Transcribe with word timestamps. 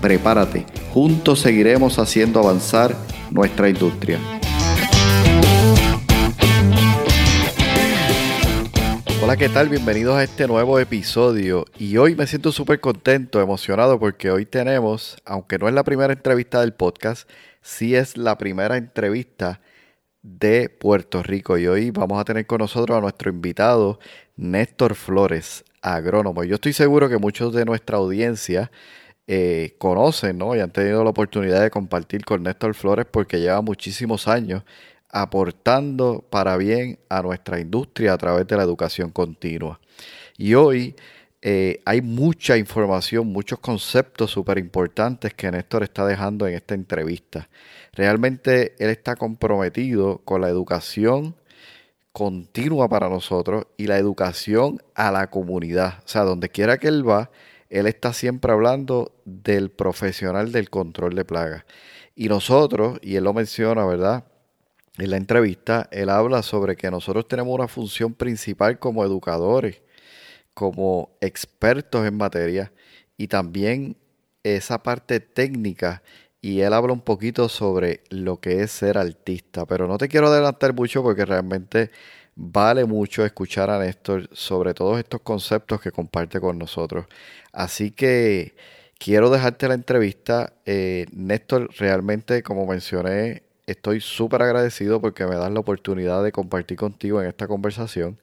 Prepárate, 0.00 0.64
juntos 0.94 1.40
seguiremos 1.40 1.98
haciendo 1.98 2.40
avanzar 2.40 2.96
nuestra 3.30 3.68
industria. 3.68 4.18
Hola, 9.22 9.36
¿qué 9.36 9.50
tal? 9.50 9.68
Bienvenidos 9.68 10.16
a 10.16 10.24
este 10.24 10.46
nuevo 10.48 10.78
episodio. 10.78 11.66
Y 11.78 11.98
hoy 11.98 12.16
me 12.16 12.26
siento 12.26 12.50
súper 12.50 12.80
contento, 12.80 13.42
emocionado, 13.42 14.00
porque 14.00 14.30
hoy 14.30 14.46
tenemos, 14.46 15.18
aunque 15.26 15.58
no 15.58 15.68
es 15.68 15.74
la 15.74 15.84
primera 15.84 16.14
entrevista 16.14 16.62
del 16.62 16.72
podcast, 16.72 17.28
sí 17.60 17.94
es 17.94 18.16
la 18.16 18.38
primera 18.38 18.78
entrevista 18.78 19.60
de 20.22 20.70
Puerto 20.70 21.22
Rico. 21.22 21.58
Y 21.58 21.66
hoy 21.66 21.90
vamos 21.90 22.18
a 22.18 22.24
tener 22.24 22.46
con 22.46 22.60
nosotros 22.60 22.96
a 22.96 23.02
nuestro 23.02 23.30
invitado, 23.30 23.98
Néstor 24.34 24.94
Flores, 24.94 25.62
agrónomo. 25.82 26.42
Yo 26.44 26.54
estoy 26.54 26.72
seguro 26.72 27.10
que 27.10 27.18
muchos 27.18 27.52
de 27.52 27.66
nuestra 27.66 27.98
audiencia 27.98 28.70
eh, 29.32 29.76
conocen 29.78 30.38
¿no? 30.38 30.56
y 30.56 30.58
han 30.58 30.72
tenido 30.72 31.04
la 31.04 31.10
oportunidad 31.10 31.62
de 31.62 31.70
compartir 31.70 32.24
con 32.24 32.42
Néstor 32.42 32.74
Flores 32.74 33.06
porque 33.08 33.38
lleva 33.38 33.60
muchísimos 33.60 34.26
años 34.26 34.64
aportando 35.08 36.24
para 36.28 36.56
bien 36.56 36.98
a 37.08 37.22
nuestra 37.22 37.60
industria 37.60 38.12
a 38.12 38.18
través 38.18 38.48
de 38.48 38.56
la 38.56 38.64
educación 38.64 39.12
continua. 39.12 39.78
Y 40.36 40.54
hoy 40.54 40.96
eh, 41.42 41.80
hay 41.84 42.02
mucha 42.02 42.56
información, 42.56 43.28
muchos 43.28 43.60
conceptos 43.60 44.32
súper 44.32 44.58
importantes 44.58 45.32
que 45.32 45.48
Néstor 45.48 45.84
está 45.84 46.04
dejando 46.04 46.48
en 46.48 46.56
esta 46.56 46.74
entrevista. 46.74 47.48
Realmente 47.92 48.74
él 48.80 48.90
está 48.90 49.14
comprometido 49.14 50.18
con 50.24 50.40
la 50.40 50.48
educación 50.48 51.36
continua 52.10 52.88
para 52.88 53.08
nosotros 53.08 53.68
y 53.76 53.86
la 53.86 53.96
educación 53.96 54.82
a 54.96 55.12
la 55.12 55.30
comunidad. 55.30 56.00
O 56.04 56.08
sea, 56.08 56.22
donde 56.22 56.48
quiera 56.48 56.78
que 56.78 56.88
él 56.88 57.08
va, 57.08 57.30
él 57.70 57.86
está 57.86 58.12
siempre 58.12 58.52
hablando 58.52 59.12
del 59.24 59.70
profesional 59.70 60.52
del 60.52 60.68
control 60.68 61.14
de 61.14 61.24
plagas. 61.24 61.64
Y 62.16 62.28
nosotros, 62.28 62.98
y 63.00 63.14
él 63.14 63.24
lo 63.24 63.32
menciona, 63.32 63.86
¿verdad? 63.86 64.24
En 64.98 65.10
la 65.10 65.16
entrevista, 65.16 65.88
él 65.92 66.10
habla 66.10 66.42
sobre 66.42 66.76
que 66.76 66.90
nosotros 66.90 67.28
tenemos 67.28 67.54
una 67.54 67.68
función 67.68 68.12
principal 68.12 68.78
como 68.80 69.04
educadores, 69.04 69.82
como 70.52 71.16
expertos 71.20 72.06
en 72.06 72.16
materia 72.16 72.72
y 73.16 73.28
también 73.28 73.96
esa 74.42 74.82
parte 74.82 75.20
técnica. 75.20 76.02
Y 76.42 76.60
él 76.60 76.72
habla 76.72 76.92
un 76.92 77.02
poquito 77.02 77.48
sobre 77.48 78.02
lo 78.10 78.40
que 78.40 78.62
es 78.62 78.72
ser 78.72 78.98
artista, 78.98 79.64
pero 79.64 79.86
no 79.86 79.96
te 79.96 80.08
quiero 80.08 80.26
adelantar 80.26 80.74
mucho 80.74 81.02
porque 81.02 81.24
realmente 81.24 81.90
vale 82.42 82.86
mucho 82.86 83.24
escuchar 83.24 83.68
a 83.68 83.78
Néstor 83.78 84.28
sobre 84.32 84.72
todos 84.72 84.98
estos 84.98 85.20
conceptos 85.20 85.80
que 85.80 85.92
comparte 85.92 86.40
con 86.40 86.58
nosotros. 86.58 87.04
Así 87.52 87.90
que 87.90 88.54
quiero 88.98 89.28
dejarte 89.30 89.68
la 89.68 89.74
entrevista. 89.74 90.54
Eh, 90.64 91.06
Néstor, 91.12 91.68
realmente, 91.78 92.42
como 92.42 92.66
mencioné, 92.66 93.42
estoy 93.66 94.00
súper 94.00 94.42
agradecido 94.42 95.02
porque 95.02 95.26
me 95.26 95.36
das 95.36 95.52
la 95.52 95.60
oportunidad 95.60 96.24
de 96.24 96.32
compartir 96.32 96.78
contigo 96.78 97.20
en 97.20 97.28
esta 97.28 97.46
conversación. 97.46 98.18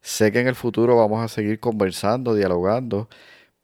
Sé 0.00 0.30
que 0.30 0.40
en 0.40 0.46
el 0.48 0.54
futuro 0.54 0.96
vamos 0.96 1.24
a 1.24 1.28
seguir 1.28 1.58
conversando, 1.58 2.34
dialogando 2.34 3.08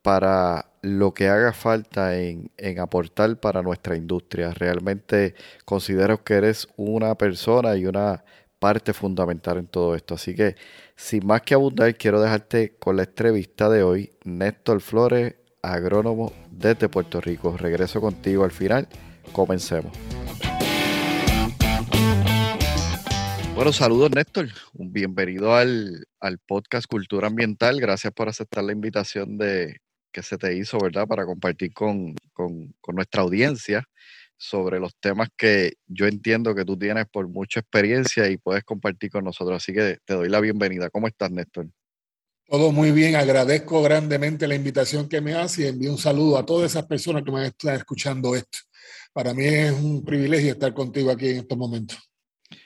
para 0.03 0.67
lo 0.83 1.15
que 1.15 1.29
haga 1.29 1.53
falta 1.53 2.19
en, 2.19 2.51
en, 2.57 2.81
aportar 2.81 3.39
para 3.39 3.63
nuestra 3.63 3.97
industria. 3.97 4.53
Realmente 4.53 5.37
considero 5.65 6.25
que 6.25 6.35
eres 6.35 6.69
una 6.77 7.15
persona 7.15 7.77
y 7.77 7.87
una 7.87 8.25
parte 8.63 8.93
fundamental 8.93 9.59
en 9.59 9.67
todo 9.67 9.97
esto. 9.97 10.15
Así 10.15 10.37
que, 10.37 10.55
sin 10.95 11.27
más 11.27 11.43
que 11.43 11.55
abundar, 11.55 11.97
quiero 11.97 12.21
dejarte 12.21 12.77
con 12.79 12.97
la 12.97 13.03
entrevista 13.03 13.69
de 13.69 13.83
hoy. 13.83 14.13
Néstor 14.23 14.81
Flores, 14.81 15.35
agrónomo 15.63 16.33
desde 16.49 16.89
Puerto 16.89 17.21
Rico. 17.21 17.57
Regreso 17.57 18.01
contigo 18.01 18.45
al 18.45 18.53
final. 18.53 18.87
Comencemos. 19.33 19.91
Bueno, 23.57 23.73
saludos 23.73 24.13
Néstor. 24.15 24.47
Un 24.75 24.93
bienvenido 24.93 25.57
al, 25.57 26.07
al 26.21 26.39
podcast 26.39 26.87
Cultura 26.87 27.27
Ambiental. 27.27 27.81
Gracias 27.81 28.13
por 28.13 28.29
aceptar 28.29 28.63
la 28.63 28.71
invitación 28.71 29.39
de, 29.39 29.79
que 30.13 30.23
se 30.23 30.39
te 30.39 30.55
hizo, 30.57 30.79
¿verdad? 30.81 31.09
Para 31.09 31.27
compartir 31.27 31.73
con, 31.73 32.15
con, 32.33 32.73
con 32.81 32.95
nuestra 32.95 33.23
audiencia 33.23 33.83
sobre 34.43 34.81
los 34.81 34.97
temas 34.97 35.29
que 35.37 35.75
yo 35.87 36.09
entiendo 36.09 36.53
que 36.53 36.65
tú 36.65 36.77
tienes 36.77 37.07
por 37.07 37.29
mucha 37.29 37.61
experiencia 37.61 38.29
y 38.29 38.39
puedes 38.39 38.65
compartir 38.65 39.09
con 39.09 39.23
nosotros. 39.25 39.57
Así 39.57 39.73
que 39.73 39.99
te 40.05 40.15
doy 40.15 40.29
la 40.29 40.41
bienvenida. 40.41 40.91
¿Cómo 40.91 41.07
estás, 41.07 41.31
Néstor? 41.31 41.69
Todo 42.47 42.73
muy 42.73 42.91
bien, 42.91 43.15
agradezco 43.15 43.81
grandemente 43.83 44.49
la 44.49 44.57
invitación 44.57 45.09
que 45.09 45.21
me 45.21 45.35
hace 45.35 45.63
y 45.63 45.67
envío 45.67 45.93
un 45.93 45.99
saludo 45.99 46.37
a 46.39 46.45
todas 46.45 46.73
esas 46.73 46.85
personas 46.87 47.23
que 47.23 47.31
me 47.31 47.47
están 47.47 47.77
escuchando 47.77 48.35
esto. 48.35 48.59
Para 49.13 49.33
mí 49.33 49.45
es 49.45 49.71
un 49.71 50.05
privilegio 50.05 50.53
estar 50.53 50.75
contigo 50.75 51.13
aquí 51.13 51.29
en 51.29 51.37
estos 51.37 51.57
momentos. 51.57 51.99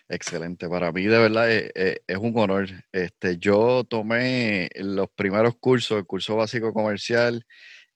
Excelente, 0.08 0.70
para 0.70 0.90
mí 0.92 1.04
de 1.04 1.18
verdad 1.18 1.52
es, 1.52 1.70
es, 1.74 2.16
un 2.16 2.32
honor. 2.38 2.68
Este, 2.90 3.36
yo 3.36 3.84
tomé 3.84 4.70
los 4.76 5.08
primeros 5.14 5.56
cursos, 5.56 5.98
el 5.98 6.06
curso 6.06 6.36
básico 6.36 6.72
comercial 6.72 7.44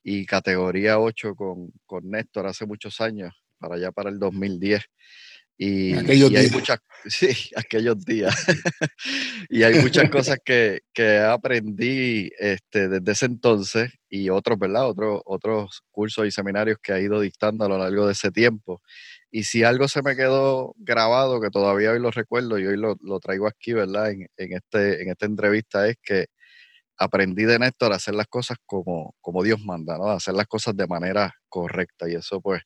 y 0.03 0.27
categoría 0.27 1.01
8 1.01 1.35
con, 1.35 1.73
con 1.87 2.11
Néstor 2.11 2.47
hace 2.47 2.67
muchos 2.67 3.01
años 3.01 3.33
para 3.61 3.77
allá 3.77 3.93
para 3.93 4.11
el 4.11 4.19
2010. 4.19 4.83
Y, 5.63 5.93
aquellos 5.93 6.35
hay 6.35 6.49
muchas, 6.49 6.79
sí, 7.05 7.51
aquellos 7.55 8.03
días. 8.03 8.35
y 9.51 9.63
hay 9.63 9.79
muchas 9.83 10.09
cosas 10.09 10.39
que, 10.43 10.81
que 10.95 11.19
aprendí 11.19 12.31
este, 12.39 12.89
desde 12.89 13.13
ese 13.13 13.27
entonces 13.27 13.93
y 14.09 14.31
otros, 14.31 14.59
¿verdad? 14.59 14.89
Otros, 14.89 15.21
otros 15.27 15.83
cursos 15.91 16.27
y 16.27 16.31
seminarios 16.31 16.79
que 16.83 16.95
he 16.95 17.03
ido 17.03 17.21
dictando 17.21 17.67
a 17.67 17.69
lo 17.69 17.77
largo 17.77 18.07
de 18.07 18.13
ese 18.13 18.31
tiempo. 18.31 18.81
Y 19.31 19.45
si 19.45 19.63
algo 19.63 19.87
se 19.87 20.01
me 20.01 20.17
quedó 20.17 20.75
grabado, 20.79 21.43
que 21.43 21.51
todavía 21.51 21.93
hoy 21.93 22.01
lo 22.01 22.11
recuerdo 22.11 22.59
y 22.59 22.67
hoy 22.67 22.79
lo, 22.79 22.97
lo 23.03 23.21
traigo 23.21 23.47
aquí, 23.47 23.75
¿verdad? 23.75 24.13
En, 24.13 24.29
en, 24.39 24.55
este, 24.55 25.03
en 25.03 25.11
esta 25.11 25.27
entrevista, 25.27 25.87
es 25.87 25.97
que 26.03 26.29
aprendí 26.97 27.45
de 27.45 27.59
Néstor 27.59 27.93
a 27.93 27.97
hacer 27.97 28.15
las 28.15 28.29
cosas 28.29 28.57
como, 28.65 29.15
como 29.21 29.43
Dios 29.43 29.61
manda, 29.63 29.99
¿no? 29.99 30.09
A 30.09 30.15
hacer 30.15 30.35
las 30.35 30.47
cosas 30.47 30.75
de 30.75 30.87
manera 30.87 31.35
correcta. 31.51 32.09
Y 32.09 32.15
eso, 32.15 32.41
pues, 32.41 32.63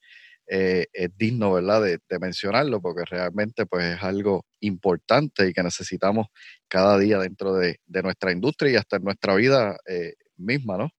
eh, 0.46 0.86
es 0.92 1.10
digno, 1.16 1.52
¿verdad?, 1.52 1.82
de, 1.82 1.98
mencionarlo, 2.20 2.80
porque 2.80 3.04
realmente 3.04 3.66
pues, 3.66 3.96
es 3.96 4.02
algo 4.02 4.44
importante 4.60 5.48
y 5.48 5.52
que 5.52 5.62
necesitamos 5.62 6.26
cada 6.68 6.98
día 6.98 7.18
dentro 7.18 7.54
de, 7.54 7.78
nuestra 7.86 8.32
industria 8.32 8.72
y 8.72 8.76
hasta 8.76 8.96
en 8.96 9.04
nuestra 9.04 9.34
vida 9.34 9.76
eh, 9.86 10.14
misma, 10.36 10.76
¿no? 10.76 10.90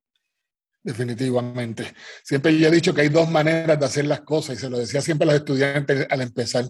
Definitivamente. 0.85 1.95
Siempre 2.23 2.55
yo 2.59 2.67
he 2.67 2.71
dicho 2.71 2.93
que 2.93 3.01
hay 3.01 3.09
dos 3.09 3.27
maneras 3.27 3.79
de 3.79 3.85
hacer 3.87 4.05
las 4.05 4.21
cosas 4.21 4.55
y 4.55 4.59
se 4.59 4.69
lo 4.69 4.77
decía 4.77 5.01
siempre 5.01 5.27
a 5.27 5.31
los 5.31 5.39
estudiantes 5.41 6.05
al 6.11 6.21
empezar. 6.21 6.65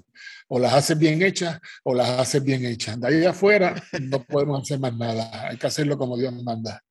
O 0.47 0.57
las 0.57 0.74
haces 0.74 0.97
bien 0.97 1.22
hechas 1.22 1.59
o 1.84 1.94
las 1.94 2.07
haces 2.12 2.42
bien 2.42 2.63
hechas. 2.63 2.97
De 2.97 3.07
ahí 3.09 3.25
afuera 3.25 3.75
no 4.02 4.24
podemos 4.24 4.62
hacer 4.62 4.80
más 4.80 4.96
nada. 4.96 5.50
Hay 5.50 5.57
que 5.57 5.68
hacerlo 5.68 5.97
como 5.97 6.18
Dios 6.18 6.34
manda. 6.44 6.81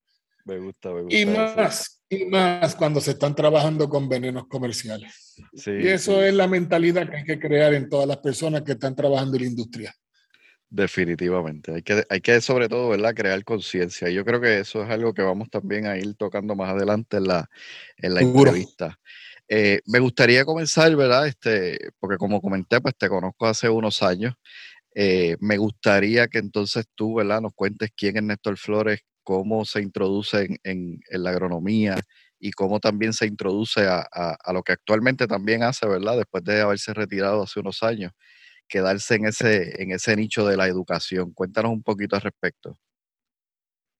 Me 0.44 0.58
gusta, 0.58 0.90
me 0.92 1.02
gusta. 1.02 1.16
Y 1.16 1.26
más, 1.26 2.02
y 2.08 2.24
más 2.26 2.74
cuando 2.74 3.00
se 3.00 3.12
están 3.12 3.34
trabajando 3.34 3.88
con 3.88 4.08
venenos 4.08 4.46
comerciales. 4.46 5.36
y 5.66 5.88
eso 5.88 6.22
es 6.22 6.34
la 6.34 6.46
mentalidad 6.46 7.08
que 7.08 7.16
hay 7.16 7.24
que 7.24 7.38
crear 7.38 7.74
en 7.74 7.88
todas 7.88 8.06
las 8.06 8.18
personas 8.18 8.62
que 8.62 8.72
están 8.72 8.94
trabajando 8.94 9.36
en 9.36 9.42
la 9.42 9.48
industria. 9.48 9.94
Definitivamente. 10.68 11.72
Hay 11.72 11.82
que, 11.82 12.04
hay 12.08 12.20
que 12.20 12.40
sobre 12.40 12.68
todo, 12.68 12.88
¿verdad? 12.88 13.14
Crear 13.14 13.44
conciencia. 13.44 14.10
Y 14.10 14.14
yo 14.14 14.24
creo 14.24 14.40
que 14.40 14.58
eso 14.58 14.82
es 14.82 14.90
algo 14.90 15.14
que 15.14 15.22
vamos 15.22 15.48
también 15.48 15.86
a 15.86 15.96
ir 15.96 16.14
tocando 16.16 16.56
más 16.56 16.70
adelante 16.70 17.18
en 17.18 17.28
la, 17.28 17.48
en 17.96 18.14
la 18.14 18.20
entrevista. 18.20 18.98
Eh, 19.46 19.80
me 19.86 20.00
gustaría 20.00 20.44
comenzar, 20.44 20.94
¿verdad? 20.96 21.28
Este, 21.28 21.78
porque 22.00 22.16
como 22.16 22.40
comenté, 22.40 22.80
pues 22.80 22.96
te 22.96 23.08
conozco 23.08 23.46
hace 23.46 23.68
unos 23.68 24.02
años. 24.02 24.34
Eh, 24.94 25.36
me 25.40 25.58
gustaría 25.58 26.28
que 26.28 26.38
entonces 26.38 26.86
tú, 26.94 27.14
¿verdad? 27.14 27.40
Nos 27.40 27.54
cuentes 27.54 27.90
quién 27.94 28.16
es 28.16 28.22
Néstor 28.22 28.56
Flores, 28.56 29.00
cómo 29.24 29.64
se 29.64 29.82
introduce 29.82 30.60
en, 30.62 31.00
la 31.10 31.30
agronomía 31.30 31.96
y 32.38 32.52
cómo 32.52 32.78
también 32.78 33.12
se 33.12 33.26
introduce 33.26 33.86
a, 33.88 34.36
lo 34.52 34.62
que 34.62 34.72
actualmente 34.72 35.26
también 35.26 35.62
hace, 35.62 35.88
¿verdad? 35.88 36.18
Después 36.18 36.44
de 36.44 36.60
haberse 36.60 36.94
retirado 36.94 37.42
hace 37.42 37.60
unos 37.60 37.82
años, 37.82 38.12
quedarse 38.68 39.16
en 39.16 39.26
ese, 39.26 39.82
en 39.82 39.92
ese 39.92 40.14
nicho 40.14 40.46
de 40.46 40.56
la 40.56 40.68
educación. 40.68 41.32
Cuéntanos 41.32 41.72
un 41.72 41.82
poquito 41.82 42.16
al 42.16 42.22
respecto. 42.22 42.78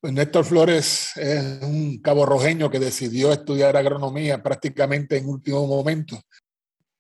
Pues 0.01 0.13
Néstor 0.13 0.45
Flores 0.45 1.17
es 1.17 1.63
un 1.63 1.99
cabo 2.03 2.27
rojeño 2.27 2.71
que 2.71 2.79
decidió 2.79 3.33
estudiar 3.33 3.75
agronomía 3.75 4.43
prácticamente 4.43 5.17
en 5.17 5.27
último 5.27 5.67
momento. 5.67 6.21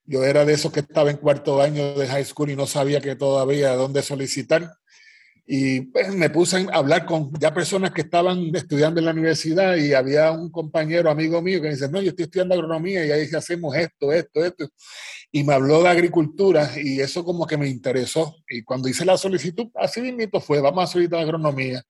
Yo 0.06 0.24
era 0.24 0.46
de 0.46 0.54
esos 0.54 0.72
que 0.72 0.80
estaba 0.80 1.10
en 1.10 1.18
cuarto 1.18 1.60
año 1.60 1.94
de 1.94 2.06
high 2.06 2.24
school 2.24 2.50
y 2.50 2.56
no 2.56 2.66
sabía 2.66 3.02
que 3.02 3.14
todavía 3.14 3.74
dónde 3.74 4.00
solicitar. 4.02 4.78
Y 5.46 5.82
pues, 5.82 6.14
me 6.14 6.30
puse 6.30 6.66
a 6.72 6.76
hablar 6.76 7.04
con 7.04 7.30
ya 7.38 7.52
personas 7.52 7.90
que 7.92 8.00
estaban 8.00 8.54
estudiando 8.54 8.98
en 8.98 9.06
la 9.06 9.12
universidad 9.12 9.76
y 9.76 9.92
había 9.92 10.30
un 10.30 10.50
compañero, 10.50 11.10
amigo 11.10 11.42
mío, 11.42 11.60
que 11.60 11.68
me 11.68 11.74
dice, 11.74 11.90
no, 11.90 12.00
yo 12.00 12.10
estoy 12.10 12.24
estudiando 12.24 12.54
agronomía 12.54 13.04
y 13.04 13.10
ahí 13.10 13.28
hacemos 13.34 13.76
esto, 13.76 14.10
esto, 14.12 14.44
esto. 14.44 14.68
Y 15.30 15.44
me 15.44 15.52
habló 15.52 15.82
de 15.82 15.90
agricultura 15.90 16.70
y 16.76 17.00
eso 17.00 17.24
como 17.24 17.46
que 17.46 17.58
me 17.58 17.68
interesó. 17.68 18.36
Y 18.48 18.62
cuando 18.62 18.88
hice 18.88 19.04
la 19.04 19.18
solicitud, 19.18 19.66
así 19.74 20.00
mismo 20.00 20.40
fue, 20.40 20.60
vamos 20.60 20.84
a 20.84 20.92
solicitar 20.92 21.20
agronomía. 21.20 21.82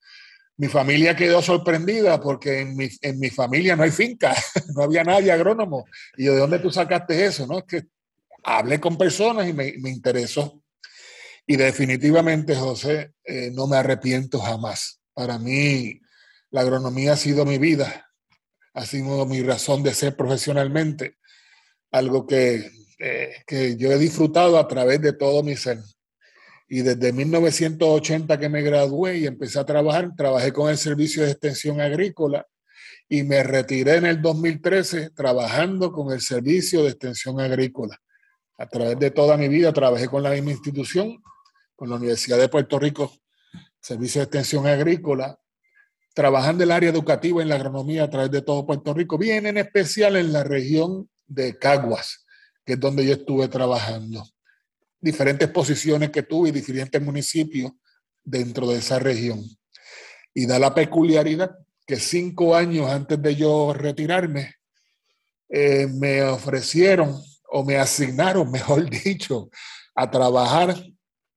Mi 0.56 0.66
familia 0.66 1.14
quedó 1.14 1.40
sorprendida 1.40 2.20
porque 2.20 2.60
en 2.60 2.76
mi, 2.76 2.88
en 3.02 3.18
mi 3.20 3.30
familia 3.30 3.76
no 3.76 3.84
hay 3.84 3.90
finca, 3.90 4.34
no 4.74 4.82
había 4.82 5.04
nadie 5.04 5.30
agrónomo. 5.30 5.84
Y 6.16 6.24
yo, 6.24 6.32
¿de 6.32 6.40
dónde 6.40 6.58
tú 6.58 6.70
sacaste 6.70 7.24
eso? 7.24 7.46
No? 7.46 7.58
Es 7.58 7.64
que 7.64 7.82
hablé 8.42 8.80
con 8.80 8.98
personas 8.98 9.48
y 9.48 9.52
me, 9.52 9.74
me 9.78 9.90
interesó. 9.90 10.63
Y 11.46 11.56
definitivamente, 11.56 12.55
José, 12.55 13.12
eh, 13.25 13.50
no 13.52 13.67
me 13.67 13.76
arrepiento 13.76 14.38
jamás. 14.41 15.00
Para 15.12 15.38
mí, 15.38 16.00
la 16.50 16.62
agronomía 16.62 17.12
ha 17.12 17.17
sido 17.17 17.44
mi 17.44 17.58
vida, 17.58 18.11
ha 18.73 18.87
sido 18.87 19.26
mi 19.26 19.43
razón 19.43 19.82
de 19.82 19.93
ser 19.93 20.17
profesionalmente, 20.17 21.17
algo 21.91 22.26
que, 22.26 22.70
eh, 22.99 23.35
que 23.46 23.76
yo 23.76 23.93
he 23.93 23.99
disfrutado 23.99 24.58
a 24.58 24.67
través 24.67 25.00
de 25.02 25.12
todo 25.12 25.43
mi 25.43 25.55
ser. 25.56 25.81
Y 26.67 26.81
desde 26.81 27.12
1980 27.12 28.38
que 28.38 28.49
me 28.49 28.62
gradué 28.62 29.19
y 29.19 29.26
empecé 29.26 29.58
a 29.58 29.67
trabajar, 29.67 30.12
trabajé 30.17 30.52
con 30.52 30.70
el 30.70 30.79
Servicio 30.79 31.25
de 31.25 31.32
Extensión 31.32 31.81
Agrícola 31.81 32.47
y 33.06 33.23
me 33.23 33.43
retiré 33.43 33.97
en 33.97 34.06
el 34.06 34.23
2013 34.23 35.11
trabajando 35.11 35.93
con 35.93 36.11
el 36.11 36.23
Servicio 36.23 36.82
de 36.82 36.88
Extensión 36.88 37.38
Agrícola. 37.38 38.00
A 38.56 38.67
través 38.67 38.99
de 38.99 39.11
toda 39.11 39.37
mi 39.37 39.49
vida 39.49 39.73
trabajé 39.75 40.08
con 40.08 40.23
la 40.23 40.31
misma 40.31 40.52
institución 40.52 41.23
con 41.76 41.91
la 41.91 41.97
Universidad 41.97 42.38
de 42.38 42.49
Puerto 42.49 42.79
Rico, 42.79 43.12
Servicio 43.81 44.21
de 44.21 44.25
Extensión 44.25 44.67
Agrícola, 44.67 45.38
trabajando 46.15 46.62
en 46.62 46.71
el 46.71 46.73
área 46.73 46.91
educativa 46.91 47.43
en 47.43 47.49
la 47.49 47.56
agronomía 47.56 48.05
a 48.05 48.11
través 48.11 48.31
de 48.31 48.43
todo 48.43 48.67
Puerto 48.67 48.94
Rico, 48.94 49.19
bien 49.19 49.47
en 49.47 49.59
especial 49.59 50.17
en 50.17 50.32
la 50.32 50.44
región 50.44 51.11
de 51.26 51.59
Caguas, 51.59 52.25
que 52.65 52.75
es 52.75 52.81
donde 52.81 53.05
yo 53.05 53.15
estuve 53.15 53.49
trabajando. 53.49 54.25
Diferentes 55.00 55.49
posiciones 55.50 56.11
que 56.11 56.23
tuve 56.23 56.49
y 56.49 56.53
diferentes 56.53 57.03
municipios 57.03 57.73
dentro 58.23 58.69
de 58.69 58.79
esa 58.79 58.99
región. 58.99 59.44
Y 60.32 60.47
da 60.47 60.59
la 60.59 60.75
peculiaridad 60.75 61.56
que 61.87 61.97
cinco 61.97 62.56
años 62.56 62.91
antes 62.91 63.21
de 63.21 63.37
yo 63.37 63.75
retirarme, 63.75 64.55
eh, 65.49 65.87
me 65.87 66.23
ofrecieron 66.23 67.21
o 67.50 67.65
me 67.65 67.76
asignaron, 67.76 68.50
mejor 68.53 68.88
dicho, 68.88 69.50
a 69.94 70.11
trabajar 70.11 70.75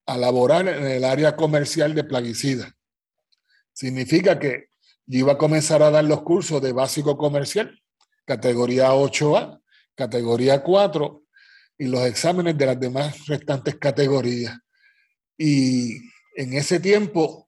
a 0.07 0.17
laborar 0.17 0.67
en 0.69 0.85
el 0.87 1.03
área 1.03 1.35
comercial 1.35 1.93
de 1.93 2.05
plaguicida. 2.05 2.73
Significa 3.73 4.39
que 4.39 4.69
yo 5.05 5.19
iba 5.19 5.33
a 5.33 5.37
comenzar 5.37 5.83
a 5.83 5.91
dar 5.91 6.05
los 6.05 6.23
cursos 6.23 6.61
de 6.61 6.71
básico 6.71 7.17
comercial, 7.17 7.79
categoría 8.25 8.93
8A, 8.93 9.61
categoría 9.95 10.63
4 10.63 11.23
y 11.77 11.87
los 11.87 12.05
exámenes 12.05 12.57
de 12.57 12.65
las 12.65 12.79
demás 12.79 13.27
restantes 13.27 13.75
categorías. 13.75 14.57
Y 15.37 15.97
en 16.35 16.53
ese 16.53 16.79
tiempo 16.79 17.47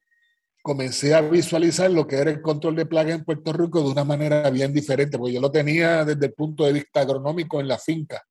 comencé 0.61 1.15
a 1.15 1.21
visualizar 1.21 1.89
lo 1.89 2.05
que 2.05 2.17
era 2.17 2.29
el 2.29 2.41
control 2.41 2.75
de 2.75 2.85
plagas 2.85 3.15
en 3.15 3.23
Puerto 3.23 3.53
Rico 3.53 3.81
de 3.81 3.89
una 3.89 4.03
manera 4.03 4.49
bien 4.49 4.73
diferente, 4.73 5.17
porque 5.17 5.33
yo 5.33 5.41
lo 5.41 5.51
tenía 5.51 6.03
desde 6.03 6.27
el 6.27 6.33
punto 6.33 6.65
de 6.65 6.73
vista 6.73 7.01
agronómico 7.01 7.61
en 7.61 7.69
la 7.69 7.79
finca 7.79 8.21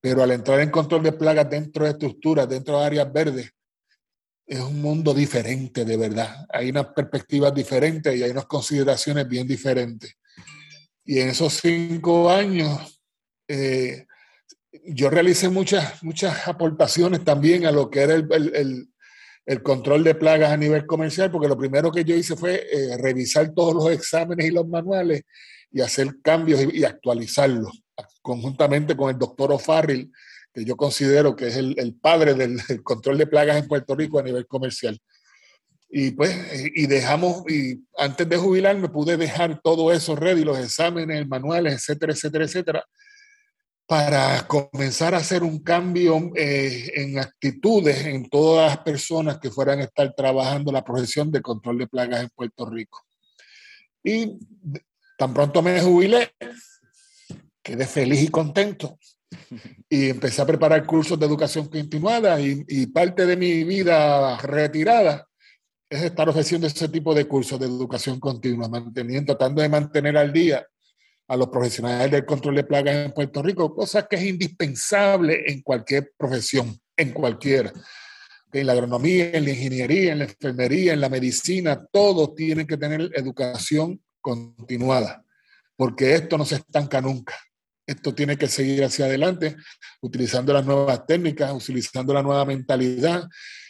pero 0.00 0.22
al 0.22 0.30
entrar 0.32 0.60
en 0.60 0.70
control 0.70 1.02
de 1.02 1.12
plagas 1.12 1.48
dentro 1.50 1.84
de 1.84 1.90
estructuras, 1.90 2.48
dentro 2.48 2.78
de 2.78 2.86
áreas 2.86 3.12
verdes, 3.12 3.52
es 4.46 4.60
un 4.60 4.80
mundo 4.80 5.14
diferente 5.14 5.84
de 5.84 5.96
verdad. 5.96 6.46
Hay 6.48 6.70
unas 6.70 6.86
perspectivas 6.86 7.54
diferentes 7.54 8.16
y 8.16 8.22
hay 8.22 8.30
unas 8.30 8.46
consideraciones 8.46 9.28
bien 9.28 9.46
diferentes. 9.46 10.14
Y 11.04 11.20
en 11.20 11.28
esos 11.28 11.54
cinco 11.54 12.30
años, 12.30 13.00
eh, 13.46 14.06
yo 14.86 15.10
realicé 15.10 15.48
muchas, 15.48 16.02
muchas 16.02 16.48
aportaciones 16.48 17.22
también 17.22 17.66
a 17.66 17.70
lo 17.70 17.90
que 17.90 18.00
era 18.00 18.14
el, 18.14 18.88
el, 19.46 19.62
control 19.62 20.04
de 20.04 20.14
plagas 20.14 20.50
a 20.50 20.56
nivel 20.56 20.86
comercial, 20.86 21.30
porque 21.30 21.48
lo 21.48 21.58
primero 21.58 21.90
que 21.90 22.04
yo 22.04 22.14
hice 22.14 22.36
fue 22.36 22.66
eh, 22.72 22.96
revisar 22.98 23.52
todos 23.52 23.74
los 23.74 23.90
exámenes 23.90 24.46
y 24.46 24.52
los 24.52 24.66
manuales 24.68 25.22
y 25.72 25.80
hacer 25.80 26.20
cambios 26.22 26.60
y 26.72 26.84
actualizarlos 26.84 27.79
conjuntamente 28.22 28.96
con 28.96 29.10
el 29.10 29.18
doctor 29.18 29.52
O'Farrill, 29.52 30.12
que 30.52 30.64
yo 30.64 30.76
considero 30.76 31.36
que 31.36 31.48
es 31.48 31.56
el, 31.56 31.94
padre 32.00 32.34
del, 32.34 32.60
control 32.82 33.18
de 33.18 33.26
plagas 33.26 33.56
en 33.56 33.68
Puerto 33.68 33.94
Rico 33.94 34.18
a 34.18 34.22
nivel 34.22 34.46
comercial. 34.46 35.00
Y 35.88 36.12
pues, 36.12 36.36
y 36.74 36.86
dejamos, 36.86 37.42
y 37.50 37.84
antes 37.98 38.28
de 38.28 38.36
jubilarme 38.36 38.88
pude 38.88 39.16
dejar 39.16 39.60
todo 39.60 39.92
eso 39.92 40.14
ready, 40.14 40.44
los 40.44 40.58
exámenes, 40.58 41.26
manuales, 41.26 41.74
etcétera, 41.74 42.12
etcétera, 42.12 42.44
etcétera, 42.44 42.84
para 43.90 44.46
comenzar 44.46 45.16
a 45.16 45.18
hacer 45.18 45.42
un 45.42 45.58
cambio 45.64 46.30
eh, 46.36 46.92
en 46.94 47.18
actitudes 47.18 48.06
en 48.06 48.30
todas 48.30 48.70
las 48.70 48.84
personas 48.84 49.40
que 49.40 49.50
fueran 49.50 49.80
a 49.80 49.82
estar 49.82 50.14
trabajando 50.14 50.70
la 50.70 50.84
profesión 50.84 51.32
de 51.32 51.42
control 51.42 51.78
de 51.78 51.88
plagas 51.88 52.22
en 52.22 52.28
Puerto 52.28 52.70
Rico. 52.70 53.04
Y 54.04 54.38
tan 55.18 55.34
pronto 55.34 55.60
me 55.60 55.80
jubilé, 55.82 56.30
quedé 57.62 57.86
feliz 57.86 58.22
y 58.22 58.28
contento 58.28 58.98
y 59.88 60.10
empecé 60.10 60.42
a 60.42 60.46
preparar 60.46 60.84
cursos 60.86 61.18
de 61.18 61.26
educación 61.26 61.68
continuada 61.68 62.40
y, 62.40 62.86
parte 62.86 63.26
de 63.26 63.36
mi 63.36 63.64
vida 63.64 64.36
retirada 64.38 65.26
es 65.88 66.02
estar 66.02 66.28
ofreciendo 66.28 66.66
ese 66.66 66.88
tipo 66.88 67.14
de 67.14 67.26
cursos 67.26 67.58
de 67.58 67.66
educación 67.66 68.20
continua, 68.20 68.68
manteniendo, 68.68 69.36
tratando 69.36 69.60
de 69.60 69.68
mantener 69.68 70.16
al 70.16 70.32
día 70.32 70.64
a 71.26 71.36
los 71.36 71.48
profesionales 71.48 72.10
del 72.10 72.24
control 72.24 72.56
de 72.56 72.64
plagas 72.64 72.94
en 73.06 73.12
Puerto 73.12 73.42
Rico, 73.42 73.74
cosa 73.74 74.06
que 74.06 74.16
es 74.16 74.22
indispensable 74.24 75.44
en 75.46 75.62
cualquier 75.62 76.12
profesión, 76.16 76.76
en 76.96 77.12
cualquiera. 77.12 77.72
En 78.52 78.66
la 78.66 78.72
agronomía, 78.72 79.30
en 79.32 79.44
la 79.44 79.50
ingeniería, 79.50 80.12
en 80.12 80.18
la 80.20 80.24
enfermería, 80.24 80.92
en 80.92 81.00
la 81.00 81.08
medicina, 81.08 81.84
todos 81.92 82.34
tienen 82.34 82.66
que 82.66 82.76
tener 82.76 83.10
educación 83.14 84.00
continuada, 84.20 85.24
porque 85.76 86.14
esto 86.14 86.36
no 86.36 86.44
se 86.44 86.56
estanca 86.56 87.00
nunca. 87.00 87.34
Esto 87.90 88.14
tiene 88.14 88.36
que 88.36 88.46
seguir 88.46 88.84
hacia 88.84 89.06
adelante, 89.06 89.56
utilizando 90.00 90.52
las 90.52 90.64
nuevas 90.64 91.04
técnicas, 91.06 91.52
utilizando 91.52 92.14
la 92.14 92.22
nueva 92.22 92.44
mentalidad, 92.44 93.24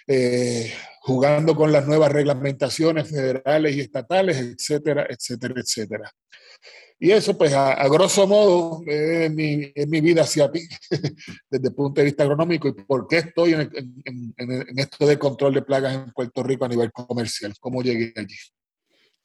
eh, 0.07 0.71
jugando 1.01 1.57
con 1.57 1.73
las 1.73 1.87
nuevas 1.87 2.13
reglamentaciones 2.13 3.09
federales 3.09 3.75
y 3.75 3.81
estatales, 3.81 4.37
etcétera, 4.37 5.07
etcétera, 5.09 5.55
etcétera. 5.57 6.13
Y 6.99 7.13
eso, 7.13 7.39
pues, 7.39 7.55
a, 7.55 7.89
grosso 7.89 8.27
modo, 8.27 8.83
es 8.87 9.33
mi, 9.33 9.73
mi, 9.87 10.01
vida 10.03 10.21
hacia 10.21 10.53
ti, 10.53 10.69
desde 11.51 11.69
el 11.69 11.75
punto 11.75 12.03
de 12.03 12.05
vista 12.05 12.25
agronómico, 12.25 12.69
y 12.69 12.73
por 12.73 13.09
qué 13.09 13.19
estoy 13.19 13.55
en, 13.55 13.71
en, 14.05 14.79
esto 14.79 15.07
de 15.07 15.19
control 15.19 15.55
de 15.55 15.63
plagas 15.63 15.95
en 15.95 16.13
Puerto 16.13 16.43
Rico 16.43 16.67
a 16.67 16.69
nivel 16.69 16.93
comercial, 16.93 17.55
cómo 17.59 17.83
llegué 17.83 18.13
allí. 18.17 18.37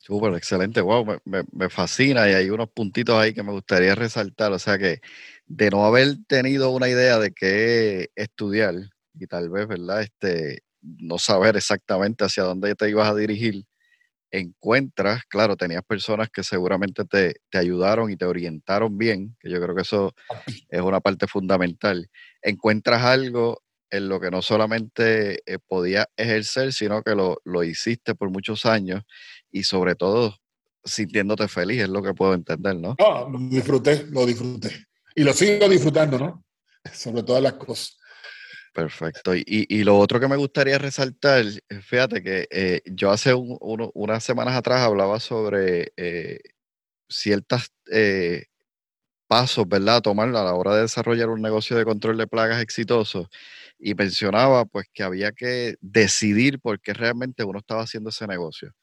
Súper, 0.05 0.35
excelente, 0.35 0.81
wow, 0.81 1.19
me, 1.25 1.69
fascina 1.71 2.29
y 2.29 2.33
hay 2.33 2.51
unos 2.51 2.69
puntitos 2.69 3.15
ahí 3.17 3.33
que 3.33 3.41
me 3.41 3.51
gustaría 3.51 3.95
resaltar, 3.95 4.51
o 4.51 4.59
sea 4.59 4.77
que 4.77 4.99
de 5.47 5.71
no 5.71 5.83
haber 5.83 6.17
tenido 6.27 6.69
una 6.69 6.87
idea 6.87 7.17
de 7.17 7.31
qué 7.33 8.11
estudiar 8.15 8.75
y 9.15 9.25
tal 9.25 9.49
vez, 9.49 9.67
¿verdad? 9.67 10.03
Este, 10.03 10.59
no 10.81 11.17
saber 11.17 11.55
exactamente 11.55 12.23
hacia 12.23 12.43
dónde 12.43 12.75
te 12.75 12.87
ibas 12.87 13.09
a 13.09 13.15
dirigir, 13.15 13.65
encuentras, 14.31 15.23
claro, 15.25 15.57
tenías 15.57 15.83
personas 15.83 16.29
que 16.29 16.43
seguramente 16.43 17.05
te, 17.05 17.37
te 17.49 17.57
ayudaron 17.57 18.11
y 18.11 18.17
te 18.17 18.25
orientaron 18.25 18.99
bien, 18.99 19.35
que 19.39 19.49
yo 19.49 19.59
creo 19.59 19.75
que 19.75 19.83
eso 19.83 20.13
es 20.69 20.81
una 20.81 20.99
parte 21.01 21.25
fundamental. 21.27 22.11
Encuentras 22.43 23.01
algo 23.03 23.63
en 23.89 24.09
lo 24.09 24.19
que 24.19 24.31
no 24.31 24.41
solamente 24.41 25.39
eh, 25.51 25.59
podías 25.67 26.07
ejercer, 26.17 26.73
sino 26.73 27.01
que 27.03 27.15
lo, 27.15 27.39
lo, 27.43 27.63
hiciste 27.63 28.15
por 28.15 28.29
muchos 28.29 28.65
años 28.65 29.03
y 29.55 29.63
sobre 29.63 29.95
todo 29.95 30.35
sintiéndote 30.83 31.47
feliz, 31.47 31.83
es 31.83 31.89
lo 31.89 32.03
que 32.03 32.13
puedo 32.13 32.33
entender, 32.33 32.75
¿no? 32.75 32.95
No, 32.99 33.29
lo 33.29 33.39
disfruté, 33.39 34.05
lo 34.11 34.25
disfruté. 34.25 34.85
Y 35.15 35.23
lo 35.23 35.33
sigo 35.33 35.69
disfrutando, 35.69 36.19
¿no? 36.19 36.43
Sobre 36.93 37.23
todas 37.23 37.41
las 37.41 37.53
cosas. 37.53 37.97
Perfecto. 38.73 39.33
Y, 39.33 39.45
y, 39.45 39.83
lo 39.85 39.97
otro 39.97 40.19
que 40.19 40.27
me 40.27 40.35
gustaría 40.35 40.77
resaltar, 40.77 41.45
fíjate 41.83 42.21
que 42.21 42.47
eh, 42.51 42.81
yo 42.85 43.09
hace 43.09 43.33
unas 43.33 44.23
semanas 44.25 44.55
atrás 44.55 44.81
hablaba 44.81 45.21
sobre 45.21 45.93
eh, 45.95 46.41
ciertos 47.07 47.71
eh, 47.89 48.47
pasos, 49.27 49.65
¿verdad? 49.69 49.95
A 49.97 50.01
tomar 50.01 50.27
a 50.27 50.43
la 50.43 50.53
hora 50.53 50.75
de 50.75 50.81
desarrollar 50.81 51.29
un 51.29 51.41
negocio 51.41 51.77
de 51.77 51.85
control 51.85 52.17
de 52.17 52.27
plagas 52.27 52.61
exitoso. 52.61 53.29
Y 53.79 53.95
mencionaba 53.95 54.65
pues 54.65 54.87
que 54.93 55.03
había 55.03 55.31
que 55.31 55.75
decidir 55.79 56.59
por 56.59 56.81
qué 56.81 56.93
realmente 56.93 57.45
uno 57.45 57.59
estaba 57.59 57.83
haciendo 57.83 58.09
ese 58.09 58.27
negocio 58.27 58.73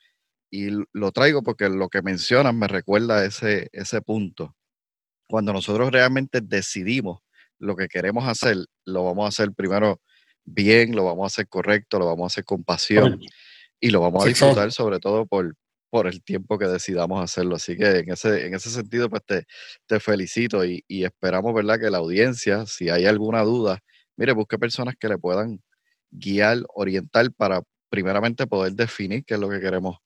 y 0.52 0.68
lo 0.92 1.12
traigo 1.12 1.42
porque 1.42 1.70
lo 1.70 1.88
que 1.88 2.02
mencionas 2.02 2.54
me 2.54 2.68
recuerda 2.68 3.24
ese, 3.24 3.70
ese 3.72 4.02
punto. 4.02 4.54
Cuando 5.26 5.54
nosotros 5.54 5.90
realmente 5.90 6.42
decidimos 6.42 7.20
lo 7.58 7.74
que 7.74 7.88
queremos 7.88 8.28
hacer, 8.28 8.58
lo 8.84 9.02
vamos 9.02 9.24
a 9.24 9.28
hacer 9.28 9.52
primero 9.54 10.02
bien, 10.44 10.94
lo 10.94 11.06
vamos 11.06 11.24
a 11.24 11.26
hacer 11.28 11.48
correcto, 11.48 11.98
lo 11.98 12.04
vamos 12.04 12.24
a 12.24 12.26
hacer 12.26 12.44
con 12.44 12.64
pasión 12.64 13.18
y 13.80 13.88
lo 13.88 14.00
vamos 14.00 14.24
a 14.24 14.28
disfrutar 14.28 14.72
sobre 14.72 14.98
todo 14.98 15.24
por, 15.24 15.56
por 15.88 16.06
el 16.06 16.22
tiempo 16.22 16.58
que 16.58 16.66
decidamos 16.66 17.24
hacerlo. 17.24 17.56
Así 17.56 17.74
que 17.74 18.00
en 18.00 18.12
ese, 18.12 18.46
en 18.46 18.54
ese 18.54 18.68
sentido, 18.68 19.08
pues 19.08 19.22
te, 19.24 19.46
te 19.86 20.00
felicito 20.00 20.66
y, 20.66 20.84
y, 20.86 21.04
esperamos, 21.04 21.54
¿verdad? 21.54 21.80
Que 21.80 21.88
la 21.88 21.98
audiencia, 21.98 22.66
si 22.66 22.90
hay 22.90 23.06
alguna 23.06 23.40
duda, 23.40 23.78
mire, 24.18 24.32
busque 24.32 24.58
personas 24.58 24.96
que 25.00 25.08
le 25.08 25.16
puedan 25.16 25.62
guiar, 26.10 26.58
orientar 26.74 27.32
para 27.32 27.62
primeramente 27.88 28.46
poder 28.46 28.74
definir 28.74 29.24
qué 29.24 29.34
es 29.34 29.40
lo 29.40 29.48
que 29.48 29.60
queremos 29.60 29.96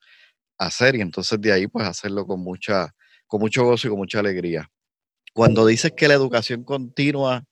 hacer 0.58 0.96
y 0.96 1.00
entonces 1.00 1.40
de 1.40 1.52
ahí 1.52 1.66
pues 1.68 1.86
hacerlo 1.86 2.26
con 2.26 2.40
mucha, 2.40 2.94
con 3.26 3.40
mucho 3.40 3.64
gozo 3.64 3.88
y 3.88 3.90
con 3.90 3.98
mucha 3.98 4.20
alegría. 4.20 4.68
Cuando 5.34 5.66
dices 5.66 5.92
que 5.96 6.08
la 6.08 6.14
educación 6.14 6.64
continua 6.64 7.44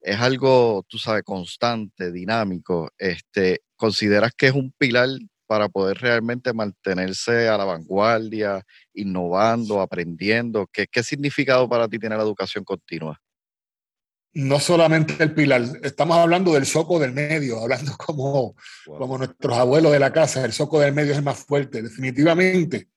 es 0.00 0.18
algo, 0.20 0.84
tú 0.88 0.98
sabes, 0.98 1.22
constante, 1.24 2.12
dinámico, 2.12 2.90
este, 2.98 3.62
¿consideras 3.76 4.32
que 4.36 4.48
es 4.48 4.54
un 4.54 4.72
pilar 4.78 5.08
para 5.46 5.68
poder 5.68 5.98
realmente 5.98 6.52
mantenerse 6.52 7.48
a 7.48 7.58
la 7.58 7.64
vanguardia, 7.64 8.62
innovando, 8.94 9.80
aprendiendo? 9.80 10.68
¿Qué, 10.72 10.86
qué 10.90 11.02
significado 11.02 11.68
para 11.68 11.88
ti 11.88 11.98
tiene 11.98 12.16
la 12.16 12.22
educación 12.22 12.64
continua? 12.64 13.20
No 14.32 14.60
solamente 14.60 15.20
el 15.22 15.34
pilar, 15.34 15.62
estamos 15.82 16.16
hablando 16.16 16.52
del 16.52 16.64
soco 16.64 17.00
del 17.00 17.12
medio, 17.12 17.60
hablando 17.60 17.92
como, 17.98 18.54
como 18.86 19.18
nuestros 19.18 19.56
abuelos 19.56 19.92
de 19.92 19.98
la 19.98 20.12
casa, 20.12 20.44
el 20.44 20.52
soco 20.52 20.78
del 20.80 20.94
medio 20.94 21.10
es 21.12 21.18
el 21.18 21.24
más 21.24 21.44
fuerte, 21.44 21.82
definitivamente. 21.82 22.88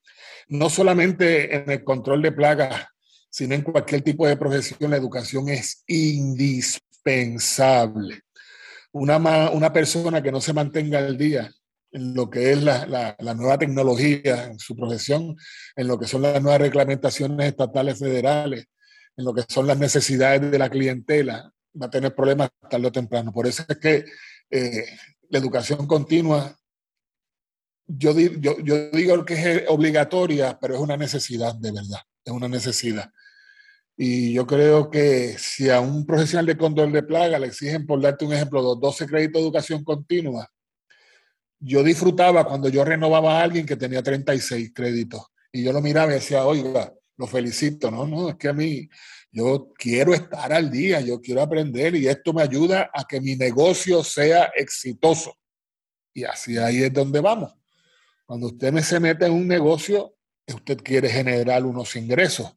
No 0.49 0.69
solamente 0.69 1.55
en 1.55 1.71
el 1.71 1.83
control 1.83 2.21
de 2.21 2.33
plagas, 2.33 2.85
sino 3.29 3.55
en 3.55 3.63
cualquier 3.63 4.01
tipo 4.01 4.27
de 4.27 4.37
profesión, 4.37 4.91
la 4.91 4.97
educación 4.97 5.49
es 5.49 5.83
indispensable. 5.87 8.21
Una, 8.91 9.17
una 9.49 9.73
persona 9.73 10.21
que 10.21 10.31
no 10.31 10.39
se 10.39 10.53
mantenga 10.53 10.99
al 10.99 11.17
día 11.17 11.51
en 11.91 12.13
lo 12.13 12.29
que 12.29 12.51
es 12.51 12.61
la, 12.61 12.85
la, 12.85 13.15
la, 13.19 13.33
nueva 13.33 13.57
tecnología 13.57 14.45
en 14.45 14.59
su 14.59 14.75
profesión, 14.75 15.35
en 15.75 15.87
lo 15.87 15.97
que 15.97 16.05
son 16.05 16.21
las 16.21 16.39
nuevas 16.41 16.61
reglamentaciones 16.61 17.47
estatales 17.47 17.97
federales, 17.97 18.67
en 19.15 19.25
lo 19.25 19.33
que 19.33 19.43
son 19.47 19.67
las 19.67 19.77
necesidades 19.77 20.49
de 20.49 20.57
la 20.57 20.69
clientela, 20.69 21.53
va 21.79 21.87
a 21.87 21.89
tener 21.89 22.13
problemas 22.15 22.49
tarde 22.69 22.87
o 22.87 22.91
temprano. 22.91 23.31
Por 23.31 23.47
eso 23.47 23.63
es 23.67 23.77
que 23.77 24.05
eh, 24.49 24.85
la 25.29 25.39
educación 25.39 25.87
continua, 25.87 26.57
yo, 27.87 28.17
yo, 28.17 28.59
yo 28.59 28.89
digo 28.91 29.25
que 29.25 29.33
es 29.33 29.63
obligatoria, 29.67 30.57
pero 30.59 30.75
es 30.75 30.79
una 30.79 30.97
necesidad 30.97 31.55
de 31.55 31.71
verdad, 31.71 32.01
es 32.23 32.33
una 32.33 32.47
necesidad. 32.47 33.11
Y 33.95 34.33
yo 34.33 34.47
creo 34.47 34.89
que 34.89 35.37
si 35.37 35.69
a 35.69 35.79
un 35.79 36.05
profesional 36.05 36.45
de 36.47 36.57
control 36.57 36.91
de 36.91 37.03
plaga 37.03 37.37
le 37.37 37.47
exigen, 37.47 37.85
por 37.85 38.01
darte 38.01 38.25
un 38.25 38.33
ejemplo, 38.33 38.75
12 38.75 39.05
créditos 39.05 39.39
de 39.39 39.45
educación 39.45 39.83
continua, 39.83 40.49
yo 41.59 41.83
disfrutaba 41.83 42.43
cuando 42.43 42.69
yo 42.69 42.83
renovaba 42.83 43.39
a 43.39 43.43
alguien 43.43 43.65
que 43.65 43.75
tenía 43.75 44.01
36 44.01 44.71
créditos. 44.73 45.21
Y 45.51 45.63
yo 45.63 45.71
lo 45.71 45.81
miraba 45.81 46.11
y 46.11 46.15
decía, 46.15 46.45
oiga, 46.45 46.93
lo 47.17 47.27
felicito, 47.27 47.91
no, 47.91 48.07
no, 48.07 48.29
es 48.29 48.35
que 48.35 48.47
a 48.47 48.53
mí 48.53 48.89
yo 49.31 49.71
quiero 49.77 50.13
estar 50.13 50.51
al 50.51 50.71
día, 50.71 51.01
yo 51.01 51.21
quiero 51.21 51.41
aprender 51.41 51.95
y 51.95 52.07
esto 52.07 52.33
me 52.33 52.41
ayuda 52.41 52.89
a 52.93 53.05
que 53.05 53.21
mi 53.21 53.35
negocio 53.35 54.03
sea 54.03 54.51
exitoso. 54.55 55.35
Y 56.13 56.23
así 56.23 56.57
ahí 56.57 56.83
es 56.83 56.93
donde 56.93 57.19
vamos. 57.19 57.53
Cuando 58.25 58.47
usted 58.47 58.75
se 58.79 58.99
mete 58.99 59.25
en 59.25 59.33
un 59.33 59.47
negocio, 59.47 60.15
usted 60.47 60.77
quiere 60.77 61.09
generar 61.09 61.65
unos 61.65 61.95
ingresos. 61.95 62.51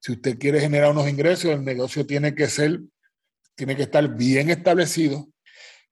Si 0.00 0.12
usted 0.12 0.38
quiere 0.38 0.60
generar 0.60 0.90
unos 0.90 1.08
ingresos, 1.08 1.50
el 1.50 1.64
negocio 1.64 2.06
tiene 2.06 2.34
que 2.34 2.48
ser, 2.48 2.80
tiene 3.54 3.74
que 3.74 3.82
estar 3.82 4.08
bien 4.16 4.50
establecido, 4.50 5.28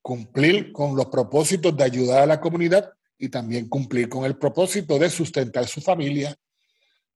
cumplir 0.01 0.73
con 0.73 0.95
los 0.95 1.07
propósitos 1.07 1.77
de 1.77 1.85
ayudar 1.85 2.23
a 2.23 2.27
la 2.27 2.41
comunidad 2.41 2.93
y 3.19 3.29
también 3.29 3.69
cumplir 3.69 4.09
con 4.09 4.25
el 4.25 4.37
propósito 4.37 4.99
de 4.99 5.11
sustentar 5.11 5.67
su 5.67 5.81
familia 5.81 6.37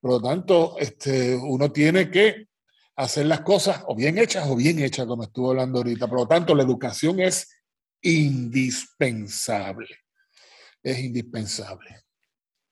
por 0.00 0.12
lo 0.12 0.20
tanto, 0.20 0.76
este, 0.78 1.36
uno 1.36 1.70
tiene 1.70 2.10
que 2.10 2.46
hacer 2.96 3.26
las 3.26 3.40
cosas 3.40 3.82
o 3.86 3.94
bien 3.94 4.18
hechas 4.18 4.48
o 4.48 4.56
bien 4.56 4.78
hechas, 4.78 5.06
como 5.06 5.24
estuvo 5.24 5.50
hablando 5.50 5.78
ahorita. 5.78 6.08
Por 6.08 6.20
lo 6.20 6.26
tanto, 6.26 6.54
la 6.54 6.62
educación 6.62 7.20
es 7.20 7.48
indispensable. 8.02 9.88
Es 10.82 10.98
indispensable. 10.98 11.96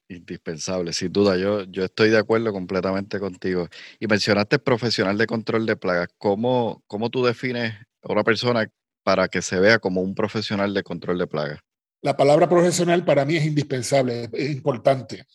Indispensable, 0.09 0.93
sin 0.95 1.13
duda. 1.13 1.37
Yo, 1.37 1.65
yo 1.65 1.85
estoy 1.85 2.09
de 2.09 2.19
acuerdo 2.19 2.51
completamente 2.53 3.21
contigo. 3.21 3.69
Y 4.01 4.07
mencionaste 4.07 4.59
profesional 4.59 5.19
de 5.19 5.27
control 5.27 5.67
de 5.67 5.77
plagas. 5.77 6.09
¿Cómo, 6.17 6.83
cómo 6.87 7.11
tú 7.11 7.25
defines 7.25 7.75
a 8.03 8.13
una 8.13 8.25
persona 8.25 8.71
para 9.03 9.29
que 9.29 9.43
se 9.43 9.61
vea 9.61 9.79
como 9.79 10.01
un 10.01 10.15
profesional 10.15 10.73
de 10.73 10.83
control 10.83 11.19
de 11.19 11.27
plagas? 11.27 11.61
La 12.01 12.17
palabra 12.17 12.49
profesional 12.49 13.05
para 13.05 13.25
mí 13.25 13.37
es 13.37 13.45
indispensable, 13.45 14.31
es 14.33 14.51
importante. 14.51 15.27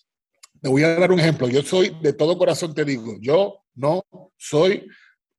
Te 0.64 0.70
voy 0.70 0.82
a 0.84 0.96
dar 0.96 1.12
un 1.12 1.20
ejemplo. 1.20 1.50
Yo 1.50 1.62
soy, 1.62 1.94
de 2.02 2.14
todo 2.14 2.38
corazón 2.38 2.74
te 2.74 2.86
digo, 2.86 3.18
yo 3.20 3.66
no 3.76 4.06
soy 4.38 4.88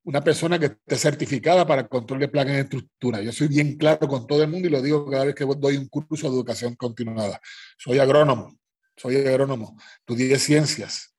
una 0.02 0.23
persona 0.23 0.59
que 0.59 0.66
esté 0.66 0.97
certificada 0.97 1.66
para 1.66 1.88
control 1.88 2.21
de 2.21 2.28
plagas 2.28 2.52
en 2.52 2.61
estructura. 2.61 3.23
Yo 3.23 3.33
soy 3.33 3.49
bien 3.49 3.78
claro 3.78 4.07
con 4.07 4.26
todo 4.26 4.43
el 4.43 4.50
mundo 4.50 4.69
y 4.69 4.71
lo 4.71 4.83
digo 4.83 5.11
cada 5.11 5.25
vez 5.25 5.35
que 5.35 5.47
doy 5.47 5.78
un 5.78 5.88
curso 5.88 6.28
de 6.28 6.35
educación 6.35 6.75
continuada. 6.75 7.40
Soy 7.78 8.00
agrónomo, 8.00 8.54
soy 8.99 9.16
agrónomo, 9.16 9.78
estudié 10.00 10.38
ciencias 10.38 11.14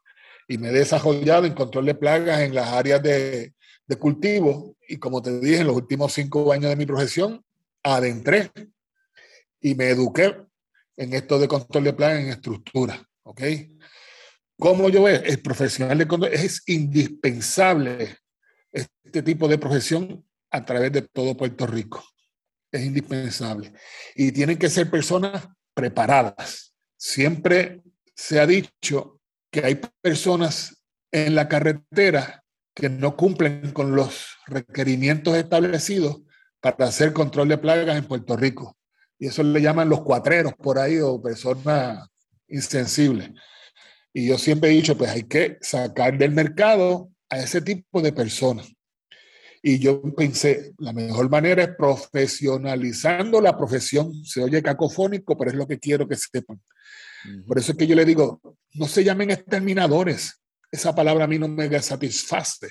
y 0.47 0.59
me 0.59 0.69
he 0.69 0.71
desarrollado 0.71 1.47
en 1.47 1.55
control 1.55 1.87
de 1.87 1.95
plagas 1.95 2.41
en 2.41 2.53
las 2.53 2.67
áreas 2.73 3.01
de, 3.01 3.55
de 3.87 3.95
cultivo 3.95 4.77
y 4.87 4.97
como 4.97 5.23
te 5.23 5.39
dije, 5.39 5.61
en 5.61 5.67
los 5.67 5.77
últimos 5.77 6.13
cinco 6.13 6.53
años 6.53 6.69
de 6.69 6.75
mi 6.75 6.85
profesión, 6.85 7.43
adentré 7.81 8.51
y 9.59 9.73
me 9.73 9.89
eduqué 9.89 10.37
en 10.95 11.11
esto 11.15 11.39
de 11.39 11.47
control 11.47 11.85
de 11.85 11.93
plagas 11.93 12.19
en 12.19 12.29
estructura. 12.29 13.03
¿ok? 13.23 13.41
Como 14.57 14.89
yo 14.89 15.03
veo, 15.03 15.21
el 15.23 15.41
profesional 15.41 15.97
de 15.97 16.07
control 16.07 16.33
es 16.33 16.63
indispensable 16.67 18.17
este 18.71 19.21
tipo 19.23 19.47
de 19.47 19.57
profesión 19.57 20.25
a 20.51 20.65
través 20.65 20.91
de 20.91 21.01
todo 21.01 21.35
Puerto 21.35 21.67
Rico. 21.67 22.03
Es 22.71 22.83
indispensable. 22.83 23.73
Y 24.15 24.31
tienen 24.31 24.57
que 24.57 24.69
ser 24.69 24.89
personas 24.89 25.47
preparadas. 25.73 26.73
Siempre 26.97 27.81
se 28.15 28.39
ha 28.39 28.47
dicho 28.47 29.19
que 29.51 29.65
hay 29.65 29.81
personas 30.01 30.81
en 31.11 31.35
la 31.35 31.47
carretera 31.47 32.43
que 32.73 32.89
no 32.89 33.15
cumplen 33.15 33.71
con 33.71 33.95
los 33.95 34.37
requerimientos 34.47 35.35
establecidos 35.35 36.21
para 36.59 36.85
hacer 36.85 37.13
control 37.13 37.49
de 37.49 37.57
plagas 37.57 37.97
en 37.97 38.05
Puerto 38.05 38.35
Rico. 38.35 38.77
Y 39.17 39.27
eso 39.27 39.43
le 39.43 39.61
llaman 39.61 39.87
los 39.87 40.01
cuatreros 40.01 40.53
por 40.53 40.77
ahí 40.77 40.99
o 40.99 41.21
personas 41.21 42.07
insensibles. 42.47 43.31
Y 44.17 44.27
yo 44.27 44.37
siempre 44.37 44.69
he 44.69 44.73
dicho, 44.73 44.97
pues 44.97 45.11
hay 45.11 45.23
que 45.23 45.57
sacar 45.59 46.17
del 46.17 46.31
mercado 46.31 47.11
a 47.29 47.37
ese 47.37 47.59
tipo 47.59 48.01
de 48.01 48.13
personas. 48.13 48.73
Y 49.61 49.77
yo 49.79 50.01
pensé, 50.15 50.71
la 50.77 50.93
mejor 50.93 51.29
manera 51.29 51.63
es 51.63 51.75
profesionalizando 51.75 53.41
la 53.41 53.57
profesión. 53.57 54.13
Se 54.23 54.41
oye 54.41 54.63
cacofónico, 54.63 55.37
pero 55.37 55.51
es 55.51 55.57
lo 55.57 55.67
que 55.67 55.79
quiero 55.79 56.07
que 56.07 56.15
sepan. 56.15 56.61
Por 57.45 57.59
eso 57.59 57.73
es 57.73 57.77
que 57.77 57.87
yo 57.87 57.93
le 57.93 58.05
digo, 58.05 58.39
no 58.75 58.87
se 58.87 59.03
llamen 59.03 59.31
exterminadores. 59.31 60.41
Esa 60.71 60.95
palabra 60.95 61.25
a 61.25 61.27
mí 61.27 61.37
no 61.37 61.49
me 61.49 61.81
satisface. 61.81 62.69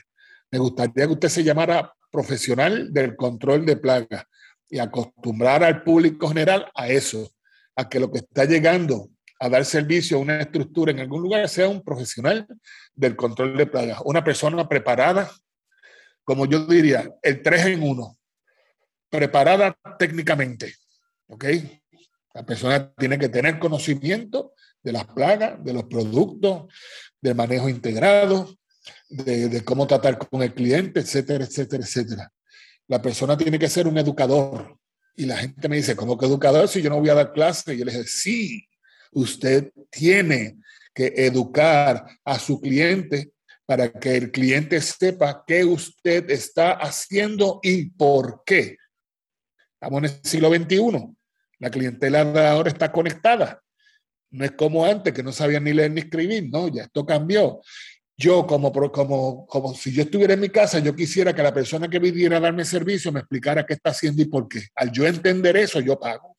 Me 0.50 0.58
gustaría 0.58 1.06
que 1.06 1.12
usted 1.12 1.28
se 1.28 1.44
llamara 1.44 1.92
profesional 2.10 2.90
del 2.90 3.16
control 3.16 3.66
de 3.66 3.76
plagas 3.76 4.24
y 4.70 4.78
acostumbrar 4.78 5.62
al 5.62 5.82
público 5.82 6.26
general 6.26 6.70
a 6.74 6.88
eso, 6.88 7.30
a 7.76 7.86
que 7.86 8.00
lo 8.00 8.10
que 8.10 8.20
está 8.20 8.46
llegando 8.46 9.10
a 9.44 9.48
dar 9.50 9.64
servicio 9.66 10.16
a 10.16 10.20
una 10.20 10.40
estructura 10.40 10.90
en 10.90 11.00
algún 11.00 11.20
lugar 11.20 11.46
sea 11.50 11.68
un 11.68 11.82
profesional 11.82 12.46
del 12.94 13.14
control 13.14 13.56
de 13.58 13.66
plagas, 13.66 14.00
una 14.06 14.24
persona 14.24 14.66
preparada, 14.66 15.30
como 16.24 16.46
yo 16.46 16.64
diría, 16.64 17.14
el 17.22 17.42
3 17.42 17.66
en 17.66 17.82
1, 17.82 18.18
preparada 19.10 19.76
técnicamente. 19.98 20.74
La 22.32 22.46
persona 22.46 22.90
tiene 22.94 23.18
que 23.18 23.28
tener 23.28 23.58
conocimiento 23.58 24.54
de 24.82 24.92
las 24.92 25.04
plagas, 25.04 25.62
de 25.62 25.74
los 25.74 25.84
productos, 25.84 26.72
del 27.20 27.34
manejo 27.34 27.68
integrado, 27.68 28.56
de, 29.10 29.62
cómo 29.62 29.86
tratar 29.86 30.16
con 30.16 30.42
el 30.42 30.54
cliente, 30.54 31.00
etcétera, 31.00 31.44
etcétera, 31.44 31.84
etcétera. 31.84 32.32
La 32.88 33.02
persona 33.02 33.36
tiene 33.36 33.58
que 33.58 33.68
ser 33.68 33.86
un 33.86 33.98
educador. 33.98 34.78
Y 35.16 35.26
la 35.26 35.36
gente 35.36 35.68
me 35.68 35.76
dice, 35.76 35.94
¿cómo 35.94 36.16
que 36.16 36.24
educador 36.24 36.66
si 36.66 36.80
yo 36.80 36.88
no 36.88 36.98
voy 36.98 37.10
a 37.10 37.14
dar 37.14 37.32
clase? 37.32 37.74
Y 37.74 37.78
yo 37.78 37.84
les 37.84 37.94
digo, 37.94 38.06
sí, 38.08 38.66
usted 39.14 39.72
tiene 39.90 40.58
que 40.94 41.12
educar 41.16 42.06
a 42.24 42.38
su 42.38 42.60
cliente 42.60 43.32
para 43.66 43.90
que 43.90 44.16
el 44.16 44.30
cliente 44.30 44.80
sepa 44.80 45.42
qué 45.46 45.64
usted 45.64 46.30
está 46.30 46.72
haciendo 46.72 47.60
y 47.62 47.90
por 47.90 48.42
qué. 48.44 48.76
Estamos 49.74 49.98
en 49.98 50.04
el 50.04 50.20
siglo 50.22 50.54
XXI. 50.54 51.14
La 51.58 51.70
clientela 51.70 52.50
ahora 52.50 52.70
está 52.70 52.92
conectada. 52.92 53.60
No 54.30 54.44
es 54.44 54.52
como 54.52 54.84
antes, 54.84 55.12
que 55.12 55.22
no 55.22 55.32
sabían 55.32 55.64
ni 55.64 55.72
leer 55.72 55.92
ni 55.92 56.00
escribir, 56.00 56.48
no, 56.50 56.68
ya 56.68 56.84
esto 56.84 57.06
cambió. 57.06 57.60
yo 58.16 58.46
como, 58.46 58.72
como, 58.72 59.46
como 59.46 59.74
si 59.74 59.92
yo 59.92 60.02
estuviera 60.02 60.34
en 60.34 60.40
mi 60.40 60.48
casa, 60.48 60.78
yo 60.78 60.94
quisiera 60.94 61.34
que 61.34 61.42
la 61.42 61.54
persona 61.54 61.88
que 61.88 61.98
viniera 61.98 62.36
a 62.36 62.40
darme 62.40 62.64
servicio 62.64 63.12
me 63.12 63.20
explicara 63.20 63.64
qué 63.64 63.74
está 63.74 63.90
haciendo 63.90 64.22
y 64.22 64.26
por 64.26 64.48
qué. 64.48 64.66
Al 64.74 64.92
yo 64.92 65.06
entender 65.06 65.56
eso, 65.56 65.80
yo 65.80 65.98
pago. 65.98 66.33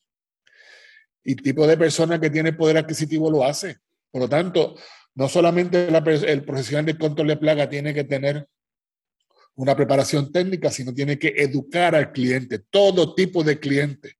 Y 1.26 1.34
tipo 1.36 1.66
de 1.66 1.76
persona 1.76 2.20
que 2.20 2.30
tiene 2.30 2.52
poder 2.52 2.78
adquisitivo 2.78 3.30
lo 3.30 3.44
hace. 3.44 3.78
Por 4.10 4.22
lo 4.22 4.28
tanto, 4.28 4.76
no 5.14 5.28
solamente 5.28 5.88
el 5.88 6.44
profesional 6.44 6.86
de 6.86 6.96
control 6.96 7.28
de 7.28 7.36
plaga 7.36 7.68
tiene 7.68 7.92
que 7.92 8.04
tener 8.04 8.46
una 9.56 9.74
preparación 9.74 10.30
técnica, 10.30 10.70
sino 10.70 10.94
tiene 10.94 11.18
que 11.18 11.34
educar 11.36 11.94
al 11.94 12.12
cliente, 12.12 12.60
todo 12.70 13.14
tipo 13.14 13.42
de 13.42 13.58
cliente 13.58 14.16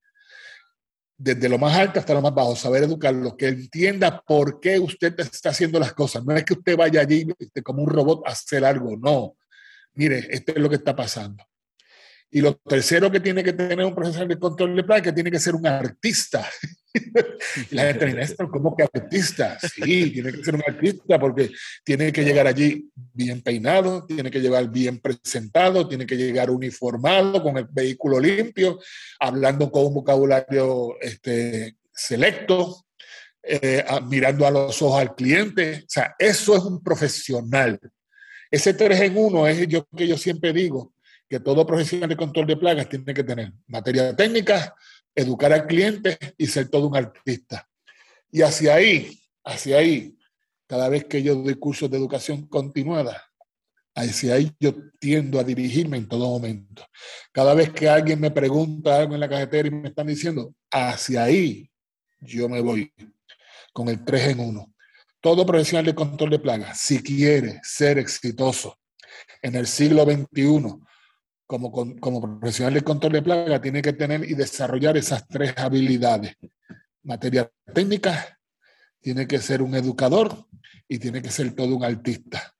desde 1.19 1.49
lo 1.49 1.59
más 1.59 1.77
alto 1.77 1.99
hasta 1.99 2.15
lo 2.15 2.21
más 2.21 2.35
bajo, 2.35 2.55
saber 2.57 2.85
educarlo, 2.85 3.37
que 3.37 3.49
entienda 3.49 4.23
por 4.27 4.61
qué 4.61 4.79
usted 4.79 5.19
está 5.19 5.51
haciendo 5.51 5.79
las 5.79 5.95
cosas. 5.95 6.25
No 6.25 6.37
es 6.37 6.45
que 6.45 6.55
usted 6.55 6.77
vaya 6.77 7.01
allí 7.01 7.27
este, 7.39 7.63
como 7.63 7.83
un 7.83 7.89
robot 7.89 8.27
a 8.27 8.33
hacer 8.33 8.65
algo, 8.65 8.97
no. 8.97 9.37
Mire, 9.95 10.27
esto 10.31 10.53
es 10.53 10.59
lo 10.59 10.69
que 10.69 10.77
está 10.77 10.95
pasando. 10.95 11.43
Y 12.31 12.41
lo 12.41 12.57
tercero 12.57 13.11
que 13.11 13.21
tiene 13.21 13.43
que 13.43 13.55
tener 13.55 13.85
un 13.85 13.95
profesional 13.95 14.29
de 14.29 14.39
control 14.39 14.77
de 14.77 14.85
plaga, 14.85 15.03
que 15.03 15.13
tiene 15.13 15.31
que 15.31 15.39
ser 15.39 15.55
un 15.55 15.67
artista. 15.67 16.47
la 17.71 17.87
gente 17.87 18.07
dice, 18.07 18.37
¿cómo 18.51 18.77
que 18.77 18.85
artista? 18.85 19.59
Sí, 19.59 20.11
tiene 20.11 20.33
que 20.33 20.45
ser 20.45 20.55
un 20.55 20.63
artista 20.67 21.19
porque 21.19 21.51
tiene 21.85 22.13
que 22.13 22.25
llegar 22.25 22.47
allí 22.47 22.91
bien 23.13 23.43
peinado, 23.43 24.05
tiene 24.07 24.31
que 24.31 24.41
llegar 24.41 24.71
bien 24.71 25.01
presentado, 25.01 25.89
tiene 25.89 26.07
que 26.07 26.17
llegar 26.17 26.51
uniformado, 26.51 27.43
con 27.43 27.59
el 27.59 27.67
vehículo 27.71 28.21
limpio, 28.21 28.79
hablando 29.19 29.71
con 29.71 29.87
un 29.87 29.95
vocabulario 29.95 30.97
este, 31.01 31.77
selecto, 31.93 32.87
eh, 33.43 33.85
mirando 34.09 34.47
a 34.47 34.51
los 34.51 34.81
ojos 34.83 35.01
al 35.01 35.15
cliente. 35.15 35.83
O 35.83 35.89
sea, 35.89 36.15
eso 36.19 36.57
es 36.57 36.63
un 36.63 36.83
profesional. 36.83 37.79
Ese 38.51 38.75
3 38.75 39.01
en 39.01 39.17
1 39.17 39.49
es 39.49 39.69
yo 39.69 39.87
que 39.97 40.07
yo 40.07 40.17
siempre 40.17 40.53
digo, 40.53 40.95
que 41.29 41.41
todo 41.41 41.67
profesional 41.67 42.09
de 42.09 42.17
control 42.17 42.47
de 42.47 42.57
plagas 42.57 42.89
tiene 42.89 43.13
que 43.13 43.25
tener 43.25 43.53
materia 43.67 44.15
técnica, 44.15 44.75
educar 45.17 45.53
al 45.53 45.67
cliente 45.67 46.19
y 46.39 46.47
ser 46.47 46.69
todo 46.69 46.87
un 46.87 46.97
artista. 46.97 47.69
Y 48.31 48.43
hacia 48.43 48.75
ahí, 48.75 49.19
hacia 49.45 49.79
ahí, 49.79 50.17
cada 50.67 50.89
vez 50.89 51.05
que 51.07 51.23
yo 51.23 51.35
doy 51.35 51.55
cursos 51.55 51.91
de 51.91 51.97
educación 51.97 52.47
continuada, 52.47 53.25
hacia 53.95 54.35
ahí 54.35 54.53
yo 54.61 54.75
tiendo 55.01 55.41
a 55.41 55.45
dirigirme 55.45 55.97
en 55.97 56.07
todo 56.07 56.29
momento. 56.29 56.87
Cada 57.33 57.55
vez 57.55 57.71
que 57.71 57.89
alguien 57.89 58.21
me 58.21 58.31
pregunta 58.31 58.99
algo 58.99 59.15
en 59.15 59.21
la 59.21 59.29
cajetera 59.29 59.69
y 59.69 59.71
me 59.71 59.89
están 59.89 60.07
diciendo, 60.07 60.55
hacia 60.71 61.25
ahí 61.25 61.71
yo 62.21 62.49
me 62.49 62.61
voy 62.61 62.93
con 63.73 63.89
el 63.89 64.05
3 64.05 64.29
en 64.29 64.41
1. 64.41 64.75
Todo 65.21 65.47
profesional 65.47 65.87
de 65.87 65.95
control 65.95 66.31
de 66.31 66.39
plagas, 66.39 66.79
si 66.79 67.03
quiere 67.03 67.61
ser 67.63 67.99
exitoso 67.99 68.79
en 69.41 69.55
el 69.55 69.67
siglo 69.67 70.05
XXI, 70.05 70.79
como, 71.47 71.71
como 72.01 72.39
profesional 72.41 72.75
de 72.75 72.83
control 72.83 73.13
de 73.13 73.23
plaga, 73.23 73.61
tiene 73.61 73.83
que 73.83 73.93
tener 73.93 74.25
y 74.29 74.35
desarrollar 74.35 74.97
esas 74.97 75.27
tres 75.29 75.55
habilidades. 75.57 76.35
Materia 77.03 77.51
técnica, 77.73 78.37
tiene 79.01 79.27
que 79.29 79.39
ser 79.39 79.63
un 79.63 79.75
educador 79.77 80.47
y 80.89 80.99
tiene 80.99 81.23
que 81.23 81.31
ser 81.31 81.55
todo 81.55 81.77
un 81.77 81.85
artista. 81.85 82.53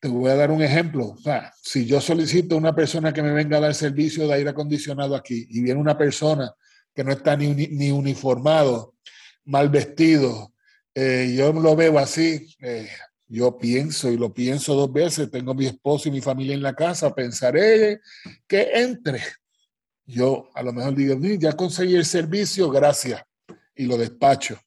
Te 0.00 0.08
voy 0.08 0.30
a 0.30 0.34
dar 0.34 0.50
un 0.50 0.62
ejemplo. 0.62 1.14
si 1.62 1.86
yo 1.86 2.00
solicito 2.00 2.54
a 2.54 2.58
una 2.58 2.74
persona 2.74 3.12
que 3.12 3.22
me 3.22 3.32
venga 3.32 3.58
a 3.58 3.60
dar 3.60 3.74
servicio 3.74 4.26
de 4.26 4.34
aire 4.34 4.50
acondicionado 4.50 5.14
aquí 5.14 5.46
y 5.48 5.62
viene 5.62 5.78
una 5.78 5.96
persona 5.96 6.52
que 6.92 7.04
no 7.04 7.12
está 7.12 7.36
ni, 7.36 7.54
ni 7.54 7.92
uniformado, 7.92 8.96
mal 9.44 9.68
vestido, 9.68 10.52
eh, 10.94 11.34
yo 11.36 11.52
lo 11.52 11.76
veo 11.76 11.98
así, 11.98 12.56
eh, 12.60 12.88
yo 13.30 13.56
pienso 13.56 14.10
y 14.10 14.16
lo 14.16 14.34
pienso 14.34 14.74
dos 14.74 14.92
veces, 14.92 15.30
tengo 15.30 15.54
mi 15.54 15.66
esposo 15.66 16.08
y 16.08 16.12
mi 16.12 16.20
familia 16.20 16.52
en 16.52 16.62
la 16.62 16.74
casa, 16.74 17.14
pensaré 17.14 18.00
que 18.48 18.70
entre. 18.74 19.22
Yo 20.04 20.50
a 20.52 20.64
lo 20.64 20.72
mejor 20.72 20.96
digo, 20.96 21.16
ya 21.38 21.52
conseguí 21.52 21.94
el 21.94 22.04
servicio, 22.04 22.68
gracias, 22.68 23.22
y 23.76 23.86
lo 23.86 23.96
despacho. 23.96 24.60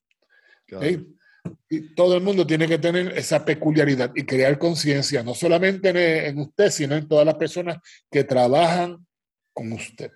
Y 1.69 1.93
todo 1.93 2.15
el 2.15 2.23
mundo 2.23 2.47
tiene 2.47 2.65
que 2.65 2.77
tener 2.77 3.17
esa 3.17 3.43
peculiaridad 3.43 4.13
y 4.15 4.23
crear 4.23 4.57
conciencia, 4.57 5.23
no 5.23 5.35
solamente 5.35 6.27
en, 6.29 6.39
usted, 6.39 6.69
sino 6.69 6.95
en 6.95 7.05
todas 7.05 7.25
las 7.25 7.35
personas 7.35 7.79
que 8.09 8.23
trabajan 8.23 9.05
con 9.51 9.73
usted. 9.73 10.09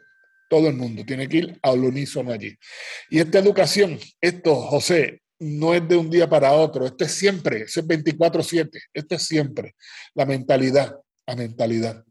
Todo 0.49 0.69
el 0.69 0.75
mundo 0.75 1.03
tiene 1.05 1.27
que 1.27 1.37
ir 1.37 1.59
al 1.61 1.83
unísono 1.83 2.31
allí. 2.31 2.57
Y 3.09 3.19
esta 3.19 3.39
educación, 3.39 3.99
esto, 4.21 4.55
José, 4.55 5.21
no 5.39 5.73
es 5.73 5.87
de 5.87 5.95
un 5.95 6.09
día 6.09 6.27
para 6.29 6.51
otro, 6.53 6.85
esto 6.85 7.05
es 7.05 7.11
siempre, 7.11 7.61
esto 7.61 7.79
es 7.81 7.87
24/7, 7.87 8.81
esto 8.93 9.15
es 9.15 9.23
siempre, 9.23 9.75
la 10.15 10.25
mentalidad, 10.25 10.99
la 11.25 11.35
mentalidad. 11.35 12.03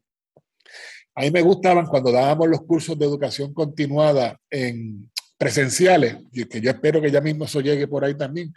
A 1.14 1.22
mí 1.22 1.30
me 1.30 1.42
gustaban 1.42 1.86
cuando 1.86 2.12
dábamos 2.12 2.48
los 2.48 2.62
cursos 2.62 2.98
de 2.98 3.06
educación 3.06 3.54
continuada 3.54 4.38
en 4.50 5.10
presenciales, 5.38 6.16
y 6.32 6.44
que 6.44 6.60
yo 6.60 6.70
espero 6.70 7.00
que 7.00 7.10
ya 7.10 7.20
mismo 7.20 7.44
eso 7.44 7.60
llegue 7.60 7.88
por 7.88 8.04
ahí 8.04 8.16
también. 8.16 8.54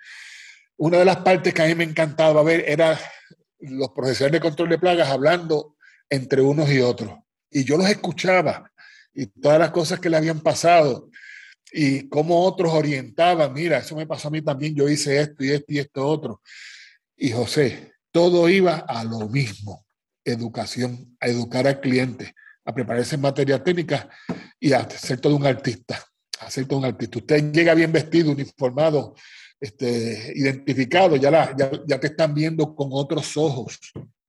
Una 0.77 0.99
de 0.99 1.05
las 1.05 1.17
partes 1.17 1.53
que 1.53 1.61
a 1.61 1.67
mí 1.67 1.75
me 1.75 1.83
encantaba 1.83 2.41
ver 2.43 2.63
era 2.67 2.97
los 3.59 3.89
profesores 3.89 4.31
de 4.31 4.39
control 4.39 4.69
de 4.69 4.79
plagas 4.79 5.09
hablando 5.09 5.75
entre 6.09 6.41
unos 6.41 6.69
y 6.69 6.79
otros. 6.79 7.17
Y 7.49 7.65
yo 7.65 7.77
los 7.77 7.89
escuchaba 7.89 8.71
y 9.13 9.25
todas 9.25 9.59
las 9.59 9.71
cosas 9.71 9.99
que 9.99 10.09
le 10.09 10.17
habían 10.17 10.39
pasado 10.39 11.09
y 11.71 12.07
cómo 12.09 12.43
otros 12.43 12.73
orientaban, 12.73 13.53
mira, 13.53 13.79
eso 13.79 13.95
me 13.95 14.07
pasó 14.07 14.27
a 14.27 14.31
mí 14.31 14.41
también, 14.41 14.75
yo 14.75 14.89
hice 14.89 15.19
esto 15.19 15.43
y 15.43 15.51
esto 15.51 15.65
y 15.73 15.79
esto 15.79 16.07
otro. 16.07 16.41
Y 17.15 17.31
José, 17.31 17.93
todo 18.11 18.49
iba 18.49 18.77
a 18.77 19.03
lo 19.03 19.27
mismo, 19.29 19.85
educación, 20.23 21.15
a 21.19 21.27
educar 21.27 21.67
al 21.67 21.79
cliente, 21.79 22.33
a 22.65 22.73
prepararse 22.73 23.15
en 23.15 23.21
materia 23.21 23.63
técnica 23.63 24.09
y 24.59 24.73
a 24.73 24.89
ser 24.89 25.19
todo 25.19 25.35
un 25.35 25.45
artista, 25.45 26.03
a 26.39 26.49
ser 26.49 26.65
todo 26.65 26.79
un 26.79 26.85
artista. 26.85 27.19
Usted 27.19 27.51
llega 27.51 27.73
bien 27.73 27.91
vestido, 27.91 28.31
uniformado, 28.31 29.15
este, 29.59 30.31
identificado, 30.35 31.17
ya, 31.17 31.29
la, 31.29 31.55
ya, 31.55 31.71
ya 31.85 31.99
te 31.99 32.07
están 32.07 32.33
viendo 32.33 32.73
con 32.73 32.89
otros 32.91 33.35
ojos. 33.37 33.79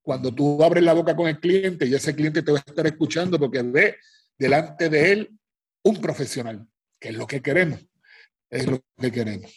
Cuando 0.01 0.33
tú 0.33 0.63
abres 0.63 0.83
la 0.83 0.93
boca 0.93 1.15
con 1.15 1.27
el 1.27 1.39
cliente 1.39 1.85
y 1.85 1.93
ese 1.93 2.15
cliente 2.15 2.41
te 2.41 2.51
va 2.51 2.57
a 2.57 2.63
estar 2.67 2.85
escuchando 2.85 3.39
porque 3.39 3.61
ve 3.61 3.97
delante 4.37 4.89
de 4.89 5.11
él 5.11 5.31
un 5.83 6.01
profesional 6.01 6.67
que 7.01 7.09
es 7.09 7.15
lo 7.15 7.27
que 7.27 7.41
queremos, 7.41 7.79
es 8.49 8.67
lo 8.67 8.79
que 8.97 9.11
queremos. 9.11 9.51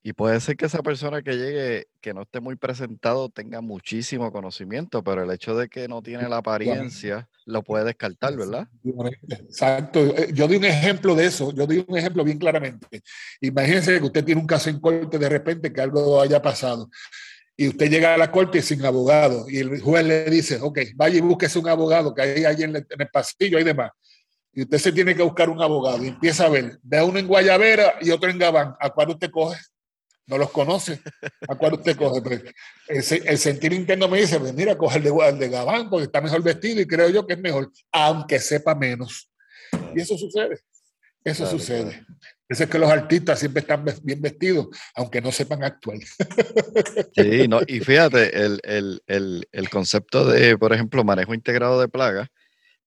Y 0.00 0.12
puede 0.12 0.40
ser 0.40 0.56
que 0.56 0.66
esa 0.66 0.82
persona 0.82 1.22
que 1.22 1.36
llegue, 1.36 1.88
que 2.00 2.14
no 2.14 2.22
esté 2.22 2.40
muy 2.40 2.54
presentado, 2.54 3.30
tenga 3.30 3.60
muchísimo 3.60 4.30
conocimiento, 4.30 5.02
pero 5.02 5.24
el 5.24 5.30
hecho 5.30 5.56
de 5.56 5.68
que 5.68 5.88
no 5.88 6.02
tiene 6.02 6.28
la 6.28 6.36
apariencia 6.36 7.28
lo 7.46 7.62
puede 7.62 7.84
descartar, 7.84 8.36
¿verdad? 8.36 8.68
Exacto. 9.28 10.00
Eh, 10.16 10.30
yo 10.32 10.46
di 10.46 10.56
un 10.56 10.64
ejemplo 10.64 11.14
de 11.14 11.26
eso, 11.26 11.52
yo 11.52 11.66
di 11.66 11.84
un 11.86 11.98
ejemplo 11.98 12.22
bien 12.22 12.38
claramente. 12.38 13.02
Imagínense 13.40 13.98
que 13.98 14.06
usted 14.06 14.24
tiene 14.24 14.40
un 14.40 14.46
caso 14.46 14.70
en 14.70 14.80
corte 14.80 15.18
de 15.18 15.28
repente 15.28 15.72
que 15.72 15.80
algo 15.80 16.20
haya 16.20 16.40
pasado 16.40 16.88
y 17.56 17.68
usted 17.68 17.90
llega 17.90 18.14
a 18.14 18.18
la 18.18 18.30
corte 18.30 18.62
sin 18.62 18.84
abogado 18.84 19.46
y 19.50 19.58
el 19.58 19.80
juez 19.80 20.06
le 20.06 20.30
dice, 20.30 20.58
ok, 20.60 20.78
vaya 20.94 21.18
y 21.18 21.22
búsquese 21.22 21.58
un 21.58 21.68
abogado 21.68 22.14
que 22.14 22.22
hay 22.22 22.44
ahí 22.44 22.62
en 22.62 22.76
el, 22.76 22.86
en 22.88 23.00
el 23.00 23.08
pasillo 23.08 23.58
y 23.58 23.64
demás 23.64 23.90
y 24.58 24.62
usted 24.62 24.78
se 24.78 24.90
tiene 24.90 25.14
que 25.14 25.22
buscar 25.22 25.48
un 25.48 25.62
abogado 25.62 26.04
y 26.04 26.08
empieza 26.08 26.46
a 26.46 26.48
ver, 26.48 26.80
ve 26.82 26.98
a 26.98 27.04
uno 27.04 27.20
en 27.20 27.28
Guayavera 27.28 27.94
y 28.00 28.10
otro 28.10 28.28
en 28.28 28.40
Gabán, 28.40 28.74
¿a 28.80 28.90
cuál 28.90 29.10
usted 29.10 29.30
coge? 29.30 29.56
No 30.26 30.36
los 30.36 30.50
conoce, 30.50 31.00
¿a 31.48 31.54
cuál 31.54 31.74
usted 31.74 31.96
coge? 31.96 32.20
Pues, 32.20 33.12
el, 33.12 33.38
sentir 33.38 33.72
interno 33.72 34.08
me 34.08 34.18
dice, 34.18 34.40
pues 34.40 34.52
mira, 34.52 34.76
coge 34.76 34.98
el 34.98 35.04
de, 35.04 35.32
de 35.38 35.48
Gabán 35.48 35.88
porque 35.88 36.06
está 36.06 36.20
mejor 36.20 36.42
vestido 36.42 36.80
y 36.80 36.88
creo 36.88 37.08
yo 37.08 37.24
que 37.24 37.34
es 37.34 37.38
mejor, 37.38 37.70
aunque 37.92 38.40
sepa 38.40 38.74
menos. 38.74 39.30
Y 39.94 40.00
eso 40.00 40.18
sucede, 40.18 40.58
eso 41.22 41.46
sucede. 41.46 42.04
Eso 42.48 42.64
es 42.64 42.68
que 42.68 42.80
los 42.80 42.90
artistas 42.90 43.38
siempre 43.38 43.60
están 43.60 43.84
bien 44.02 44.20
vestidos, 44.20 44.66
aunque 44.96 45.20
no 45.20 45.30
sepan 45.30 45.62
actuar. 45.62 45.98
Sí, 47.14 47.46
no, 47.46 47.60
y 47.64 47.78
fíjate, 47.78 48.44
el, 48.44 48.60
el, 48.64 49.02
el, 49.06 49.48
el 49.52 49.70
concepto 49.70 50.26
de, 50.26 50.58
por 50.58 50.72
ejemplo, 50.72 51.04
manejo 51.04 51.32
integrado 51.32 51.80
de 51.80 51.86
plagas, 51.86 52.28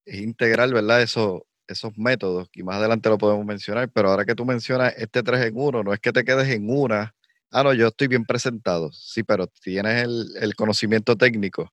es 0.05 0.19
integral, 0.19 0.73
¿verdad? 0.73 1.01
Eso, 1.01 1.45
esos 1.67 1.97
métodos, 1.97 2.49
y 2.53 2.63
más 2.63 2.77
adelante 2.77 3.09
lo 3.09 3.17
podemos 3.17 3.45
mencionar, 3.45 3.89
pero 3.89 4.09
ahora 4.09 4.25
que 4.25 4.35
tú 4.35 4.45
mencionas 4.45 4.93
este 4.97 5.23
3 5.23 5.47
en 5.47 5.53
1, 5.55 5.83
no 5.83 5.93
es 5.93 5.99
que 5.99 6.11
te 6.11 6.23
quedes 6.23 6.49
en 6.49 6.69
una, 6.69 7.15
ah, 7.51 7.63
no, 7.63 7.73
yo 7.73 7.87
estoy 7.87 8.07
bien 8.07 8.25
presentado, 8.25 8.91
sí, 8.91 9.23
pero 9.23 9.47
tienes 9.47 10.03
el, 10.03 10.55
conocimiento 10.55 11.15
técnico, 11.15 11.71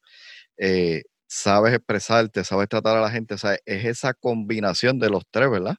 eh, 0.57 1.03
sabes 1.27 1.75
expresarte, 1.75 2.45
sabes 2.45 2.69
tratar 2.69 2.97
a 2.97 3.01
la 3.01 3.11
gente, 3.11 3.35
o 3.35 3.39
sea, 3.39 3.59
es 3.65 3.85
esa 3.85 4.15
combinación 4.15 4.99
de 4.99 5.11
los 5.11 5.25
tres, 5.31 5.51
¿verdad? 5.51 5.77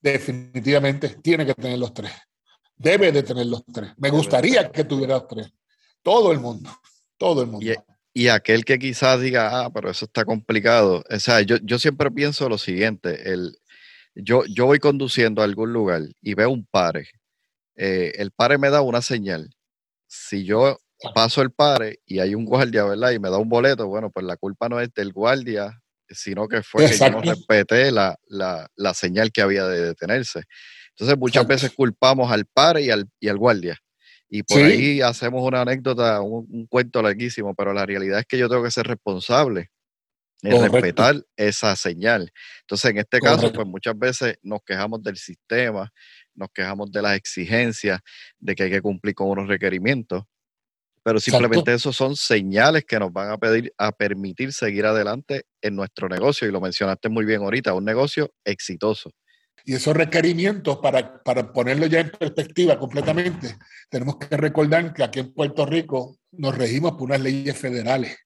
Definitivamente, 0.00 1.16
tiene 1.22 1.44
que 1.44 1.54
tener 1.54 1.78
los 1.78 1.92
tres, 1.92 2.12
debe 2.76 3.12
de 3.12 3.22
tener 3.22 3.46
los 3.46 3.64
tres, 3.64 3.92
me 3.96 4.10
gustaría 4.10 4.70
que 4.70 4.84
tuviera 4.84 5.14
los 5.14 5.28
tres, 5.28 5.52
todo 6.02 6.32
el 6.32 6.40
mundo, 6.40 6.70
todo 7.16 7.42
el 7.42 7.48
mundo. 7.48 7.66
Y 7.66 7.74
aquel 8.28 8.64
que 8.64 8.78
quizás 8.78 9.20
diga, 9.20 9.60
ah, 9.60 9.70
pero 9.72 9.90
eso 9.90 10.06
está 10.06 10.24
complicado. 10.24 11.04
O 11.08 11.20
sea, 11.20 11.40
yo, 11.42 11.56
yo 11.62 11.78
siempre 11.78 12.10
pienso 12.10 12.48
lo 12.48 12.58
siguiente, 12.58 13.32
el, 13.32 13.56
yo, 14.14 14.44
yo 14.46 14.66
voy 14.66 14.80
conduciendo 14.80 15.42
a 15.42 15.44
algún 15.44 15.72
lugar 15.72 16.02
y 16.20 16.34
veo 16.34 16.50
un 16.50 16.66
pare. 16.66 17.08
Eh, 17.76 18.12
el 18.16 18.32
pare 18.32 18.58
me 18.58 18.70
da 18.70 18.80
una 18.82 19.02
señal. 19.02 19.50
Si 20.08 20.44
yo 20.44 20.78
paso 21.14 21.42
el 21.42 21.52
pare 21.52 22.00
y 22.04 22.18
hay 22.18 22.34
un 22.34 22.44
guardia, 22.44 22.84
¿verdad? 22.84 23.12
Y 23.12 23.20
me 23.20 23.30
da 23.30 23.38
un 23.38 23.48
boleto, 23.48 23.86
bueno, 23.86 24.10
pues 24.10 24.26
la 24.26 24.36
culpa 24.36 24.68
no 24.68 24.80
es 24.80 24.92
del 24.94 25.12
guardia, 25.12 25.80
sino 26.08 26.48
que 26.48 26.62
fue 26.62 26.88
que 26.88 26.96
yo 26.96 27.10
no 27.10 27.20
respeté 27.22 27.92
la, 27.92 28.18
la, 28.26 28.94
señal 28.94 29.30
que 29.30 29.42
había 29.42 29.66
de 29.66 29.86
detenerse. 29.86 30.42
Entonces 30.90 31.16
muchas 31.16 31.46
veces 31.46 31.72
culpamos 31.72 32.32
al 32.32 32.46
pare 32.46 32.82
y 32.82 32.90
al, 32.90 33.06
y 33.20 33.28
al 33.28 33.38
guardia. 33.38 33.78
Y 34.30 34.42
por 34.42 34.58
ahí 34.58 35.00
hacemos 35.00 35.42
una 35.42 35.62
anécdota, 35.62 36.20
un, 36.20 36.66
cuento 36.66 37.00
larguísimo, 37.00 37.54
pero 37.54 37.72
la 37.72 37.86
realidad 37.86 38.20
es 38.20 38.26
que 38.26 38.38
yo 38.38 38.48
tengo 38.48 38.62
que 38.62 38.70
ser 38.70 38.86
responsable 38.86 39.70
en 40.42 40.70
respetar 40.70 41.16
esa 41.36 41.74
señal. 41.76 42.30
Entonces, 42.60 42.90
en 42.90 42.98
este 42.98 43.20
caso, 43.20 43.52
pues 43.52 43.66
muchas 43.66 43.98
veces 43.98 44.38
nos 44.42 44.60
quejamos 44.64 45.02
del 45.02 45.16
sistema, 45.16 45.90
nos 46.34 46.50
quejamos 46.52 46.92
de 46.92 47.02
las 47.02 47.16
exigencias, 47.16 48.00
de 48.38 48.54
que 48.54 48.64
hay 48.64 48.70
que 48.70 48.82
cumplir 48.82 49.14
con 49.14 49.28
unos 49.28 49.48
requerimientos, 49.48 50.24
pero 51.02 51.20
simplemente 51.20 51.72
esos 51.72 51.96
son 51.96 52.14
señales 52.14 52.84
que 52.84 52.98
nos 52.98 53.10
van 53.10 53.30
a 53.30 53.38
pedir 53.38 53.72
a 53.78 53.92
permitir 53.92 54.52
seguir 54.52 54.84
adelante 54.84 55.46
en 55.62 55.74
nuestro 55.74 56.06
negocio 56.08 56.46
y 56.46 56.52
lo 56.52 56.60
mencionaste 56.60 57.08
muy 57.08 57.24
bien 57.24 57.42
ahorita, 57.42 57.72
un 57.72 57.86
negocio 57.86 58.30
exitoso. 58.44 59.10
Y 59.64 59.74
esos 59.74 59.96
requerimientos, 59.96 60.78
para, 60.78 61.22
para 61.22 61.52
ponerlo 61.52 61.86
ya 61.86 62.00
en 62.00 62.10
perspectiva 62.10 62.78
completamente, 62.78 63.56
tenemos 63.90 64.16
que 64.16 64.36
recordar 64.36 64.92
que 64.94 65.04
aquí 65.04 65.20
en 65.20 65.34
Puerto 65.34 65.66
Rico 65.66 66.18
nos 66.32 66.56
regimos 66.56 66.92
por 66.92 67.02
unas 67.02 67.20
leyes 67.20 67.56
federales, 67.56 68.16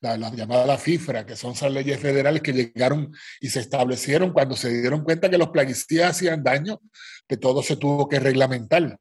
las 0.00 0.18
la 0.18 0.30
llamadas 0.30 0.80
FIFRA, 0.80 1.26
que 1.26 1.36
son 1.36 1.52
esas 1.52 1.72
leyes 1.72 1.98
federales 1.98 2.42
que 2.42 2.52
llegaron 2.52 3.12
y 3.40 3.48
se 3.48 3.60
establecieron 3.60 4.32
cuando 4.32 4.56
se 4.56 4.68
dieron 4.80 5.02
cuenta 5.02 5.28
que 5.28 5.38
los 5.38 5.48
plaguicidas 5.48 6.10
hacían 6.10 6.42
daño, 6.44 6.80
que 7.26 7.36
todo 7.36 7.62
se 7.62 7.76
tuvo 7.76 8.08
que 8.08 8.20
reglamentar. 8.20 8.98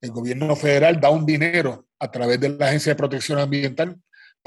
El 0.00 0.10
gobierno 0.12 0.54
federal 0.54 1.00
da 1.00 1.10
un 1.10 1.26
dinero 1.26 1.88
a 1.98 2.10
través 2.10 2.38
de 2.38 2.50
la 2.50 2.68
Agencia 2.68 2.92
de 2.92 2.96
Protección 2.96 3.40
Ambiental 3.40 3.96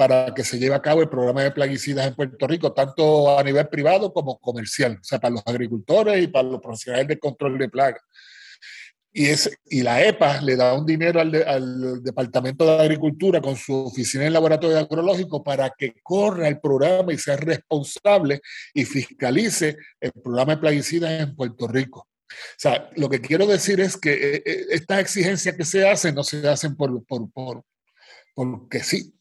para 0.02 0.34
que 0.34 0.42
se 0.42 0.58
lleve 0.58 0.74
a 0.74 0.82
cabo 0.82 1.00
el 1.00 1.08
programa 1.08 1.44
de 1.44 1.52
plaguicidas 1.52 2.08
en 2.08 2.16
Puerto 2.16 2.44
Rico, 2.48 2.72
tanto 2.72 3.38
a 3.38 3.42
nivel 3.44 3.68
privado 3.68 4.12
como 4.12 4.36
comercial, 4.40 4.98
o 5.00 5.04
sea, 5.04 5.20
para 5.20 5.34
los 5.34 5.44
agricultores 5.46 6.24
y 6.24 6.26
para 6.26 6.48
los 6.48 6.60
profesionales 6.60 7.06
de 7.06 7.20
control 7.20 7.56
de 7.56 7.68
plagas. 7.68 8.02
Y, 9.12 9.26
es, 9.26 9.48
y 9.66 9.82
la 9.82 10.04
EPA 10.04 10.40
le 10.40 10.56
da 10.56 10.74
un 10.74 10.84
dinero 10.84 11.20
al, 11.20 11.32
al, 11.46 12.02
Departamento 12.02 12.64
de 12.64 12.82
Agricultura 12.82 13.40
con 13.40 13.54
su 13.54 13.72
oficina 13.74 14.26
en 14.26 14.32
laboratorio 14.32 14.76
agrológico 14.76 15.44
para 15.44 15.70
que 15.70 15.94
corra 16.02 16.48
el 16.48 16.58
programa 16.58 17.12
y 17.12 17.18
sea 17.18 17.36
responsable 17.36 18.40
y 18.74 18.84
fiscalice 18.84 19.76
el 20.00 20.10
programa 20.10 20.56
de 20.56 20.62
plaguicidas 20.62 21.20
en 21.20 21.36
Puerto 21.36 21.68
Rico. 21.68 22.08
O 22.28 22.58
sea, 22.58 22.90
lo 22.96 23.08
que 23.08 23.20
quiero 23.20 23.46
decir 23.46 23.78
es 23.80 23.96
que 23.96 24.12
eh, 24.14 24.42
eh, 24.44 24.66
estas 24.70 24.98
exigencias 24.98 25.54
que 25.54 25.64
se 25.64 25.88
hacen 25.88 26.12
no 26.12 26.24
se 26.24 26.48
hacen 26.48 26.74
por, 26.74 27.04
por, 27.04 27.30
por, 27.30 27.62
porque 28.34 28.80
sí, 28.80 29.14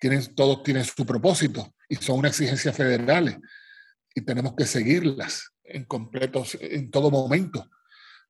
tienen, 0.00 0.34
todos 0.34 0.62
tienen 0.62 0.84
su 0.84 1.04
propósito 1.06 1.74
y 1.88 1.96
son 1.96 2.18
unas 2.18 2.32
exigencias 2.32 2.76
federales 2.76 3.36
y 4.14 4.22
tenemos 4.22 4.54
que 4.54 4.66
seguirlas 4.66 5.50
en 5.64 5.84
completo, 5.84 6.44
en 6.60 6.90
todo 6.90 7.10
momento. 7.10 7.68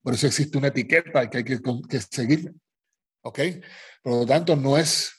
Por 0.03 0.15
eso 0.15 0.27
existe 0.27 0.59
una 0.59 0.69
etiqueta 0.69 1.29
que 1.29 1.39
hay 1.39 1.45
que, 1.45 1.61
que 1.89 2.01
seguir. 2.01 2.53
¿Ok? 3.23 3.41
Por 4.03 4.13
lo 4.13 4.27
tanto, 4.27 4.55
no 4.55 4.79
es 4.79 5.13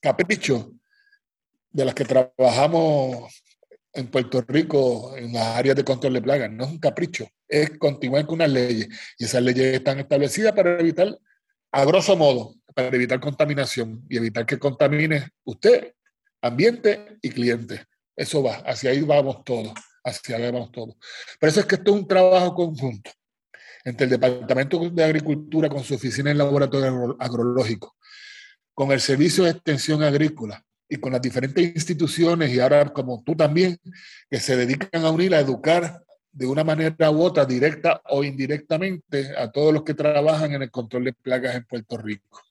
capricho 0.00 0.72
de 1.70 1.84
las 1.84 1.94
que 1.94 2.04
trabajamos 2.04 3.42
en 3.92 4.08
Puerto 4.08 4.42
Rico 4.46 5.16
en 5.16 5.32
las 5.32 5.56
áreas 5.56 5.74
de 5.74 5.84
control 5.84 6.14
de 6.14 6.22
plagas. 6.22 6.50
No 6.50 6.64
es 6.64 6.70
un 6.70 6.78
capricho, 6.78 7.28
es 7.48 7.78
continuar 7.78 8.26
con 8.26 8.36
unas 8.36 8.50
leyes. 8.50 8.88
Y 9.18 9.24
esas 9.24 9.42
leyes 9.42 9.74
están 9.74 9.98
establecidas 9.98 10.52
para 10.52 10.78
evitar, 10.78 11.18
a 11.72 11.84
grosso 11.84 12.16
modo, 12.16 12.54
para 12.74 12.88
evitar 12.88 13.20
contaminación 13.20 14.04
y 14.08 14.16
evitar 14.16 14.44
que 14.44 14.58
contamine 14.58 15.28
usted, 15.44 15.94
ambiente 16.42 17.18
y 17.22 17.30
cliente. 17.30 17.84
Eso 18.14 18.42
va, 18.42 18.56
hacia 18.56 18.90
ahí 18.90 19.02
vamos 19.02 19.44
todos, 19.44 19.72
hacia 20.04 20.36
ahí 20.36 20.50
vamos 20.50 20.72
todos. 20.72 20.96
Por 21.38 21.48
eso 21.48 21.60
es 21.60 21.66
que 21.66 21.76
esto 21.76 21.94
es 21.94 22.00
un 22.00 22.08
trabajo 22.08 22.54
conjunto 22.54 23.10
entre 23.84 24.04
el 24.04 24.10
Departamento 24.10 24.90
de 24.90 25.04
Agricultura 25.04 25.68
con 25.68 25.84
su 25.84 25.94
oficina 25.94 26.30
en 26.30 26.38
laboratorio 26.38 27.16
agrológico, 27.20 27.96
con 28.74 28.90
el 28.92 29.00
Servicio 29.00 29.44
de 29.44 29.50
Extensión 29.50 30.02
Agrícola, 30.02 30.66
y 30.88 30.96
con 30.96 31.12
las 31.12 31.22
diferentes 31.22 31.64
instituciones 31.74 32.50
y 32.52 32.60
ahora 32.60 32.92
como 32.92 33.22
tú 33.24 33.34
también, 33.34 33.78
que 34.30 34.38
se 34.38 34.56
dedican 34.56 35.04
a 35.04 35.10
unir, 35.10 35.34
a 35.34 35.40
educar 35.40 36.04
de 36.36 36.46
una 36.46 36.64
manera 36.64 37.10
u 37.10 37.22
otra, 37.22 37.46
directa 37.46 38.02
o 38.10 38.22
indirectamente, 38.22 39.34
a 39.38 39.50
todos 39.50 39.72
los 39.72 39.82
que 39.84 39.94
trabajan 39.94 40.52
en 40.52 40.62
el 40.62 40.70
control 40.70 41.04
de 41.04 41.14
plagas 41.14 41.54
en 41.54 41.64
Puerto 41.64 41.96
Rico. 41.96 42.42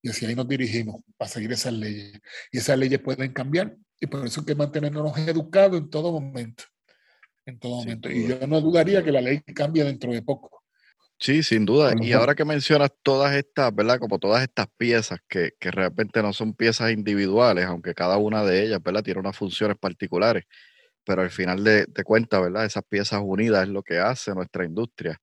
Y 0.00 0.10
así 0.10 0.26
ahí 0.26 0.36
nos 0.36 0.46
dirigimos 0.46 1.02
para 1.16 1.28
seguir 1.28 1.50
esas 1.50 1.72
leyes. 1.72 2.20
Y 2.52 2.58
esas 2.58 2.78
leyes 2.78 3.00
pueden 3.00 3.32
cambiar 3.32 3.76
y 3.98 4.06
por 4.06 4.24
eso 4.24 4.40
hay 4.40 4.46
que 4.46 4.54
mantenernos 4.54 5.18
educados 5.18 5.76
en 5.76 5.90
todo 5.90 6.12
momento. 6.12 6.62
En 7.44 7.58
todo 7.58 7.80
momento. 7.80 8.08
Y 8.08 8.28
yo 8.28 8.46
no 8.46 8.60
dudaría 8.60 9.02
que 9.02 9.10
la 9.10 9.20
ley 9.20 9.40
cambie 9.40 9.82
dentro 9.82 10.12
de 10.12 10.22
poco. 10.22 10.62
Sí, 11.18 11.42
sin 11.42 11.66
duda. 11.66 11.92
Y 12.00 12.12
ahora 12.12 12.36
que 12.36 12.44
mencionas 12.44 12.92
todas 13.02 13.34
estas, 13.34 13.74
¿verdad? 13.74 13.98
Como 13.98 14.20
todas 14.20 14.42
estas 14.44 14.68
piezas 14.76 15.18
que, 15.28 15.54
que, 15.58 15.72
realmente 15.72 16.22
no 16.22 16.32
son 16.32 16.54
piezas 16.54 16.92
individuales, 16.92 17.66
aunque 17.66 17.92
cada 17.92 18.18
una 18.18 18.44
de 18.44 18.62
ellas, 18.62 18.80
¿verdad? 18.80 19.02
Tiene 19.02 19.18
unas 19.18 19.36
funciones 19.36 19.76
particulares, 19.76 20.44
pero 21.10 21.22
al 21.22 21.30
final 21.30 21.64
de, 21.64 21.86
de 21.86 22.04
cuentas, 22.04 22.40
¿verdad? 22.40 22.64
Esas 22.64 22.84
piezas 22.84 23.20
unidas 23.20 23.64
es 23.64 23.68
lo 23.68 23.82
que 23.82 23.98
hace 23.98 24.32
nuestra 24.32 24.64
industria. 24.64 25.20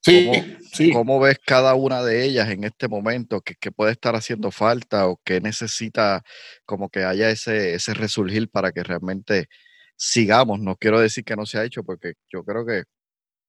Sí, 0.00 0.26
¿Cómo, 0.26 0.58
sí. 0.72 0.90
¿Cómo 0.90 1.20
ves 1.20 1.38
cada 1.46 1.76
una 1.76 2.02
de 2.02 2.24
ellas 2.24 2.48
en 2.48 2.64
este 2.64 2.88
momento? 2.88 3.40
¿Qué, 3.40 3.54
¿Qué, 3.54 3.70
puede 3.70 3.92
estar 3.92 4.16
haciendo 4.16 4.50
falta 4.50 5.06
o 5.06 5.20
qué 5.24 5.40
necesita 5.40 6.24
como 6.64 6.88
que 6.88 7.04
haya 7.04 7.30
ese, 7.30 7.74
ese 7.74 7.94
resurgir 7.94 8.50
para 8.50 8.72
que 8.72 8.82
realmente 8.82 9.46
sigamos? 9.94 10.58
No 10.58 10.74
quiero 10.74 10.98
decir 10.98 11.22
que 11.22 11.36
no 11.36 11.46
se 11.46 11.58
ha 11.58 11.64
hecho, 11.64 11.84
porque 11.84 12.14
yo 12.28 12.42
creo 12.42 12.66
que 12.66 12.82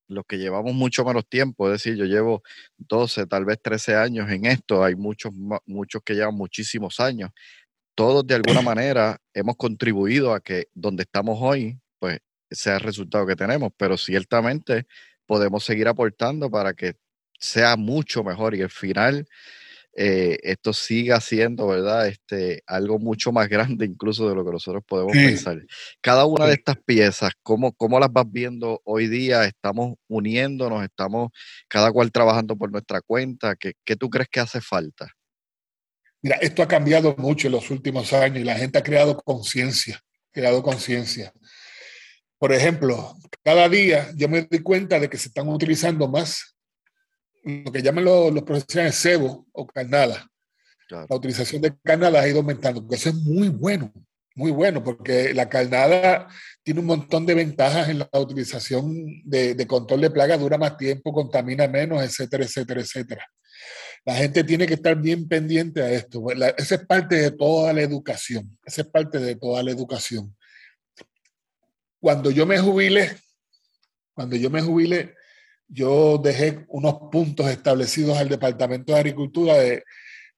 los 0.07 0.25
que 0.27 0.37
llevamos 0.37 0.75
mucho 0.75 1.03
menos 1.03 1.27
tiempo, 1.27 1.65
es 1.67 1.83
decir, 1.83 1.97
yo 1.97 2.05
llevo 2.05 2.43
12, 2.77 3.25
tal 3.25 3.45
vez 3.45 3.59
13 3.63 3.95
años 3.95 4.29
en 4.29 4.45
esto, 4.45 4.83
hay 4.83 4.93
muchos, 4.95 5.33
muchos 5.65 6.03
que 6.05 6.13
llevan 6.13 6.35
muchísimos 6.35 6.99
años. 6.99 7.31
Todos 7.99 8.25
de 8.25 8.35
alguna 8.35 8.61
manera 8.61 9.19
hemos 9.33 9.57
contribuido 9.57 10.33
a 10.33 10.39
que 10.39 10.69
donde 10.73 11.03
estamos 11.03 11.37
hoy, 11.41 11.81
pues 11.99 12.19
sea 12.49 12.75
el 12.75 12.79
resultado 12.79 13.27
que 13.27 13.35
tenemos, 13.35 13.73
pero 13.75 13.97
ciertamente 13.97 14.87
podemos 15.25 15.65
seguir 15.65 15.89
aportando 15.89 16.49
para 16.49 16.73
que 16.73 16.93
sea 17.37 17.75
mucho 17.75 18.23
mejor 18.23 18.55
y 18.55 18.61
al 18.61 18.69
final 18.69 19.27
eh, 19.97 20.37
esto 20.43 20.71
siga 20.71 21.19
siendo, 21.19 21.67
¿verdad? 21.67 22.07
Este, 22.07 22.63
algo 22.67 22.99
mucho 22.99 23.33
más 23.33 23.49
grande 23.49 23.85
incluso 23.85 24.29
de 24.29 24.35
lo 24.35 24.45
que 24.45 24.51
nosotros 24.53 24.81
podemos 24.87 25.11
pensar. 25.11 25.61
Cada 25.99 26.23
una 26.23 26.45
de 26.45 26.53
estas 26.53 26.77
piezas, 26.77 27.33
¿cómo, 27.43 27.73
¿cómo 27.73 27.99
las 27.99 28.13
vas 28.13 28.31
viendo 28.31 28.79
hoy 28.85 29.09
día? 29.09 29.43
¿Estamos 29.43 29.95
uniéndonos? 30.07 30.85
¿Estamos 30.85 31.31
cada 31.67 31.91
cual 31.91 32.13
trabajando 32.13 32.55
por 32.55 32.71
nuestra 32.71 33.01
cuenta? 33.01 33.57
¿Qué, 33.57 33.73
qué 33.83 33.97
tú 33.97 34.09
crees 34.09 34.29
que 34.29 34.39
hace 34.39 34.61
falta? 34.61 35.18
Mira, 36.21 36.37
esto 36.41 36.61
ha 36.61 36.67
cambiado 36.67 37.15
mucho 37.17 37.47
en 37.47 37.53
los 37.53 37.71
últimos 37.71 38.11
años 38.11 38.39
y 38.39 38.43
la 38.43 38.55
gente 38.55 38.77
ha 38.77 38.83
creado 38.83 39.15
conciencia, 39.17 40.01
creado 40.31 40.61
conciencia. 40.61 41.33
Por 42.37 42.53
ejemplo, 42.53 43.15
cada 43.43 43.69
día 43.69 44.09
yo 44.15 44.27
me 44.27 44.41
doy 44.41 44.59
cuenta 44.59 44.99
de 44.99 45.09
que 45.09 45.17
se 45.17 45.29
están 45.29 45.47
utilizando 45.47 46.07
más 46.07 46.55
lo 47.43 47.71
que 47.71 47.81
llaman 47.81 48.03
los, 48.03 48.33
los 48.33 48.43
profesionales 48.43 48.95
cebo 48.95 49.47
o 49.53 49.65
carnada. 49.65 50.27
Claro. 50.87 51.07
La 51.09 51.15
utilización 51.15 51.61
de 51.61 51.73
carnada 51.83 52.21
ha 52.21 52.27
ido 52.27 52.39
aumentando, 52.39 52.81
porque 52.81 52.95
eso 52.95 53.09
es 53.09 53.15
muy 53.15 53.49
bueno, 53.49 53.93
muy 54.35 54.51
bueno, 54.51 54.83
porque 54.83 55.33
la 55.33 55.47
carnada 55.47 56.27
tiene 56.63 56.79
un 56.79 56.87
montón 56.87 57.25
de 57.25 57.35
ventajas 57.35 57.89
en 57.89 57.99
la 57.99 58.09
utilización 58.13 59.21
de, 59.23 59.53
de 59.53 59.67
control 59.67 60.01
de 60.01 60.11
plagas, 60.11 60.39
dura 60.39 60.57
más 60.57 60.77
tiempo, 60.77 61.13
contamina 61.13 61.67
menos, 61.67 62.03
etcétera, 62.03 62.43
etcétera, 62.43 62.81
etcétera. 62.81 63.25
La 64.05 64.15
gente 64.15 64.43
tiene 64.43 64.65
que 64.65 64.75
estar 64.75 64.95
bien 64.95 65.27
pendiente 65.27 65.81
a 65.81 65.91
esto. 65.91 66.23
Esa 66.31 66.75
es 66.75 66.85
parte 66.85 67.15
de 67.15 67.31
toda 67.31 67.73
la 67.73 67.81
educación. 67.81 68.57
Esa 68.65 68.81
es 68.81 68.87
parte 68.87 69.19
de 69.19 69.35
toda 69.35 69.61
la 69.63 69.71
educación. 69.71 70.35
Cuando 71.99 72.31
yo 72.31 72.45
me 72.45 72.59
jubile, 72.59 73.17
cuando 74.13 74.35
yo 74.35 74.49
me 74.49 74.61
jubile, 74.61 75.15
yo 75.67 76.17
dejé 76.17 76.65
unos 76.69 76.95
puntos 77.11 77.49
establecidos 77.49 78.17
al 78.17 78.29
Departamento 78.29 78.93
de 78.93 78.99
Agricultura 78.99 79.55
de, 79.55 79.83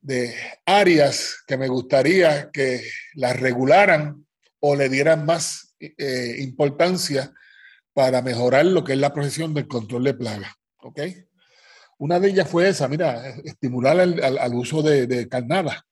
de 0.01 0.35
áreas 0.65 1.37
que 1.47 1.57
me 1.57 1.67
gustaría 1.67 2.49
que 2.51 2.83
las 3.13 3.39
regularan 3.39 4.25
o 4.59 4.75
le 4.75 4.89
dieran 4.89 5.25
más 5.25 5.75
eh, 5.79 6.35
importancia 6.39 7.33
para 7.93 8.21
mejorar 8.21 8.65
lo 8.65 8.83
que 8.83 8.93
es 8.93 8.99
la 8.99 9.13
profesión 9.13 9.53
del 9.53 9.67
control 9.67 10.03
de 10.03 10.13
plagas. 10.13 10.51
¿ok? 10.79 10.99
Una 12.01 12.19
de 12.19 12.29
ellas 12.29 12.49
fue 12.49 12.67
esa, 12.67 12.87
mira, 12.87 13.29
estimular 13.43 13.99
al, 13.99 14.55
uso 14.55 14.81
de, 14.81 15.05
de, 15.05 15.29
carnada, 15.29 15.85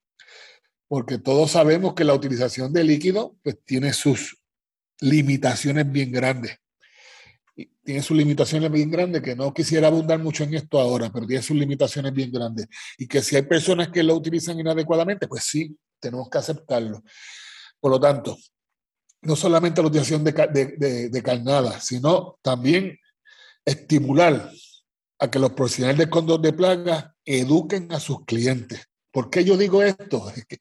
porque 0.88 1.20
todos 1.20 1.52
sabemos 1.52 1.94
que 1.94 2.04
la 2.04 2.16
utilización 2.16 2.74
de 2.74 2.84
líquido 2.84 3.38
pues, 3.44 3.58
tiene 3.64 3.94
sus 3.94 4.42
limitaciones 5.00 5.90
bien 5.92 6.12
grandes 6.12 6.58
tiene 7.84 8.04
sus 8.04 8.16
limitaciones 8.16 8.72
bien 8.72 8.92
grandes, 8.92 9.22
que 9.22 9.36
no 9.36 9.52
quisiera 9.52 9.88
abundar 9.88 10.20
mucho 10.20 10.44
en 10.44 10.54
esto 10.54 10.80
ahora, 10.80 11.10
pero 11.12 11.26
tiene 11.26 11.42
sus 11.42 11.58
limitaciones 11.58 12.14
bien 12.14 12.32
grandes. 12.32 12.68
Y 13.00 13.08
que 13.08 13.20
si 13.20 13.36
hay 13.36 13.42
personas 13.42 13.90
que 13.90 14.04
lo 14.04 14.14
utilizan 14.16 14.60
inadecuadamente, 14.60 15.28
pues 15.28 15.44
sí, 15.46 15.76
tenemos 16.00 16.30
que 16.30 16.38
aceptarlo. 16.38 17.04
Por 17.80 17.92
lo 17.92 18.00
tanto, 18.00 18.38
no 19.22 19.36
solamente 19.36 19.82
la 19.82 19.88
utilización 19.88 20.24
de, 20.24 21.10
de, 21.12 21.24
carnada, 21.24 21.80
sino 21.82 22.38
también 22.44 22.98
estimular 23.66 24.52
a 25.20 25.30
que 25.30 25.40
los 25.40 25.52
profesionales 25.52 25.98
de 25.98 26.10
control 26.10 26.42
de 26.42 26.54
plagas 26.54 27.06
eduquen 27.26 27.92
a 27.92 28.00
sus 28.00 28.26
clientes. 28.26 28.88
¿Por 29.12 29.30
qué 29.30 29.44
yo 29.44 29.58
digo 29.58 29.84
esto? 29.84 30.32
Es 30.36 30.60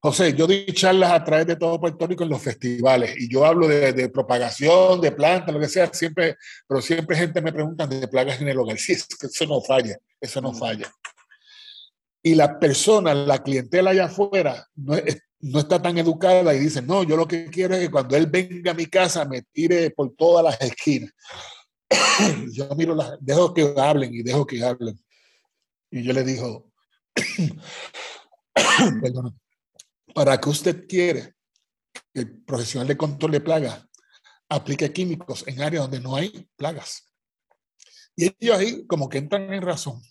José, 0.00 0.32
yo 0.32 0.46
doy 0.46 0.64
charlas 0.66 1.10
a 1.10 1.24
través 1.24 1.44
de 1.44 1.56
todo 1.56 1.80
Puerto 1.80 2.06
Rico 2.06 2.22
en 2.22 2.30
los 2.30 2.40
festivales 2.40 3.16
y 3.18 3.28
yo 3.28 3.44
hablo 3.44 3.66
de, 3.66 4.08
propagación, 4.10 5.00
de 5.00 5.10
plantas, 5.10 5.52
lo 5.52 5.58
que 5.58 5.68
sea, 5.68 5.92
siempre, 5.92 6.36
pero 6.68 6.80
siempre 6.80 7.16
gente 7.16 7.42
me 7.42 7.52
pregunta 7.52 7.84
de 7.84 8.06
plagas 8.06 8.40
en 8.40 8.46
el 8.46 8.60
hogar. 8.60 8.78
Sí, 8.78 8.92
eso 8.92 9.46
no 9.46 9.60
falla, 9.60 9.98
eso 10.20 10.40
no 10.40 10.54
falla. 10.54 10.88
Y 12.22 12.36
la 12.36 12.60
persona, 12.60 13.12
la 13.12 13.42
clientela 13.42 13.90
allá 13.90 14.04
afuera, 14.04 14.68
no, 14.76 14.94
no 15.40 15.58
está 15.58 15.82
tan 15.82 15.98
educada 15.98 16.54
y 16.54 16.60
dice, 16.60 16.80
no, 16.80 17.02
yo 17.02 17.16
lo 17.16 17.26
que 17.26 17.46
quiero 17.46 17.74
es 17.74 17.80
que 17.80 17.90
cuando 17.90 18.16
él 18.16 18.26
venga 18.26 18.70
a 18.70 18.74
mi 18.74 18.86
casa 18.86 19.24
me 19.24 19.42
tire 19.42 19.90
por 19.90 20.14
todas 20.14 20.44
las 20.44 20.60
esquinas. 20.60 21.10
yo 22.52 22.68
miro, 22.76 22.94
las, 22.94 23.16
dejo 23.20 23.54
que 23.54 23.74
hablen 23.76 24.14
y 24.14 24.22
dejo 24.22 24.46
que 24.46 24.62
hablen. 24.62 24.98
Y 25.90 26.02
yo 26.02 26.12
le 26.12 26.24
digo, 26.24 26.70
¿Para 30.14 30.40
que 30.40 30.48
usted 30.48 30.86
quiere 30.86 31.34
que 32.12 32.20
el 32.20 32.42
profesional 32.42 32.88
de 32.88 32.96
control 32.96 33.32
de 33.32 33.40
plagas 33.40 33.84
aplique 34.48 34.92
químicos 34.92 35.46
en 35.46 35.62
áreas 35.62 35.84
donde 35.84 36.00
no 36.00 36.16
hay 36.16 36.48
plagas? 36.56 37.12
Y 38.16 38.34
ellos 38.40 38.58
ahí 38.58 38.86
como 38.86 39.08
que 39.08 39.18
entran 39.18 39.52
en 39.52 39.62
razón. 39.62 40.02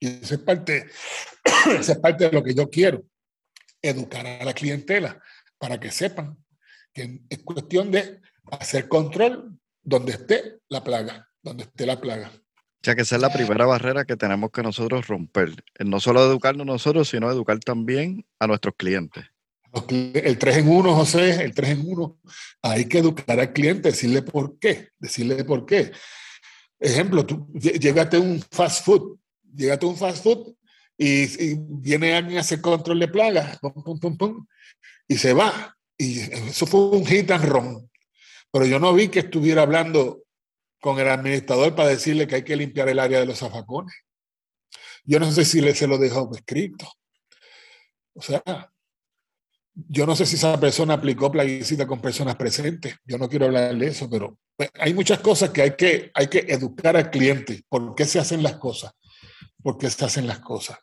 Y 0.00 0.08
esa 0.08 0.34
es 0.34 0.40
parte, 0.40 0.90
esa 1.78 1.92
es 1.92 1.98
parte 1.98 2.24
de 2.24 2.32
lo 2.32 2.42
que 2.42 2.54
yo 2.54 2.68
quiero, 2.68 3.04
educar 3.80 4.26
a 4.26 4.44
la 4.44 4.52
clientela 4.52 5.20
para 5.58 5.78
que 5.78 5.90
sepan 5.90 6.36
que 6.92 7.22
es 7.28 7.42
cuestión 7.42 7.90
de 7.90 8.20
hacer 8.50 8.88
control 8.88 9.58
donde 9.82 10.12
esté 10.12 10.60
la 10.68 10.82
plaga, 10.82 11.28
donde 11.42 11.64
esté 11.64 11.86
la 11.86 12.00
plaga. 12.00 12.30
Ya 12.82 12.96
que 12.96 13.02
esa 13.02 13.16
es 13.16 13.22
la 13.22 13.32
primera 13.32 13.64
barrera 13.64 14.04
que 14.04 14.16
tenemos 14.16 14.50
que 14.50 14.62
nosotros 14.62 15.06
romper. 15.06 15.64
No 15.78 16.00
solo 16.00 16.24
educarnos 16.24 16.66
nosotros, 16.66 17.08
sino 17.08 17.30
educar 17.30 17.60
también 17.60 18.26
a 18.40 18.48
nuestros 18.48 18.74
clientes. 18.76 19.24
El 19.88 20.36
3 20.36 20.56
en 20.58 20.68
1, 20.68 20.94
José, 20.94 21.44
el 21.44 21.54
3 21.54 21.70
en 21.70 21.82
1. 21.86 22.18
Hay 22.62 22.86
que 22.86 22.98
educar 22.98 23.38
al 23.38 23.52
cliente, 23.52 23.90
decirle 23.90 24.22
por 24.22 24.58
qué, 24.58 24.90
decirle 24.98 25.44
por 25.44 25.64
qué. 25.64 25.92
Ejemplo, 26.78 27.24
tú 27.24 27.48
llégate 27.54 28.16
a 28.16 28.20
un 28.20 28.42
fast 28.50 28.84
food, 28.84 29.16
llégate 29.54 29.86
a 29.86 29.88
un 29.88 29.96
fast 29.96 30.22
food 30.22 30.54
y, 30.98 31.54
viene 31.56 32.14
alguien 32.14 32.38
a 32.38 32.40
hacer 32.40 32.60
control 32.60 32.98
de 32.98 33.08
plagas, 33.08 33.58
pum, 33.60 34.00
pum, 34.00 34.16
pum, 34.18 34.46
y 35.08 35.16
se 35.16 35.32
va. 35.32 35.76
Y 35.96 36.20
eso 36.20 36.66
fue 36.66 36.80
un 36.90 37.06
hit 37.06 37.30
and 37.30 37.44
run. 37.44 37.90
Pero 38.52 38.66
yo 38.66 38.78
no 38.78 38.92
vi 38.94 39.08
que 39.08 39.20
estuviera 39.20 39.62
hablando 39.62 40.22
con 40.80 40.98
el 40.98 41.08
administrador 41.08 41.74
para 41.74 41.88
decirle 41.88 42.26
que 42.26 42.36
hay 42.36 42.44
que 42.44 42.56
limpiar 42.56 42.88
el 42.88 42.98
área 42.98 43.20
de 43.20 43.26
los 43.26 43.38
zafacones. 43.38 43.94
Yo 45.04 45.18
no 45.18 45.30
sé 45.32 45.44
si 45.44 45.60
le 45.60 45.74
se 45.74 45.86
lo 45.86 45.98
dejó 45.98 46.30
escrito. 46.34 46.86
O 48.14 48.22
sea, 48.22 48.42
yo 49.74 50.06
no 50.06 50.14
sé 50.14 50.26
si 50.26 50.36
esa 50.36 50.58
persona 50.60 50.94
aplicó 50.94 51.30
plaguicida 51.30 51.86
con 51.86 52.00
personas 52.00 52.36
presentes. 52.36 52.96
Yo 53.04 53.16
no 53.16 53.28
quiero 53.28 53.46
hablar 53.46 53.76
de 53.76 53.86
eso, 53.86 54.08
pero 54.08 54.38
pues, 54.56 54.70
hay 54.78 54.92
muchas 54.92 55.20
cosas 55.20 55.50
que 55.50 55.62
hay, 55.62 55.76
que 55.76 56.10
hay 56.14 56.26
que 56.26 56.40
educar 56.40 56.96
al 56.96 57.10
cliente. 57.10 57.62
¿Por 57.68 57.94
qué 57.94 58.04
se 58.04 58.18
hacen 58.18 58.42
las 58.42 58.56
cosas? 58.56 58.92
¿Por 59.62 59.78
qué 59.78 59.88
se 59.88 60.04
hacen 60.04 60.26
las 60.26 60.40
cosas? 60.40 60.78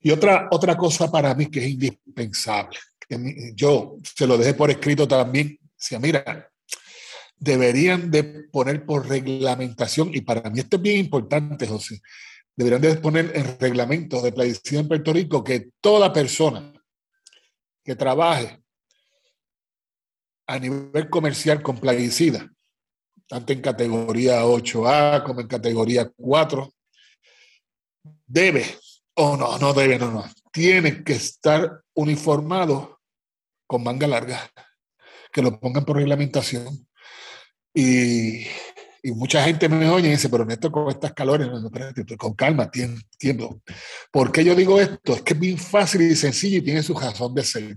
Y 0.00 0.10
otra, 0.10 0.48
otra 0.50 0.76
cosa 0.76 1.10
para 1.10 1.34
mí 1.34 1.50
que 1.50 1.60
es 1.60 1.68
indispensable, 1.68 2.78
que 3.06 3.52
yo 3.54 3.96
se 4.02 4.26
lo 4.26 4.38
dejé 4.38 4.54
por 4.54 4.70
escrito 4.70 5.06
también. 5.06 5.58
Decía, 5.80 5.98
mira, 5.98 6.52
deberían 7.38 8.10
de 8.10 8.24
poner 8.52 8.84
por 8.84 9.08
reglamentación, 9.08 10.10
y 10.14 10.20
para 10.20 10.50
mí 10.50 10.60
esto 10.60 10.76
es 10.76 10.82
bien 10.82 10.98
importante, 10.98 11.66
José, 11.66 12.02
deberían 12.54 12.82
de 12.82 12.96
poner 12.96 13.32
en 13.34 13.58
reglamento 13.58 14.20
de 14.20 14.32
plaguicida 14.32 14.80
en 14.80 14.88
Puerto 14.88 15.12
Rico 15.14 15.42
que 15.42 15.70
toda 15.80 16.12
persona 16.12 16.70
que 17.82 17.96
trabaje 17.96 18.62
a 20.46 20.58
nivel 20.58 21.08
comercial 21.08 21.62
con 21.62 21.78
plaguicida, 21.78 22.52
tanto 23.26 23.54
en 23.54 23.62
categoría 23.62 24.44
8A 24.44 25.22
como 25.22 25.40
en 25.40 25.46
categoría 25.46 26.10
4, 26.14 26.74
debe, 28.26 28.66
o 29.14 29.36
no, 29.36 29.58
no 29.58 29.72
debe, 29.72 29.98
no, 29.98 30.10
no, 30.10 30.24
tiene 30.52 31.02
que 31.02 31.14
estar 31.14 31.82
uniformado 31.94 33.00
con 33.66 33.82
manga 33.82 34.06
larga, 34.06 34.50
que 35.32 35.42
lo 35.42 35.58
pongan 35.58 35.84
por 35.84 35.96
reglamentación 35.96 36.86
y, 37.74 38.40
y, 39.02 39.12
mucha 39.14 39.44
gente 39.44 39.68
me 39.68 39.88
oye 39.88 40.08
y 40.08 40.12
dice, 40.12 40.28
pero 40.28 40.44
Néstor, 40.44 40.72
con 40.72 40.88
estas 40.88 41.12
calores, 41.12 41.48
con 42.18 42.34
calma, 42.34 42.70
entiendo. 42.72 43.60
¿Por 44.10 44.32
qué 44.32 44.44
yo 44.44 44.54
digo 44.54 44.80
esto? 44.80 45.14
Es 45.14 45.22
que 45.22 45.34
es 45.34 45.40
bien 45.40 45.58
fácil 45.58 46.02
y 46.02 46.16
sencillo 46.16 46.58
y 46.58 46.62
tiene 46.62 46.82
su 46.82 46.94
razón 46.94 47.34
de 47.34 47.44
ser. 47.44 47.76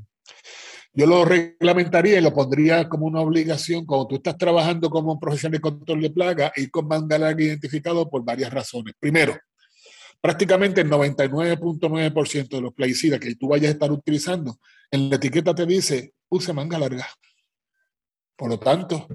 Yo 0.96 1.08
lo 1.08 1.26
reglamentaría 1.26 2.20
y 2.20 2.22
lo 2.22 2.34
pondría 2.34 2.88
como 2.88 3.08
una 3.08 3.22
obligación 3.22 3.84
cuando 3.84 4.08
tú 4.08 4.16
estás 4.16 4.38
trabajando 4.38 4.92
como 4.92 5.14
un 5.14 5.20
profesional 5.20 5.54
de 5.54 5.62
control 5.62 6.02
de 6.02 6.12
plaga 6.12 6.54
y 6.56 6.68
con 6.70 6.88
larga 6.88 7.42
identificado 7.42 8.08
por 8.08 8.24
varias 8.24 8.54
razones. 8.54 8.94
Primero, 9.00 9.36
prácticamente 10.22 10.82
el 10.82 10.92
99.9% 10.92 12.48
de 12.48 12.62
los 12.62 12.74
plaguicidas 12.76 13.20
que 13.20 13.34
tú 13.36 13.48
vayas 13.48 13.70
a 13.70 13.74
estar 13.74 13.92
utilizando, 13.92 14.60
en 14.92 15.10
la 15.10 15.16
etiqueta 15.16 15.56
te 15.56 15.66
dice, 15.66 16.14
use 16.30 16.54
manga 16.54 16.78
larga. 16.78 17.08
Por 18.36 18.50
lo 18.50 18.60
tanto, 18.60 19.08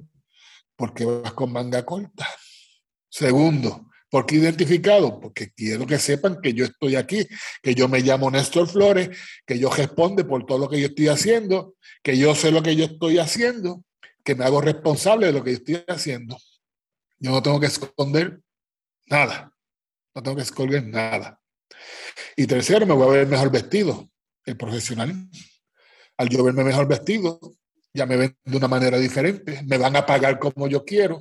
porque 0.77 1.05
vas 1.05 1.33
con 1.33 1.53
manga 1.53 1.85
corta. 1.85 2.27
Segundo, 3.09 3.91
¿por 4.11 4.27
qué 4.27 4.37
identificado? 4.37 5.21
Porque 5.21 5.53
quiero 5.53 5.87
que 5.87 5.99
sepan 5.99 6.41
que 6.41 6.53
yo 6.53 6.65
estoy 6.65 6.97
aquí, 6.97 7.27
que 7.63 7.75
yo 7.75 7.89
me 7.89 8.01
llamo 8.01 8.31
Néstor 8.31 8.69
Flores, 8.69 9.11
que 9.45 9.59
yo 9.59 9.71
responde 9.71 10.25
por 10.25 10.47
todo 10.47 10.59
lo 10.59 10.69
que 10.69 10.81
yo 10.81 10.87
estoy 10.87 11.09
haciendo, 11.09 11.75
que 12.03 12.17
yo 12.17 12.35
sé 12.35 12.51
lo 12.51 12.63
que 12.63 12.77
yo 12.77 12.85
estoy 12.85 13.19
haciendo, 13.19 13.85
que 14.23 14.35
me 14.35 14.45
hago 14.45 14.61
responsable 14.61 15.27
de 15.27 15.33
lo 15.33 15.43
que 15.43 15.53
yo 15.53 15.57
estoy 15.59 15.85
haciendo. 15.89 16.39
Yo 17.19 17.33
no 17.33 17.43
tengo 17.43 17.59
que 17.59 17.67
esconder 17.67 18.41
nada. 19.07 19.53
No 20.15 20.23
tengo 20.23 20.37
que 20.37 20.43
esconder 20.43 20.87
nada. 20.87 21.41
Y 22.37 22.47
tercero, 22.47 22.87
me 22.87 22.95
voy 22.95 23.09
a 23.09 23.19
ver 23.19 23.27
mejor 23.27 23.51
vestido, 23.51 24.11
el 24.45 24.57
profesional. 24.57 25.29
Al 26.17 26.29
yo 26.29 26.43
verme 26.45 26.65
mejor 26.65 26.87
vestido, 26.89 27.41
ya 27.93 28.07
me 28.07 28.17
ven 28.17 28.37
de 28.45 28.57
una 28.57 28.69
manera 28.69 28.99
diferente, 28.99 29.63
me 29.67 29.79
van 29.79 29.97
a 29.97 30.07
pagar 30.07 30.39
como 30.39 30.69
yo 30.69 30.85
quiero 30.85 31.19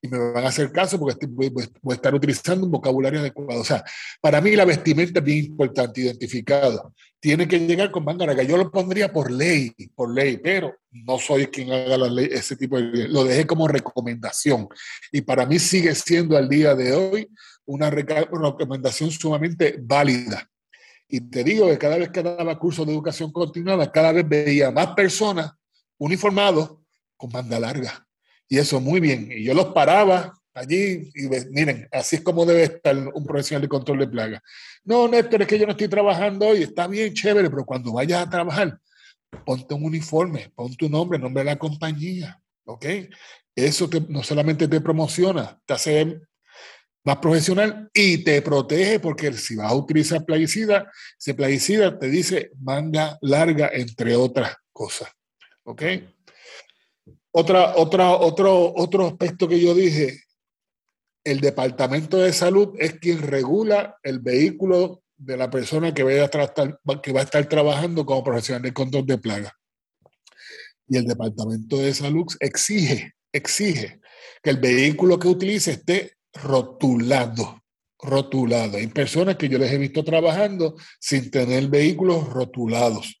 y 0.00 0.08
me 0.08 0.18
van 0.18 0.44
a 0.44 0.48
hacer 0.48 0.70
caso 0.70 0.98
porque 0.98 1.26
voy, 1.26 1.52
a 1.90 1.94
estar 1.94 2.14
utilizando 2.14 2.66
un 2.66 2.70
vocabulario 2.70 3.20
adecuado. 3.20 3.60
O 3.60 3.64
sea, 3.64 3.82
para 4.20 4.40
mí 4.40 4.54
la 4.54 4.64
vestimenta 4.64 5.20
es 5.20 5.24
bien 5.24 5.46
importante, 5.46 6.02
identificado. 6.02 6.94
Tiene 7.18 7.48
que 7.48 7.58
llegar 7.58 7.90
con 7.90 8.04
manga 8.04 8.26
larga. 8.26 8.42
Yo 8.42 8.56
lo 8.56 8.70
pondría 8.70 9.12
por 9.12 9.30
ley, 9.30 9.72
por 9.94 10.12
ley, 10.14 10.38
pero 10.38 10.76
no 10.90 11.18
soy 11.18 11.46
quien 11.46 11.72
haga 11.72 11.96
la 11.96 12.08
ley, 12.08 12.28
ese 12.30 12.56
tipo 12.56 12.76
de 12.76 13.08
Lo 13.08 13.24
dejé 13.24 13.46
como 13.46 13.66
recomendación. 13.68 14.68
Y 15.10 15.22
para 15.22 15.46
mí 15.46 15.58
sigue 15.58 15.94
siendo 15.94 16.36
al 16.36 16.48
día 16.48 16.74
de 16.74 16.92
hoy 16.92 17.28
una 17.64 17.90
recomendación 17.90 19.10
sumamente 19.10 19.76
válida. 19.80 20.48
Y 21.08 21.20
te 21.20 21.44
digo 21.44 21.68
que 21.68 21.78
cada 21.78 21.98
vez 21.98 22.10
que 22.10 22.22
daba 22.22 22.58
curso 22.58 22.84
de 22.84 22.92
educación 22.92 23.30
continuada, 23.30 23.90
cada 23.90 24.12
vez 24.12 24.28
veía 24.28 24.70
más 24.70 24.88
personas 24.88 25.52
uniformados 25.98 26.78
con 27.16 27.30
manga 27.30 27.58
larga. 27.60 28.06
Y 28.48 28.58
eso 28.58 28.80
muy 28.80 29.00
bien. 29.00 29.28
Y 29.30 29.44
yo 29.44 29.54
los 29.54 29.66
paraba 29.66 30.32
allí 30.56 31.10
y 31.14 31.28
miren, 31.50 31.88
así 31.92 32.16
es 32.16 32.22
como 32.22 32.46
debe 32.46 32.64
estar 32.64 32.96
un 32.96 33.24
profesional 33.24 33.62
de 33.62 33.68
control 33.68 33.98
de 33.98 34.08
plaga. 34.08 34.42
No, 34.84 35.06
Néstor, 35.06 35.42
es 35.42 35.48
que 35.48 35.58
yo 35.58 35.66
no 35.66 35.72
estoy 35.72 35.88
trabajando 35.88 36.46
hoy, 36.46 36.62
está 36.62 36.86
bien 36.86 37.12
chévere, 37.12 37.50
pero 37.50 37.64
cuando 37.64 37.92
vayas 37.92 38.26
a 38.26 38.30
trabajar, 38.30 38.78
ponte 39.44 39.74
un 39.74 39.84
uniforme, 39.84 40.50
pon 40.54 40.74
tu 40.74 40.88
nombre, 40.88 41.18
nombre 41.18 41.42
de 41.42 41.50
la 41.50 41.58
compañía, 41.58 42.40
¿ok? 42.64 42.86
Eso 43.54 43.88
no 44.08 44.22
solamente 44.22 44.66
te 44.68 44.80
promociona, 44.80 45.60
te 45.64 45.74
hace 45.74 46.20
más 47.06 47.18
profesional 47.18 47.88
y 47.94 48.18
te 48.24 48.42
protege 48.42 48.98
porque 48.98 49.32
si 49.32 49.54
vas 49.54 49.70
a 49.70 49.76
utilizar 49.76 50.24
plaguicida, 50.24 50.90
ese 51.18 51.34
plaguicida 51.34 51.96
te 51.98 52.10
dice 52.10 52.50
manga 52.58 53.16
larga, 53.22 53.70
entre 53.72 54.16
otras 54.16 54.56
cosas. 54.72 55.08
¿Ok? 55.62 55.82
Otra, 57.30 57.76
otra, 57.76 58.10
otro, 58.10 58.74
otro 58.74 59.06
aspecto 59.06 59.46
que 59.46 59.60
yo 59.60 59.72
dije, 59.72 60.24
el 61.22 61.40
Departamento 61.40 62.18
de 62.18 62.32
Salud 62.32 62.74
es 62.78 62.98
quien 62.98 63.22
regula 63.22 63.96
el 64.02 64.18
vehículo 64.18 65.02
de 65.16 65.36
la 65.36 65.48
persona 65.48 65.94
que, 65.94 66.02
va 66.02 66.10
a 66.10 67.22
estar 67.22 67.48
trabajando 67.48 68.04
como 68.04 68.24
profesional 68.24 68.62
de 68.62 68.72
control 68.72 69.06
de 69.06 69.18
plaga. 69.18 69.52
Y 70.88 70.96
el 70.96 71.06
Departamento 71.06 71.78
de 71.78 71.94
Salud 71.94 72.26
exige 72.40 73.14
exige 73.32 74.00
que 74.42 74.50
el 74.50 74.58
vehículo 74.58 75.18
que 75.18 75.28
utilice 75.28 75.72
esté 75.72 76.16
rotulado, 76.42 77.62
rotulado. 77.98 78.76
Hay 78.78 78.86
personas 78.88 79.36
que 79.36 79.48
yo 79.48 79.58
les 79.58 79.72
he 79.72 79.78
visto 79.78 80.04
trabajando 80.04 80.76
sin 81.00 81.30
tener 81.30 81.68
vehículos 81.68 82.28
rotulados. 82.28 83.20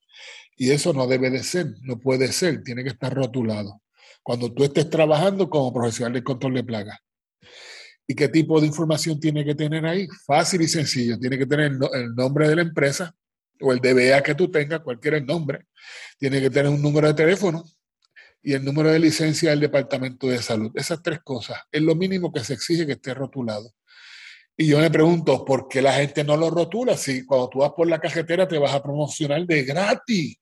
Y 0.56 0.70
eso 0.70 0.92
no 0.92 1.06
debe 1.06 1.30
de 1.30 1.42
ser, 1.42 1.66
no 1.82 1.98
puede 1.98 2.32
ser, 2.32 2.62
tiene 2.62 2.82
que 2.82 2.90
estar 2.90 3.14
rotulado. 3.14 3.82
Cuando 4.22 4.52
tú 4.52 4.64
estés 4.64 4.88
trabajando 4.88 5.48
como 5.48 5.72
profesional 5.72 6.14
de 6.14 6.24
control 6.24 6.54
de 6.54 6.64
plagas. 6.64 6.98
¿Y 8.08 8.14
qué 8.14 8.28
tipo 8.28 8.60
de 8.60 8.66
información 8.66 9.18
tiene 9.18 9.44
que 9.44 9.54
tener 9.54 9.84
ahí? 9.84 10.06
Fácil 10.26 10.62
y 10.62 10.68
sencillo. 10.68 11.18
Tiene 11.18 11.36
que 11.36 11.46
tener 11.46 11.72
el 11.92 12.14
nombre 12.14 12.48
de 12.48 12.56
la 12.56 12.62
empresa 12.62 13.14
o 13.60 13.72
el 13.72 13.80
DBA 13.80 14.22
que 14.22 14.34
tú 14.34 14.50
tengas, 14.50 14.80
cualquier 14.80 15.24
nombre. 15.24 15.66
Tiene 16.18 16.40
que 16.40 16.50
tener 16.50 16.70
un 16.70 16.80
número 16.80 17.08
de 17.08 17.14
teléfono 17.14 17.64
y 18.46 18.52
el 18.52 18.64
número 18.64 18.92
de 18.92 19.00
licencia 19.00 19.50
del 19.50 19.58
Departamento 19.58 20.28
de 20.28 20.40
Salud. 20.40 20.70
Esas 20.76 21.02
tres 21.02 21.18
cosas 21.18 21.58
es 21.72 21.82
lo 21.82 21.96
mínimo 21.96 22.32
que 22.32 22.44
se 22.44 22.52
exige 22.52 22.86
que 22.86 22.92
esté 22.92 23.12
rotulado. 23.12 23.72
Y 24.56 24.68
yo 24.68 24.78
me 24.78 24.88
pregunto, 24.88 25.44
¿por 25.44 25.66
qué 25.66 25.82
la 25.82 25.94
gente 25.94 26.22
no 26.22 26.36
lo 26.36 26.48
rotula? 26.48 26.96
Si 26.96 27.26
cuando 27.26 27.48
tú 27.48 27.58
vas 27.58 27.72
por 27.72 27.88
la 27.88 27.98
cajetera 27.98 28.46
te 28.46 28.56
vas 28.56 28.72
a 28.72 28.80
promocionar 28.80 29.44
de 29.44 29.64
gratis. 29.64 30.36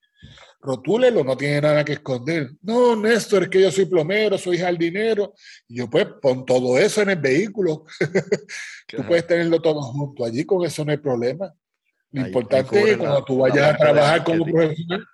Rotúlelo, 0.60 1.24
no 1.24 1.34
tiene 1.34 1.62
nada 1.62 1.82
que 1.82 1.94
esconder. 1.94 2.50
No, 2.60 2.94
Néstor, 2.94 3.44
es 3.44 3.48
que 3.48 3.62
yo 3.62 3.70
soy 3.70 3.86
plomero, 3.86 4.36
soy 4.36 4.58
jardinero. 4.58 5.32
Y 5.66 5.78
yo, 5.78 5.88
pues, 5.88 6.06
pon 6.20 6.44
todo 6.44 6.76
eso 6.76 7.00
en 7.00 7.08
el 7.08 7.18
vehículo. 7.18 7.86
Tú 8.86 8.98
puedes 9.08 9.26
tenerlo 9.26 9.62
todo 9.62 9.80
junto 9.80 10.26
allí, 10.26 10.44
con 10.44 10.62
eso 10.66 10.84
no 10.84 10.90
hay 10.90 10.98
problema. 10.98 11.54
Lo 12.10 12.26
importante 12.26 12.78
es 12.78 12.84
que 12.84 12.98
cuando 12.98 13.24
tú 13.24 13.38
vayas 13.38 13.74
a 13.74 13.76
trabajar 13.76 14.22
como 14.22 14.44
profesional, 14.44 15.04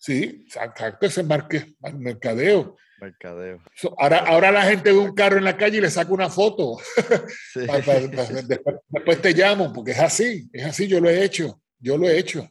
Sí, 0.00 0.46
exacto, 0.46 1.04
ese 1.04 1.22
marque, 1.22 1.74
mercadeo. 1.92 2.74
Mercadeo. 2.98 3.62
ahora, 3.98 4.18
ahora 4.20 4.50
la 4.50 4.62
gente 4.62 4.92
ve 4.92 4.98
un 4.98 5.14
carro 5.14 5.36
en 5.36 5.44
la 5.44 5.58
calle 5.58 5.76
y 5.76 5.80
le 5.82 5.90
saca 5.90 6.10
una 6.10 6.30
foto. 6.30 6.78
después, 8.90 9.20
te 9.20 9.34
llamo, 9.34 9.74
porque 9.74 9.90
es 9.90 9.98
así, 9.98 10.48
es 10.54 10.64
así, 10.64 10.88
yo 10.88 11.00
lo 11.00 11.10
he 11.10 11.22
hecho, 11.22 11.60
yo 11.78 11.98
lo 11.98 12.08
he 12.08 12.18
hecho. 12.18 12.48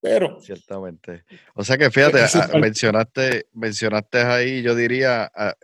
Pero. 0.00 0.40
Ciertamente. 0.40 1.24
O 1.54 1.62
sea 1.62 1.78
que 1.78 1.90
fíjate, 1.92 2.22
ah, 2.22 2.58
mencionaste, 2.58 3.46
mencionaste 3.52 4.18
ahí, 4.18 4.62
yo 4.62 4.74
diría, 4.74 5.30
ah, 5.32 5.54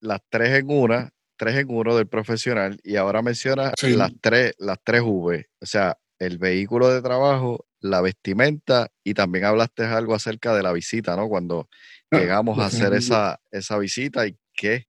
las 0.00 0.20
tres 0.28 0.58
en 0.58 0.70
una, 0.70 1.12
tres 1.36 1.54
en 1.54 1.70
uno 1.70 1.96
del 1.96 2.08
profesional, 2.08 2.80
y 2.82 2.96
ahora 2.96 3.22
mencionas 3.22 3.74
las 3.80 4.10
tres, 4.20 4.54
las 4.58 4.78
tres 4.82 5.02
V. 5.04 5.46
O 5.60 5.66
sea, 5.66 5.96
el 6.18 6.38
vehículo 6.38 6.88
de 6.92 7.00
trabajo, 7.00 7.64
la 7.90 8.00
vestimenta 8.00 8.88
y 9.02 9.14
también 9.14 9.44
hablaste 9.44 9.84
algo 9.84 10.14
acerca 10.14 10.54
de 10.54 10.62
la 10.62 10.72
visita, 10.72 11.16
¿no? 11.16 11.28
Cuando 11.28 11.68
ah, 12.10 12.18
llegamos 12.18 12.58
a 12.58 12.66
hacer 12.66 12.92
esa, 12.94 13.40
esa 13.50 13.78
visita 13.78 14.26
y 14.26 14.36
qué 14.54 14.86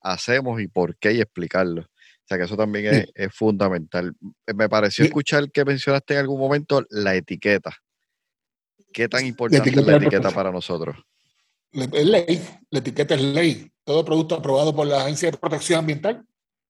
hacemos 0.00 0.60
y 0.60 0.68
por 0.68 0.96
qué 0.96 1.12
y 1.12 1.20
explicarlo. 1.20 1.82
O 1.82 2.26
sea 2.26 2.38
que 2.38 2.44
eso 2.44 2.56
también 2.56 3.08
es, 3.14 3.34
fundamental. 3.34 4.14
Me 4.54 4.68
pareció 4.68 5.04
escuchar 5.04 5.50
que 5.50 5.64
mencionaste 5.64 6.14
en 6.14 6.20
algún 6.20 6.38
momento 6.38 6.86
la 6.90 7.16
etiqueta. 7.16 7.76
¿Qué 8.92 9.08
tan 9.08 9.26
importante 9.26 9.68
es 9.68 9.76
la 9.76 9.96
etiqueta 9.96 10.30
para 10.30 10.52
nosotros? 10.52 10.96
Es 11.72 12.06
ley, 12.06 12.40
la 12.70 12.78
etiqueta 12.78 13.14
es 13.14 13.22
ley. 13.22 13.70
Todo 13.84 14.04
producto 14.04 14.36
aprobado 14.36 14.74
por 14.74 14.86
la 14.86 15.02
Agencia 15.02 15.30
de 15.30 15.38
Protección 15.38 15.80
Ambiental 15.80 16.24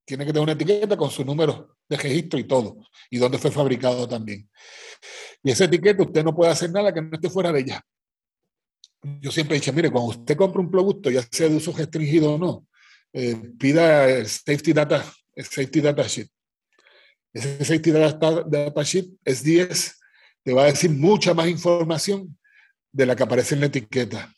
tiene 0.07 0.25
que 0.25 0.33
tener 0.33 0.43
una 0.43 0.53
etiqueta 0.53 0.97
con 0.97 1.11
su 1.11 1.25
número 1.25 1.77
de 1.89 1.97
registro 1.97 2.39
y 2.39 2.45
todo, 2.45 2.79
y 3.11 3.19
dónde 3.19 3.39
fue 3.39 3.51
fabricado 3.51 4.09
también. 4.09 4.49
Y 5.43 5.51
esa 5.51 5.65
etiqueta 5.65 6.03
usted 6.03 6.25
no 6.25 6.35
puede 6.35 6.53
hacer 6.53 6.71
nada 6.71 6.93
que 6.93 7.01
no 7.01 7.11
esté 7.13 7.31
fuera 7.31 7.53
de 7.53 7.61
ella. 7.61 7.83
Yo 9.21 9.31
siempre 9.31 9.57
he 9.57 9.61
dicho, 9.61 9.73
mire, 9.73 9.91
cuando 9.91 10.11
usted 10.11 10.37
compra 10.37 10.61
un 10.61 10.71
producto, 10.71 11.11
ya 11.11 11.23
sea 11.31 11.49
de 11.49 11.57
uso 11.57 11.73
restringido 11.73 12.35
o 12.35 12.39
no, 12.39 12.67
eh, 13.13 13.35
pida 13.59 14.09
el 14.09 14.27
Safety 14.29 14.73
Data, 14.73 15.05
el 15.35 15.45
Safety 15.45 15.81
Data 15.81 16.03
Sheet. 16.03 16.29
Ese 17.33 17.65
Safety 17.65 17.91
Data, 17.93 18.83
Sheet 18.83 19.11
es 19.25 19.43
10, 19.43 19.99
te 20.43 20.53
va 20.53 20.65
a 20.65 20.67
decir 20.67 20.91
mucha 20.91 21.33
más 21.33 21.49
información 21.49 22.37
de 22.93 23.07
la 23.07 23.17
que 23.17 23.23
aparece 23.23 23.55
en 23.55 23.61
la 23.61 23.67
etiqueta. 23.67 24.33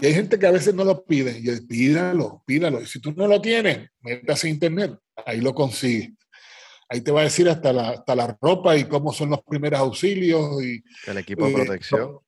Y 0.00 0.06
hay 0.06 0.14
gente 0.14 0.38
que 0.38 0.46
a 0.46 0.52
veces 0.52 0.74
no 0.74 0.84
lo 0.84 1.04
pide, 1.04 1.38
y 1.38 1.60
pídalo, 1.62 2.42
pídalo. 2.46 2.80
Y 2.80 2.86
si 2.86 3.00
tú 3.00 3.12
no 3.12 3.26
lo 3.26 3.40
tienes, 3.40 3.88
métase 4.00 4.46
a 4.46 4.50
internet, 4.50 4.96
ahí 5.26 5.40
lo 5.40 5.54
consigue. 5.54 6.14
Ahí 6.88 7.02
te 7.02 7.10
va 7.10 7.20
a 7.20 7.24
decir 7.24 7.48
hasta 7.48 7.72
la, 7.72 7.90
hasta 7.90 8.14
la 8.14 8.38
ropa 8.40 8.76
y 8.76 8.84
cómo 8.84 9.12
son 9.12 9.30
los 9.30 9.42
primeros 9.42 9.78
auxilios. 9.80 10.62
y 10.62 10.82
El 11.06 11.18
equipo 11.18 11.46
de 11.46 11.52
protección. 11.52 12.18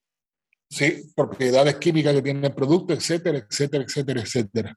sí, 0.69 1.11
propiedades 1.15 1.75
químicas 1.77 2.13
que 2.13 2.21
tiene 2.21 2.47
el 2.47 2.53
producto, 2.53 2.93
etcétera, 2.93 3.39
etcétera, 3.39 3.83
etcétera, 3.83 4.21
etcétera. 4.21 4.75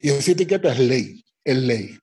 Y 0.00 0.10
esa 0.10 0.32
etiqueta 0.32 0.72
es 0.72 0.78
ley, 0.78 1.24
es 1.42 1.56
ley. 1.56 1.98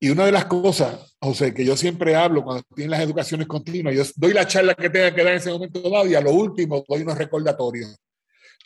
Y 0.00 0.10
una 0.10 0.24
de 0.26 0.32
las 0.32 0.46
cosas, 0.46 1.16
José, 1.20 1.52
que 1.52 1.64
yo 1.64 1.76
siempre 1.76 2.14
hablo 2.14 2.44
cuando 2.44 2.60
estoy 2.60 2.84
en 2.84 2.90
las 2.90 3.00
educaciones 3.00 3.46
continuas, 3.46 3.94
yo 3.94 4.04
doy 4.16 4.32
la 4.32 4.46
charla 4.46 4.74
que 4.74 4.88
tenga 4.88 5.12
que 5.14 5.24
dar 5.24 5.32
en 5.32 5.38
ese 5.38 5.50
momento 5.50 5.80
dado 5.90 6.06
y 6.06 6.14
a 6.14 6.20
lo 6.20 6.30
último 6.30 6.84
doy 6.88 7.02
unos 7.02 7.18
recordatorios, 7.18 7.96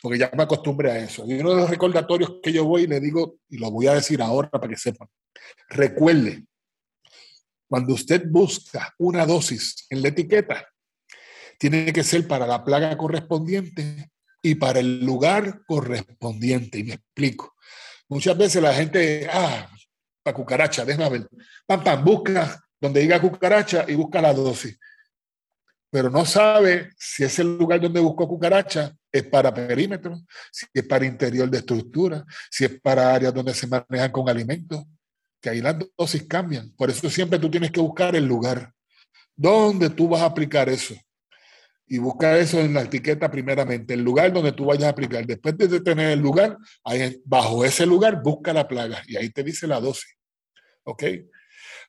porque 0.01 0.19
ya 0.19 0.31
me 0.37 0.43
acostumbré 0.43 0.91
a 0.91 0.99
eso. 0.99 1.25
Y 1.25 1.33
uno 1.33 1.55
de 1.55 1.61
los 1.61 1.69
recordatorios 1.69 2.35
que 2.41 2.53
yo 2.53 2.65
voy 2.65 2.83
y 2.83 2.87
le 2.87 2.99
digo, 2.99 3.37
y 3.49 3.57
lo 3.57 3.71
voy 3.71 3.87
a 3.87 3.95
decir 3.95 4.21
ahora 4.21 4.49
para 4.49 4.67
que 4.67 4.77
sepan, 4.77 5.07
recuerde 5.69 6.45
cuando 7.67 7.93
usted 7.93 8.23
busca 8.27 8.93
una 8.99 9.25
dosis 9.25 9.85
en 9.89 10.01
la 10.01 10.09
etiqueta, 10.09 10.67
tiene 11.57 11.93
que 11.93 12.03
ser 12.03 12.27
para 12.27 12.45
la 12.45 12.63
plaga 12.63 12.95
correspondiente 12.97 14.11
y 14.41 14.55
para 14.55 14.79
el 14.79 15.03
lugar 15.05 15.61
correspondiente. 15.65 16.79
Y 16.79 16.83
me 16.83 16.93
explico. 16.95 17.55
Muchas 18.09 18.37
veces 18.37 18.61
la 18.61 18.73
gente, 18.73 19.27
ah, 19.31 19.69
para 20.21 20.35
cucaracha, 20.35 20.85
déjame 20.85 21.19
ver. 21.19 21.29
Pam, 21.65 21.83
pam, 21.83 22.03
busca 22.03 22.63
donde 22.79 22.99
diga 22.99 23.21
cucaracha 23.21 23.85
y 23.87 23.95
busca 23.95 24.21
la 24.21 24.33
dosis. 24.33 24.77
Pero 25.89 26.09
no 26.09 26.25
sabe 26.25 26.91
si 26.97 27.23
ese 27.23 27.43
lugar 27.43 27.79
donde 27.79 27.99
buscó 27.99 28.27
cucaracha 28.27 28.93
es 29.11 29.23
para 29.23 29.53
perímetro, 29.53 30.19
si 30.51 30.65
es 30.73 30.83
para 30.85 31.05
interior 31.05 31.49
de 31.49 31.59
estructura, 31.59 32.25
si 32.49 32.65
es 32.65 32.81
para 32.81 33.13
áreas 33.13 33.33
donde 33.33 33.53
se 33.53 33.67
manejan 33.67 34.11
con 34.11 34.27
alimentos 34.27 34.83
que 35.43 35.49
ahí 35.49 35.61
las 35.61 35.75
dosis 35.97 36.23
cambian. 36.23 36.71
Por 36.71 36.89
eso 36.89 37.09
siempre 37.09 37.37
tú 37.37 37.51
tienes 37.51 37.69
que 37.69 37.81
buscar 37.81 38.15
el 38.15 38.25
lugar 38.25 38.73
donde 39.35 39.89
tú 39.89 40.07
vas 40.07 40.21
a 40.21 40.27
aplicar 40.27 40.69
eso. 40.69 40.95
Y 41.85 41.97
busca 41.97 42.37
eso 42.37 42.61
en 42.61 42.73
la 42.73 42.83
etiqueta 42.83 43.29
primeramente, 43.29 43.93
el 43.93 44.03
lugar 44.03 44.31
donde 44.31 44.53
tú 44.53 44.65
vayas 44.65 44.85
a 44.85 44.89
aplicar. 44.89 45.25
Después 45.25 45.57
de 45.57 45.81
tener 45.81 46.11
el 46.11 46.19
lugar, 46.21 46.57
ahí, 46.85 47.21
bajo 47.25 47.65
ese 47.65 47.85
lugar 47.85 48.23
busca 48.23 48.53
la 48.53 48.65
plaga 48.67 49.03
y 49.05 49.17
ahí 49.17 49.29
te 49.29 49.43
dice 49.43 49.67
la 49.67 49.81
dosis. 49.81 50.15
¿Ok? 50.85 51.03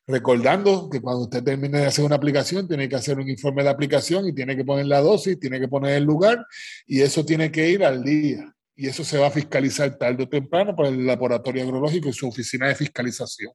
Recordando 0.05 0.89
que 0.89 0.99
cuando 0.99 1.23
usted 1.23 1.41
termine 1.41 1.79
de 1.79 1.85
hacer 1.85 2.03
una 2.03 2.17
aplicación, 2.17 2.67
tiene 2.67 2.89
que 2.89 2.97
hacer 2.97 3.17
un 3.17 3.29
informe 3.29 3.63
de 3.63 3.69
aplicación 3.69 4.27
y 4.27 4.33
tiene 4.33 4.57
que 4.57 4.65
poner 4.65 4.85
la 4.85 4.99
dosis, 4.99 5.39
tiene 5.39 5.61
que 5.61 5.69
poner 5.69 5.93
el 5.93 6.03
lugar 6.03 6.45
y 6.85 7.01
eso 7.01 7.25
tiene 7.25 7.51
que 7.51 7.69
ir 7.69 7.85
al 7.85 8.03
día 8.03 8.54
y 8.75 8.87
eso 8.87 9.03
se 9.03 9.17
va 9.17 9.27
a 9.27 9.31
fiscalizar 9.31 9.97
tarde 9.97 10.23
o 10.23 10.29
temprano 10.29 10.75
por 10.75 10.85
el 10.87 11.05
laboratorio 11.05 11.63
agrológico 11.63 12.09
y 12.09 12.13
su 12.13 12.27
oficina 12.27 12.67
de 12.67 12.75
fiscalización. 12.75 13.53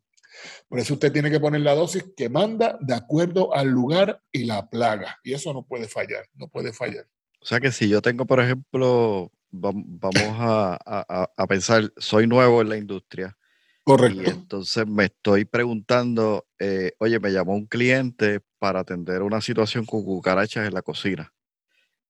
Por 0.68 0.78
eso 0.78 0.94
usted 0.94 1.12
tiene 1.12 1.30
que 1.30 1.40
poner 1.40 1.60
la 1.60 1.74
dosis 1.74 2.04
que 2.16 2.28
manda 2.28 2.78
de 2.80 2.94
acuerdo 2.94 3.54
al 3.54 3.68
lugar 3.68 4.22
y 4.32 4.44
la 4.44 4.68
plaga. 4.68 5.18
Y 5.22 5.34
eso 5.34 5.52
no 5.52 5.64
puede 5.64 5.88
fallar, 5.88 6.26
no 6.34 6.48
puede 6.48 6.72
fallar. 6.72 7.06
O 7.40 7.46
sea 7.46 7.60
que 7.60 7.72
si 7.72 7.88
yo 7.88 8.00
tengo, 8.00 8.26
por 8.26 8.40
ejemplo, 8.40 9.32
vamos 9.50 10.14
a, 10.16 11.46
pensar, 11.48 11.92
soy 11.96 12.26
nuevo 12.26 12.62
en 12.62 12.68
la 12.68 12.76
industria. 12.76 13.36
Correcto. 13.84 14.22
Y 14.22 14.26
entonces 14.26 14.86
me 14.86 15.06
estoy 15.06 15.44
preguntando, 15.44 16.46
eh, 16.58 16.92
oye, 16.98 17.18
me 17.18 17.32
llamó 17.32 17.54
un 17.54 17.66
cliente 17.66 18.40
para 18.58 18.80
atender 18.80 19.22
una 19.22 19.40
situación 19.40 19.86
con 19.86 20.04
cucarachas 20.04 20.66
en 20.66 20.74
la 20.74 20.82
cocina. 20.82 21.32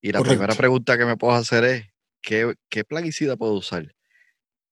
Y 0.02 0.12
la 0.12 0.22
primera 0.22 0.54
pregunta 0.54 0.98
que 0.98 1.04
me 1.04 1.16
puedo 1.16 1.34
hacer 1.34 1.64
es, 1.64 1.89
¿qué, 2.20 2.54
qué 2.68 2.84
plaguicida 2.84 3.36
puedo 3.36 3.54
usar? 3.54 3.94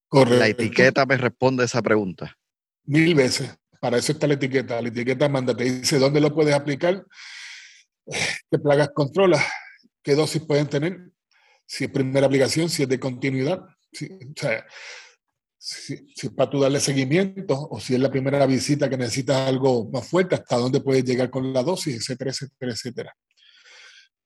Correcto. 0.09 0.39
La 0.39 0.49
etiqueta 0.49 1.05
me 1.07 1.17
responde 1.17 1.65
esa 1.65 1.83
pregunta. 1.83 2.37
Mil 2.85 3.15
veces. 3.15 3.55
Para 3.81 3.99
eso 3.99 4.13
está 4.13 4.27
la 4.27 4.35
etiqueta. 4.35 4.81
La 4.81 4.89
etiqueta 4.89 5.29
manda, 5.29 5.57
te 5.57 5.65
dice 5.65 5.99
dónde 5.99 6.21
lo 6.21 6.35
puedes 6.35 6.55
aplicar, 6.55 7.05
qué 8.51 8.59
plagas 8.59 8.91
controlas, 8.95 9.45
qué 10.03 10.15
dosis 10.15 10.43
pueden 10.43 10.67
tener, 10.67 11.11
si 11.67 11.85
es 11.85 11.91
primera 11.91 12.27
aplicación, 12.27 12.69
si 12.69 12.83
es 12.83 12.89
de 12.89 12.99
continuidad. 12.99 13.63
Si, 13.93 14.07
o 14.07 14.33
sea, 14.35 14.67
si, 15.59 15.95
es 15.95 16.31
para 16.31 16.51
tú 16.51 16.61
darle 16.61 16.81
seguimiento 16.81 17.69
o 17.71 17.81
si 17.81 17.95
es 17.95 18.01
la 18.01 18.11
primera 18.11 18.45
visita 18.47 18.89
que 18.89 18.97
necesitas 18.97 19.49
algo 19.49 19.89
más 19.91 20.09
fuerte, 20.09 20.35
hasta 20.35 20.57
dónde 20.57 20.81
puedes 20.81 21.05
llegar 21.05 21.31
con 21.31 21.53
la 21.53 21.63
dosis, 21.63 21.97
etcétera, 21.97 22.31
etcétera, 22.31 22.73
etcétera. 22.73 23.17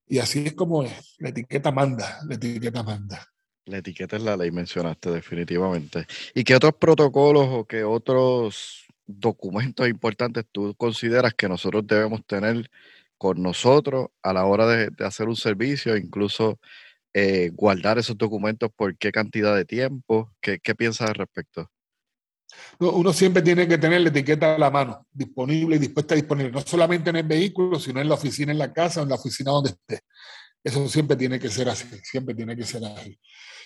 Y 0.07 0.19
así 0.19 0.45
es 0.45 0.53
como 0.53 0.83
es. 0.83 1.15
La 1.19 1.29
etiqueta 1.29 1.71
manda, 1.71 2.19
la 2.27 2.35
etiqueta 2.35 2.83
manda. 2.83 3.25
La 3.65 3.77
etiqueta 3.77 4.17
es 4.17 4.23
la 4.23 4.35
ley, 4.35 4.51
mencionaste 4.51 5.09
definitivamente. 5.09 6.05
¿Y 6.35 6.43
qué 6.43 6.55
otros 6.55 6.73
protocolos 6.79 7.47
o 7.49 7.65
qué 7.65 7.83
otros 7.83 8.85
documentos 9.05 9.87
importantes 9.87 10.45
tú 10.51 10.75
consideras 10.75 11.33
que 11.33 11.47
nosotros 11.47 11.85
debemos 11.87 12.25
tener 12.25 12.69
con 13.17 13.41
nosotros 13.41 14.09
a 14.21 14.33
la 14.33 14.45
hora 14.45 14.67
de, 14.67 15.05
hacer 15.05 15.29
un 15.29 15.37
servicio, 15.37 15.95
incluso 15.95 16.59
eh, 17.13 17.51
guardar 17.53 17.97
esos 17.97 18.17
documentos 18.17 18.69
por 18.75 18.97
qué 18.97 19.11
cantidad 19.11 19.55
de 19.55 19.65
tiempo? 19.65 20.33
¿Qué, 20.41 20.59
qué 20.59 20.75
piensas 20.75 21.09
al 21.09 21.15
respecto? 21.15 21.71
Uno 22.79 23.13
siempre 23.13 23.41
tiene 23.41 23.67
que 23.67 23.77
tener 23.77 24.01
la 24.01 24.09
etiqueta 24.09 24.55
a 24.55 24.57
la 24.57 24.69
mano, 24.69 25.07
disponible 25.11 25.75
y 25.75 25.79
dispuesta 25.79 26.13
a 26.13 26.17
disponible, 26.17 26.51
no 26.51 26.61
solamente 26.61 27.09
en 27.09 27.17
el 27.17 27.27
vehículo, 27.27 27.79
sino 27.79 28.01
en 28.01 28.09
la 28.09 28.15
oficina, 28.15 28.51
en 28.51 28.57
la 28.57 28.73
casa, 28.73 29.01
en 29.01 29.09
la 29.09 29.15
oficina 29.15 29.51
donde 29.51 29.71
esté. 29.71 30.01
Eso 30.63 30.87
siempre 30.87 31.15
tiene 31.15 31.39
que 31.39 31.49
ser 31.49 31.69
así, 31.69 31.87
siempre 32.03 32.33
tiene 32.33 32.55
que 32.55 32.63
ser 32.63 32.83
así. 32.85 33.19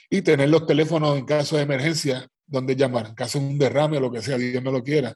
Y 0.10 0.22
tener 0.22 0.50
los 0.50 0.66
teléfonos 0.66 1.18
en 1.18 1.26
caso 1.26 1.58
de 1.58 1.64
emergencia, 1.64 2.28
donde 2.46 2.76
llamar, 2.76 3.08
en 3.08 3.16
caso 3.16 3.40
de 3.40 3.46
un 3.46 3.58
derrame 3.58 3.98
o 3.98 4.02
lo 4.02 4.12
que 4.12 4.22
sea, 4.22 4.38
Dios 4.38 4.64
no 4.64 4.72
lo 4.72 4.84
quiera, 4.84 5.14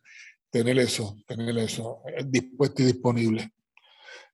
tener 0.49 0.77
eso, 0.79 1.17
tener 1.25 1.57
eso 1.57 2.01
eh, 2.15 2.23
dispuesto 2.25 2.81
y 2.81 2.85
disponible. 2.85 3.51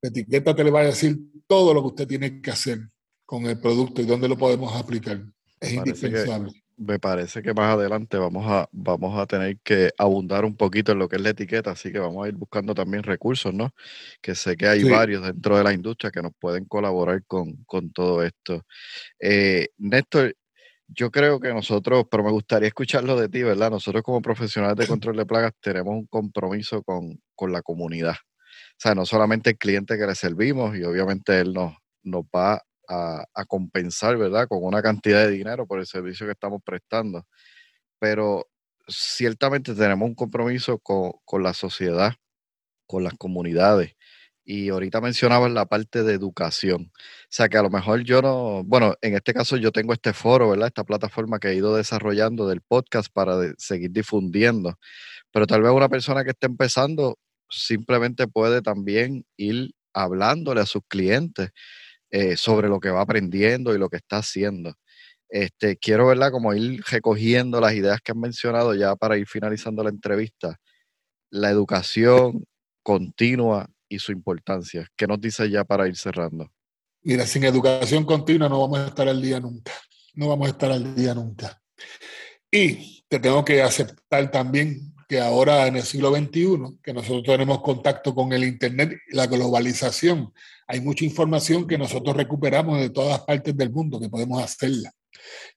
La 0.02 0.10
etiqueta 0.10 0.56
te 0.56 0.64
le 0.64 0.72
va 0.72 0.82
a 0.82 0.86
decir 0.86 1.18
todo 1.48 1.74
lo 1.74 1.82
que 1.82 1.88
usted 1.88 2.08
tiene 2.08 2.42
que 2.42 2.52
hacer 2.52 2.80
con 3.26 3.46
el 3.46 3.60
producto 3.60 4.02
y 4.02 4.06
dónde 4.06 4.28
lo 4.28 4.38
podemos 4.38 4.76
aplicar. 4.76 5.24
Es 5.60 5.74
indispensable 5.74 6.52
me 6.78 7.00
parece 7.00 7.42
que 7.42 7.54
más 7.54 7.74
adelante 7.74 8.18
vamos 8.18 8.46
a, 8.48 8.70
vamos 8.72 9.20
a 9.20 9.26
tener 9.26 9.58
que 9.60 9.92
abundar 9.98 10.46
un 10.46 10.56
poquito 10.56 10.92
en 10.92 11.00
lo 11.00 11.10
que 11.10 11.16
es 11.16 11.22
la 11.22 11.30
etiqueta, 11.30 11.72
así 11.72 11.92
que 11.92 12.00
vamos 12.00 12.26
a 12.26 12.30
ir 12.30 12.36
buscando 12.36 12.76
también 12.76 13.04
recursos, 13.04 13.54
¿no? 13.54 13.74
Que 14.22 14.36
sé 14.36 14.56
que 14.56 14.68
hay 14.68 14.84
varios 14.84 15.24
dentro 15.24 15.58
de 15.58 15.64
la 15.64 15.74
industria 15.74 16.12
que 16.12 16.22
nos 16.22 16.34
pueden 16.40 16.66
colaborar 16.66 17.24
con, 17.26 17.66
todo 17.94 18.24
esto. 18.24 18.64
Eh, 19.20 19.70
Néstor, 19.78 20.36
yo 20.88 21.12
creo 21.12 21.40
que 21.40 21.54
nosotros, 21.54 22.06
pero 22.10 22.24
me 22.24 22.32
gustaría 22.32 22.68
escucharlo 22.68 23.20
de 23.20 23.30
ti, 23.30 23.44
¿verdad? 23.44 23.72
Nosotros 23.72 24.04
como 24.04 24.22
profesionales 24.22 24.78
de 24.78 24.88
control 24.88 25.18
de 25.18 25.26
plagas 25.26 25.54
tenemos 25.60 25.94
un 25.94 26.06
compromiso 26.08 26.84
con, 26.84 27.20
la 27.52 27.62
comunidad. 27.62 28.16
O 28.16 28.80
sea, 28.80 28.94
no 28.94 29.06
solamente 29.06 29.52
el 29.52 29.58
cliente 29.58 29.98
que 29.98 30.06
le 30.06 30.16
servimos 30.16 30.78
y 30.78 30.84
obviamente 30.84 31.40
él 31.40 31.54
nos, 31.54 31.74
nos 32.04 32.24
va 32.24 32.62
a, 32.88 33.46
compensar, 33.48 34.18
¿verdad? 34.18 34.48
Con 34.48 34.64
una 34.64 34.82
cantidad 34.82 35.26
de 35.26 35.32
dinero 35.32 35.68
por 35.68 35.80
el 35.80 35.86
servicio 35.86 36.26
que 36.26 36.34
estamos 36.34 36.62
prestando. 36.64 37.26
Pero 38.00 38.48
ciertamente 38.88 39.76
tenemos 39.76 40.08
un 40.08 40.16
compromiso 40.16 40.80
con, 40.80 41.44
la 41.44 41.54
sociedad, 41.54 42.14
con 42.88 43.04
las 43.04 43.14
comunidades. 43.16 43.94
Y 44.46 44.70
ahorita 44.70 45.02
mencionabas 45.02 45.52
la 45.52 45.66
parte 45.66 46.04
de 46.04 46.14
educación. 46.14 46.92
O 46.94 47.28
sea 47.30 47.50
que 47.50 47.58
a 47.58 47.64
lo 47.64 47.70
mejor 47.70 48.04
yo 48.04 48.22
no, 48.22 48.64
bueno, 48.64 48.96
en 49.02 49.16
este 49.16 49.34
caso 49.34 49.58
yo 49.58 49.72
tengo 49.74 49.92
este 49.94 50.14
foro, 50.14 50.50
¿verdad? 50.52 50.68
Esta 50.68 50.86
plataforma 50.86 51.40
que 51.40 51.50
he 51.50 51.56
ido 51.56 51.76
desarrollando 51.76 52.48
del 52.48 52.62
podcast 52.62 53.12
para 53.12 53.36
seguir 53.58 53.92
difundiendo. 53.92 54.80
Pero 55.34 55.48
tal 55.48 55.62
vez 55.62 55.72
una 55.72 55.90
persona 55.90 56.24
que 56.24 56.30
esté 56.30 56.48
empezando 56.48 57.20
simplemente 57.50 58.28
puede 58.28 58.62
también 58.62 59.26
ir 59.36 59.72
hablándole 59.94 60.62
a 60.62 60.66
sus 60.66 60.84
clientes 60.88 61.52
eh, 62.12 62.38
sobre 62.38 62.70
lo 62.70 62.80
que 62.80 62.89
va 62.89 63.01
aprendiendo 63.01 63.74
y 63.74 63.78
lo 63.78 63.89
que 63.89 63.97
está 63.97 64.18
haciendo. 64.18 64.74
Este, 65.30 65.78
quiero, 65.78 66.08
¿verdad? 66.08 66.32
Como 66.32 66.53
ir 66.53 66.82
recogiendo 66.89 67.60
las 67.60 67.74
ideas 67.74 67.99
que 68.01 68.14
han 68.14 68.20
mencionado 68.20 68.74
ya 68.74 68.95
para 68.95 69.18
ir 69.18 69.28
finalizando 69.28 69.84
la 69.84 69.89
entrevista. 69.89 70.58
La 71.30 71.49
educación 71.49 72.45
continua 72.82 73.70
y 73.89 73.99
su 73.99 74.12
importancia. 74.12 74.88
¿Qué 74.95 75.08
nos 75.08 75.20
dice 75.20 75.49
ya 75.49 75.64
para 75.64 75.88
ir 75.88 75.97
cerrando? 75.97 76.49
Mira, 77.01 77.26
sin 77.26 77.43
educación 77.43 78.05
continua 78.05 78.49
no 78.49 78.62
vamos 78.62 78.80
a 78.80 78.88
estar 78.88 79.08
al 79.08 79.22
día 79.22 79.39
nunca. 79.39 79.74
No 80.14 80.30
vamos 80.30 80.47
a 80.47 80.51
estar 80.51 80.72
al 80.72 80.95
día 80.95 81.14
nunca. 81.14 81.62
Y 82.51 83.03
te 83.08 83.20
tengo 83.20 83.43
que 83.43 83.62
aceptar 83.62 84.32
también 84.32 84.93
que 85.08 85.20
ahora 85.20 85.68
en 85.68 85.78
el 85.78 85.84
siglo 85.84 86.14
XXI, 86.14 86.80
que 86.84 86.93
nosotros 86.93 87.24
tenemos 87.24 87.62
contacto 87.62 88.14
con 88.14 88.34
el 88.34 88.43
Internet, 88.43 88.97
la 89.10 89.28
globalización, 89.28 90.34
hay 90.68 90.82
mucha 90.82 91.05
información 91.05 91.65
que 91.65 91.78
nosotros 91.78 92.15
recuperamos 92.15 92.80
de 92.80 92.89
todas 92.89 93.22
partes 93.22 93.55
del 93.55 93.72
mundo, 93.72 93.99
que 93.99 94.09
podemos 94.09 94.43
hacerla. 94.43 94.91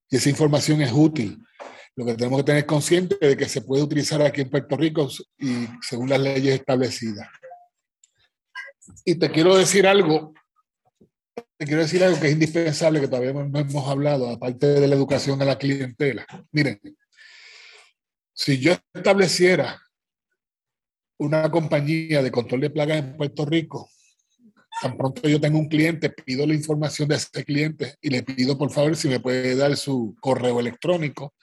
Y 0.09 0.17
esa 0.17 0.31
información 0.31 0.81
es 0.83 0.93
útil. 0.93 1.39
Lo 1.97 2.07
que 2.07 2.15
tenemos 2.15 2.39
que 2.39 2.45
tener 2.45 2.67
consciente 2.67 3.17
de 3.21 3.37
que 3.37 3.49
se 3.49 3.63
puede 3.63 3.83
utilizar 3.83 4.23
aquí 4.23 4.43
en 4.43 4.51
Puerto 4.51 4.77
Rico 4.77 5.09
y 5.39 5.67
según 5.83 6.09
las 6.09 6.21
leyes 6.21 6.55
establecidas. 6.55 7.29
Y 9.05 9.17
te 9.17 9.31
quiero 9.31 9.57
decir 9.57 9.87
algo, 9.87 10.33
te 11.57 11.67
quiero 11.67 11.83
decir 11.83 12.03
algo 12.05 12.19
que 12.21 12.29
es 12.29 12.33
indispensable, 12.33 13.01
que 13.01 13.09
todavía 13.09 13.33
no 13.33 13.59
hemos 13.59 13.89
hablado, 13.89 14.31
aparte 14.31 14.67
de 14.67 14.87
la 14.87 14.95
educación 14.95 15.39
de 15.39 15.45
la 15.45 15.59
clientela. 15.59 16.25
Miren, 16.53 16.81
si 18.33 18.59
yo 18.59 18.75
estableciera 18.95 19.83
una 21.19 21.51
compañía 21.51 22.23
de 22.23 22.31
control 22.31 22.63
de 22.63 22.71
plagas 22.71 22.99
en 22.99 23.17
Puerto 23.17 23.45
Rico, 23.45 23.91
tan 24.81 24.97
pronto 24.97 25.29
yo 25.29 25.41
tengo 25.41 25.59
un 25.59 25.69
cliente, 25.69 26.11
pido 26.11 26.47
la 26.47 26.55
información 26.55 27.09
de 27.09 27.17
ese 27.17 27.45
cliente 27.45 27.97
y 28.01 28.11
le 28.11 28.23
pido 28.23 28.57
por 28.57 28.71
favor 28.71 28.97
si 28.97 29.09
me 29.09 29.21
puede 29.21 29.55
dar 29.57 29.77
su 29.77 30.17
correo 30.21 30.61
electrónico, 30.61 31.35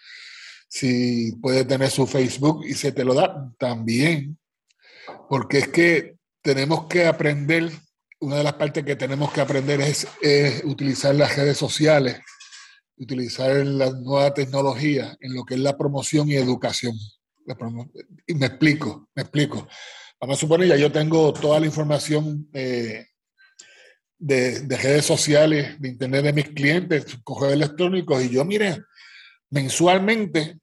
si 0.67 1.33
puede 1.41 1.65
tener 1.65 1.89
su 1.89 2.07
Facebook 2.07 2.65
y 2.65 2.73
se 2.73 2.91
te 2.91 3.03
lo 3.03 3.13
da 3.13 3.51
también, 3.57 4.37
porque 5.29 5.59
es 5.59 5.67
que 5.67 6.15
tenemos 6.41 6.87
que 6.87 7.05
aprender, 7.05 7.71
una 8.19 8.37
de 8.37 8.43
las 8.43 8.53
partes 8.53 8.83
que 8.83 8.95
tenemos 8.95 9.31
que 9.31 9.41
aprender 9.41 9.79
es, 9.81 10.07
es 10.21 10.63
utilizar 10.65 11.13
las 11.13 11.35
redes 11.35 11.57
sociales 11.57 12.17
utilizar 12.97 13.65
la 13.65 13.91
nueva 13.91 14.33
tecnología 14.33 15.15
en 15.21 15.35
lo 15.35 15.43
que 15.45 15.53
es 15.55 15.59
la 15.59 15.77
promoción 15.77 16.29
y 16.29 16.35
educación. 16.35 16.95
Y 18.25 18.33
me 18.33 18.47
explico, 18.47 19.09
me 19.15 19.21
explico. 19.23 19.67
Vamos 20.19 20.37
a 20.37 20.39
suponer, 20.39 20.67
ya 20.67 20.75
yo 20.75 20.91
tengo 20.91 21.31
toda 21.31 21.59
la 21.59 21.67
información 21.67 22.49
de, 24.19 24.61
de, 24.61 24.77
redes 24.77 25.05
sociales, 25.05 25.79
de 25.79 25.89
internet 25.89 26.23
de 26.23 26.33
mis 26.33 26.49
clientes, 26.49 27.05
correos 27.23 27.53
electrónicos, 27.53 28.23
y 28.23 28.29
yo, 28.29 28.45
mire, 28.45 28.83
mensualmente 29.49 30.57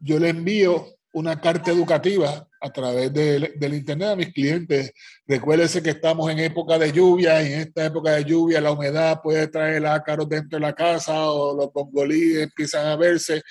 yo 0.00 0.18
le 0.18 0.30
envío 0.30 0.86
una 1.12 1.40
carta 1.40 1.70
educativa 1.70 2.48
a 2.60 2.70
través 2.70 3.12
del 3.12 3.74
internet 3.74 4.08
a 4.08 4.16
mis 4.16 4.32
clientes. 4.32 4.92
Recuérdense 5.26 5.82
que 5.82 5.90
estamos 5.90 6.30
en 6.30 6.38
época 6.40 6.78
de 6.78 6.92
lluvia 6.92 7.42
y 7.42 7.52
en 7.52 7.60
esta 7.60 7.86
época 7.86 8.12
de 8.12 8.24
lluvia 8.24 8.60
la 8.60 8.72
humedad 8.72 9.20
puede 9.22 9.46
traer 9.48 9.86
ácaros 9.86 10.28
dentro 10.28 10.58
de 10.58 10.66
la 10.66 10.74
casa 10.74 11.30
o 11.30 11.56
los 11.56 11.72
bongolíes 11.72 12.42
empiezan 12.42 12.86
a 12.86 12.96
verse 12.96 13.42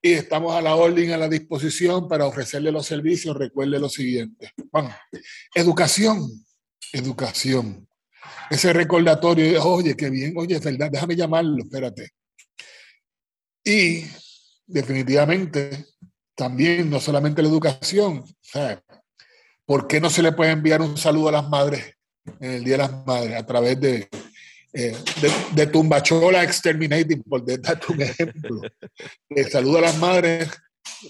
y 0.00 0.12
estamos 0.12 0.54
a 0.54 0.60
la 0.60 0.76
orden, 0.76 1.12
a 1.12 1.16
la 1.16 1.28
disposición 1.28 2.08
para 2.08 2.26
ofrecerle 2.26 2.70
los 2.70 2.86
servicios. 2.86 3.36
Recuerde 3.36 3.78
lo 3.78 3.88
siguiente. 3.88 4.52
Bueno, 4.70 4.94
educación, 5.54 6.28
educación. 6.92 7.87
Ese 8.50 8.72
recordatorio, 8.72 9.62
oye, 9.64 9.94
qué 9.94 10.08
bien, 10.08 10.32
oye, 10.36 10.56
es 10.56 10.64
verdad, 10.64 10.90
déjame 10.90 11.16
llamarlo, 11.16 11.58
espérate. 11.58 12.10
Y 13.64 14.04
definitivamente 14.66 15.86
también, 16.34 16.88
no 16.88 17.00
solamente 17.00 17.42
la 17.42 17.48
educación, 17.48 18.24
¿por 19.66 19.86
qué 19.86 20.00
no 20.00 20.08
se 20.08 20.22
le 20.22 20.32
puede 20.32 20.52
enviar 20.52 20.80
un 20.80 20.96
saludo 20.96 21.28
a 21.28 21.32
las 21.32 21.48
madres 21.48 21.94
en 22.40 22.52
el 22.52 22.64
Día 22.64 22.76
de 22.76 22.78
las 22.78 23.06
Madres 23.06 23.36
a 23.36 23.44
través 23.44 23.80
de, 23.80 24.08
eh, 24.72 24.96
de, 25.54 25.66
Tumbachola 25.66 26.42
Exterminating, 26.42 27.22
por 27.24 27.44
darte 27.44 27.92
un 27.92 28.00
ejemplo? 28.00 28.60
Saludo 29.50 29.78
a 29.78 29.82
las 29.82 29.98
madres, 29.98 30.48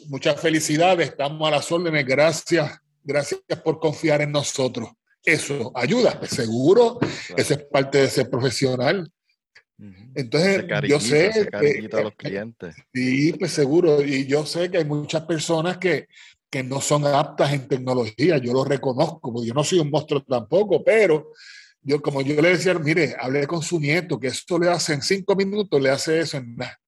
muchas 0.06 0.40
felicidades, 0.40 1.10
estamos 1.10 1.46
a 1.46 1.52
las 1.52 1.70
órdenes, 1.70 2.04
gracias, 2.04 2.80
gracias 3.04 3.40
por 3.62 3.78
confiar 3.78 4.22
en 4.22 4.32
nosotros. 4.32 4.88
Eso 5.28 5.70
ayuda, 5.74 6.18
seguro, 6.26 6.98
eso 7.36 7.54
es 7.54 7.62
parte 7.64 7.98
de 7.98 8.08
ser 8.08 8.30
profesional. 8.30 9.12
Entonces, 10.14 10.64
yo 10.88 10.98
sé 10.98 11.48
que, 11.60 11.88
a 11.92 12.00
los 12.00 12.14
clientes. 12.14 12.74
Sí, 12.94 13.34
pues 13.34 13.52
seguro. 13.52 14.02
Y 14.02 14.26
yo 14.26 14.46
sé 14.46 14.70
que 14.70 14.78
hay 14.78 14.86
muchas 14.86 15.22
personas 15.26 15.76
que, 15.76 16.08
que 16.50 16.62
no 16.62 16.80
son 16.80 17.06
aptas 17.06 17.52
en 17.52 17.68
tecnología. 17.68 18.38
Yo 18.38 18.54
lo 18.54 18.64
reconozco, 18.64 19.30
porque 19.30 19.48
yo 19.48 19.54
no 19.54 19.62
soy 19.62 19.80
un 19.80 19.90
monstruo 19.90 20.24
tampoco, 20.24 20.82
pero 20.82 21.32
yo, 21.82 22.00
como 22.00 22.22
yo 22.22 22.40
le 22.40 22.48
decía, 22.48 22.72
mire, 22.74 23.14
hablé 23.20 23.46
con 23.46 23.62
su 23.62 23.78
nieto, 23.78 24.18
que 24.18 24.28
esto 24.28 24.58
le 24.58 24.70
hace 24.70 24.94
en 24.94 25.02
cinco 25.02 25.36
minutos, 25.36 25.80
le 25.80 25.90
hace 25.90 26.20
eso 26.20 26.38
en 26.38 26.56
nada. 26.56 26.80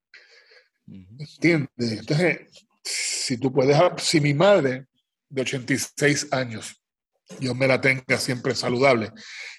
¿Entiendes? 0.88 1.68
Entonces, 1.78 2.38
si 2.82 3.36
tú 3.36 3.52
puedes, 3.52 3.76
si 3.98 4.18
mi 4.18 4.32
madre 4.32 4.86
de 5.28 5.42
86 5.42 6.28
años 6.32 6.79
Dios 7.38 7.56
me 7.56 7.66
la 7.66 7.80
tenga 7.80 8.18
siempre 8.18 8.54
saludable. 8.54 9.12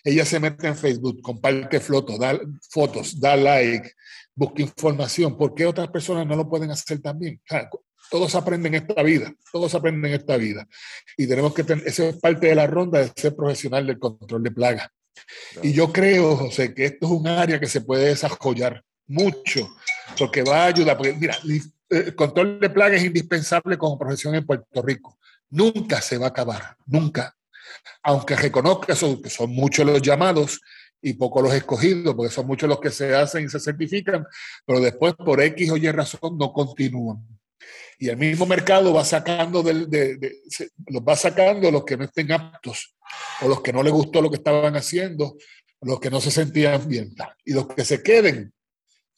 Ella 0.04 0.26
se 0.26 0.40
mete 0.40 0.68
en 0.68 0.76
Facebook, 0.76 1.22
comparte 1.22 1.80
fotos, 1.80 2.20
da, 2.20 2.40
fotos, 2.70 3.20
da 3.20 3.36
like, 3.36 3.92
busca 4.36 4.62
información. 4.62 5.38
¿Por 5.38 5.54
qué 5.54 5.66
otras 5.66 5.90
personas 5.90 6.26
no 6.28 6.36
lo 6.36 6.50
pueden 6.50 6.72
hacer 6.72 7.02
también? 7.02 7.42
todos 8.10 8.36
aprenden 8.36 8.76
esta 8.76 9.02
vida, 9.04 9.34
todos 9.54 9.74
aprenden 9.74 10.12
esta 10.12 10.36
vida. 10.36 10.68
Y 11.16 11.28
tenemos 11.28 11.54
que 11.54 11.64
tener, 11.64 11.88
eso 11.88 12.04
es 12.10 12.18
parte 12.18 12.48
de 12.48 12.56
la 12.56 12.68
ronda 12.68 13.00
de 13.00 13.10
ser 13.16 13.34
profesional 13.34 13.88
del 13.88 14.00
control 14.00 14.44
de 14.44 14.52
plagas. 14.52 14.90
Y 15.64 15.72
yo 15.72 15.94
creo, 15.94 16.36
José, 16.36 16.74
que 16.74 16.86
esto 16.86 17.06
es 17.06 17.12
un 17.12 17.28
área 17.28 17.58
que 17.58 17.68
se 17.68 17.80
puede 17.80 18.08
desarrollar 18.08 18.84
mucho, 19.08 19.74
porque 20.18 20.44
va 20.44 20.64
a 20.64 20.66
ayudar, 20.66 20.98
porque 20.98 21.14
mira, 21.14 21.38
el 21.90 22.14
control 22.16 22.60
de 22.60 22.70
plagas 22.70 23.00
es 23.00 23.06
indispensable 23.06 23.78
como 23.78 23.98
profesión 23.98 24.36
en 24.36 24.46
Puerto 24.46 24.82
Rico. 24.82 25.18
Nunca 25.50 26.02
se 26.02 26.18
va 26.18 26.26
a 26.28 26.30
acabar, 26.30 26.76
nunca 26.86 27.34
aunque 28.04 28.36
reconozca 28.36 28.94
que 28.96 29.30
son 29.30 29.50
muchos 29.52 29.86
los 29.86 30.02
llamados 30.02 30.60
y 31.02 31.14
poco 31.14 31.42
los 31.42 31.54
escogidos, 31.54 32.16
porque 32.16 32.32
son 32.32 32.48
muchos 32.48 32.70
los 32.70 32.80
que 32.80 32.92
se 32.92 33.16
hacen 33.16 33.46
y 33.46 33.50
se 33.50 33.60
certifican, 33.60 34.26
pero 34.66 34.80
después 34.80 35.14
por 35.16 35.42
X 35.42 35.72
o 35.72 35.78
Y 35.78 35.90
razón 35.92 36.38
no 36.38 36.54
continúan. 36.54 37.26
Y 37.98 38.10
el 38.10 38.18
mismo 38.18 38.46
mercado 38.46 38.94
va 38.94 39.06
sacando, 39.06 39.62
del, 39.62 39.90
de, 39.90 40.42
los 40.88 41.04
va 41.04 41.16
sacando 41.16 41.70
los 41.70 41.86
que 41.86 41.98
no 41.98 42.06
estén 42.06 42.32
aptos 42.32 42.96
o 43.42 43.48
los 43.48 43.62
que 43.62 43.74
no 43.74 43.84
les 43.84 43.94
gustó 43.94 44.22
lo 44.22 44.30
que 44.30 44.38
estaban 44.38 44.76
haciendo, 44.76 45.38
los 45.82 46.00
que 46.00 46.10
no 46.10 46.20
se 46.20 46.32
sentían 46.32 46.88
bien. 46.88 47.14
Y 47.46 47.54
los 47.54 47.68
que 47.68 47.86
se 47.86 48.02
queden, 48.02 48.54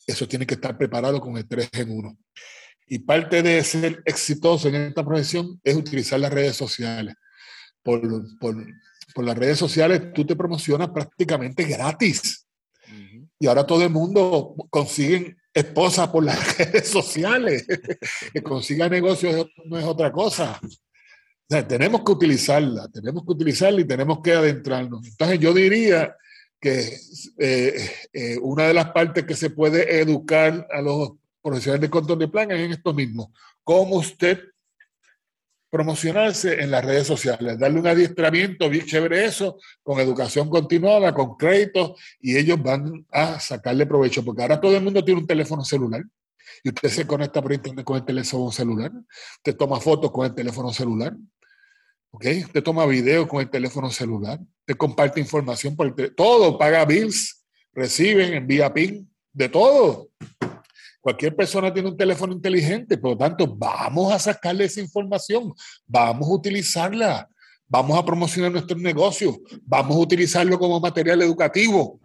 eso 0.06 0.28
tiene 0.28 0.46
que 0.46 0.56
estar 0.56 0.78
preparado 0.78 1.22
con 1.22 1.38
el 1.38 1.48
3 1.48 1.70
en 1.74 1.92
1. 1.92 2.18
Y 2.88 3.00
parte 3.00 3.42
de 3.42 3.64
ser 3.64 4.02
exitoso 4.06 4.68
en 4.68 4.76
esta 4.76 5.06
profesión 5.06 5.60
es 5.64 5.76
utilizar 5.76 6.20
las 6.20 6.34
redes 6.34 6.56
sociales. 6.56 7.16
Por, 7.84 8.02
por, 8.40 8.56
por 9.14 9.26
las 9.26 9.38
redes 9.38 9.58
sociales 9.60 10.14
tú 10.14 10.26
te 10.26 10.36
promocionas 10.36 10.90
prácticamente 10.90 11.64
gratis. 11.64 12.48
Y 13.40 13.48
ahora 13.48 13.66
todo 13.66 13.84
el 13.84 13.90
mundo 13.90 14.56
consigue 14.70 15.36
esposas 15.54 16.08
por 16.10 16.24
las 16.24 16.58
redes 16.58 16.88
sociales. 16.88 17.66
que 18.34 18.42
consiga 18.42 18.90
negocios 18.90 19.48
no 19.66 19.78
es 19.78 19.86
otra 19.86 20.12
cosa. 20.12 20.60
tenemos 21.68 22.04
que 22.04 22.12
utilizarla, 22.12 22.88
tenemos 22.88 23.24
que 23.24 23.32
utilizarla 23.32 23.82
y 23.82 23.86
tenemos 23.86 24.22
que 24.22 24.34
adentrarnos. 24.34 25.06
Entonces 25.06 25.40
yo 25.40 25.54
diría 25.54 26.16
que 26.60 26.98
eh, 27.38 27.92
eh, 28.14 28.38
una 28.42 28.68
de 28.68 28.74
las 28.74 28.92
partes 28.92 29.26
que 29.26 29.36
se 29.36 29.50
puede 29.50 30.00
educar 30.00 30.66
a 30.72 30.82
los 30.82 31.12
profesionales 31.42 31.82
de 31.82 31.90
control 31.90 32.20
de 32.20 32.30
plan 32.30 32.50
es 32.52 32.60
en 32.60 32.72
esto 32.72 32.94
mismo. 32.94 33.34
Cómo 33.64 33.98
usted 33.98 34.40
promocionarse 35.74 36.62
en 36.62 36.70
las 36.70 36.86
redes 36.86 37.08
sociales, 37.08 37.58
darle 37.58 37.80
un 37.80 37.88
adiestramiento 37.88 38.70
bien 38.70 38.86
chévere 38.86 39.26
eso, 39.26 39.58
con 39.82 40.00
educación 40.00 40.48
continuada, 40.48 41.16
con 41.16 41.36
créditos, 41.36 42.00
y 42.22 42.38
ellos 42.38 42.62
van 42.62 43.04
a 43.12 43.40
sacarle 43.40 43.88
provecho, 43.88 44.24
porque 44.24 44.44
ahora 44.44 44.62
todo 44.62 44.78
el 44.78 44.84
mundo 44.84 45.04
tiene 45.04 45.22
un 45.22 45.26
teléfono 45.26 45.66
celular, 45.66 46.04
y 46.64 46.70
usted 46.70 46.90
se 46.90 47.08
conecta 47.08 47.42
por 47.42 47.54
internet 47.54 47.84
con 47.84 47.98
el 47.98 48.06
teléfono 48.06 48.52
celular, 48.52 48.92
usted 49.38 49.58
toma 49.58 49.80
fotos 49.80 50.12
con 50.12 50.28
el 50.28 50.36
teléfono 50.36 50.72
celular, 50.72 51.16
¿ok? 52.12 52.26
Usted 52.46 52.62
toma 52.62 52.86
videos 52.86 53.26
con 53.26 53.42
el 53.42 53.50
teléfono 53.50 53.90
celular, 53.90 54.40
usted 54.60 54.78
comparte 54.78 55.20
información 55.20 55.76
por 55.76 55.88
el 55.88 56.14
todo, 56.14 56.56
paga 56.56 56.86
bills, 56.86 57.44
recibe, 57.74 58.38
envía 58.38 58.72
PIN, 58.72 59.12
de 59.32 59.50
todo. 59.50 60.10
Cualquier 61.04 61.36
persona 61.36 61.74
tiene 61.74 61.90
un 61.90 61.98
teléfono 61.98 62.32
inteligente, 62.32 62.98
por 62.98 63.12
lo 63.12 63.18
tanto, 63.18 63.46
vamos 63.46 64.14
a 64.14 64.18
sacarle 64.18 64.64
esa 64.64 64.80
información, 64.80 65.54
vamos 65.86 66.30
a 66.30 66.32
utilizarla, 66.32 67.30
vamos 67.68 68.00
a 68.00 68.06
promocionar 68.06 68.54
nuestros 68.54 68.80
negocios, 68.80 69.38
vamos 69.64 69.98
a 69.98 70.00
utilizarlo 70.00 70.58
como 70.58 70.80
material 70.80 71.22
educativo, 71.22 72.00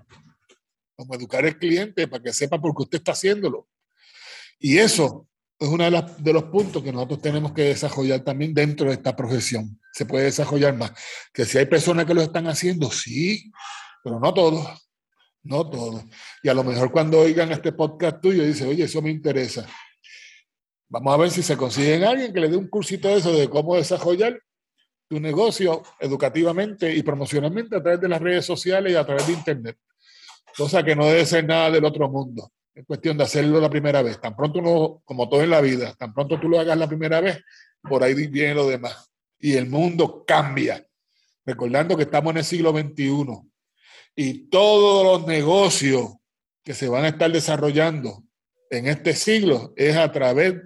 como 0.96 1.14
educar 1.14 1.44
al 1.44 1.56
cliente 1.56 2.08
para 2.08 2.24
que 2.24 2.32
sepa 2.32 2.60
por 2.60 2.74
qué 2.74 2.82
usted 2.82 2.98
está 2.98 3.12
haciéndolo. 3.12 3.68
Y 4.58 4.78
eso 4.78 5.28
es 5.60 5.68
uno 5.68 5.88
de, 5.88 6.04
de, 6.18 6.32
los 6.32 6.44
puntos 6.46 6.82
que 6.82 6.90
nosotros 6.90 7.22
tenemos 7.22 7.52
que 7.52 7.62
desarrollar 7.62 8.22
también 8.24 8.52
dentro 8.52 8.88
de 8.88 8.94
esta 8.94 9.14
profesión. 9.14 9.80
Se 9.92 10.06
puede 10.06 10.24
desarrollar 10.24 10.76
más. 10.76 10.90
Que 11.32 11.44
si 11.44 11.56
hay 11.56 11.66
personas 11.66 12.04
que 12.04 12.14
lo 12.14 12.22
están 12.22 12.48
haciendo, 12.48 12.90
sí, 12.90 13.52
pero 14.02 14.18
no 14.18 14.34
todos 14.34 14.87
no 15.48 15.68
todo. 15.68 16.04
Y 16.42 16.48
a 16.48 16.54
lo 16.54 16.62
mejor 16.62 16.92
cuando 16.92 17.20
oigan 17.20 17.50
este 17.50 17.72
podcast 17.72 18.20
tuyo, 18.20 18.44
dice, 18.44 18.66
oye, 18.66 18.84
eso 18.84 19.00
me 19.00 19.10
interesa. 19.10 19.66
Vamos 20.88 21.14
a 21.14 21.16
ver 21.16 21.30
si 21.30 21.42
se 21.42 21.56
consiguen 21.56 22.04
alguien 22.04 22.32
que 22.32 22.40
le 22.40 22.48
dé 22.48 22.56
un 22.56 22.68
cursito 22.68 23.08
de 23.08 23.16
eso 23.16 23.32
de 23.32 23.48
cómo 23.48 23.74
desarrollar 23.76 24.38
tu 25.08 25.18
negocio 25.18 25.82
educativamente 26.00 26.94
y 26.94 27.02
promocionalmente 27.02 27.76
a 27.76 27.82
través 27.82 28.00
de 28.00 28.08
las 28.08 28.20
redes 28.20 28.44
sociales 28.44 28.92
y 28.92 28.96
a 28.96 29.06
través 29.06 29.26
de 29.26 29.32
Internet. 29.32 29.78
Cosa 30.56 30.82
que 30.82 30.94
no 30.94 31.06
debe 31.06 31.24
ser 31.24 31.46
nada 31.46 31.70
del 31.70 31.84
otro 31.84 32.10
mundo. 32.10 32.52
Es 32.74 32.84
cuestión 32.84 33.16
de 33.16 33.24
hacerlo 33.24 33.58
la 33.58 33.70
primera 33.70 34.02
vez. 34.02 34.20
Tan 34.20 34.36
pronto 34.36 34.58
uno, 34.58 35.02
como 35.04 35.28
todo 35.28 35.42
en 35.42 35.50
la 35.50 35.62
vida, 35.62 35.94
tan 35.94 36.12
pronto 36.12 36.38
tú 36.38 36.48
lo 36.48 36.60
hagas 36.60 36.76
la 36.76 36.86
primera 36.86 37.20
vez, 37.20 37.42
por 37.82 38.02
ahí 38.02 38.14
viene 38.14 38.54
lo 38.54 38.68
demás. 38.68 39.10
Y 39.38 39.54
el 39.54 39.66
mundo 39.66 40.24
cambia. 40.26 40.86
Recordando 41.46 41.96
que 41.96 42.02
estamos 42.02 42.32
en 42.32 42.38
el 42.38 42.44
siglo 42.44 42.72
XXI 42.72 43.48
y 44.20 44.48
todos 44.48 45.04
los 45.04 45.28
negocios 45.28 46.16
que 46.64 46.74
se 46.74 46.88
van 46.88 47.04
a 47.04 47.10
estar 47.10 47.30
desarrollando 47.30 48.24
en 48.68 48.88
este 48.88 49.14
siglo 49.14 49.72
es 49.76 49.96
a 49.96 50.10
través 50.10 50.56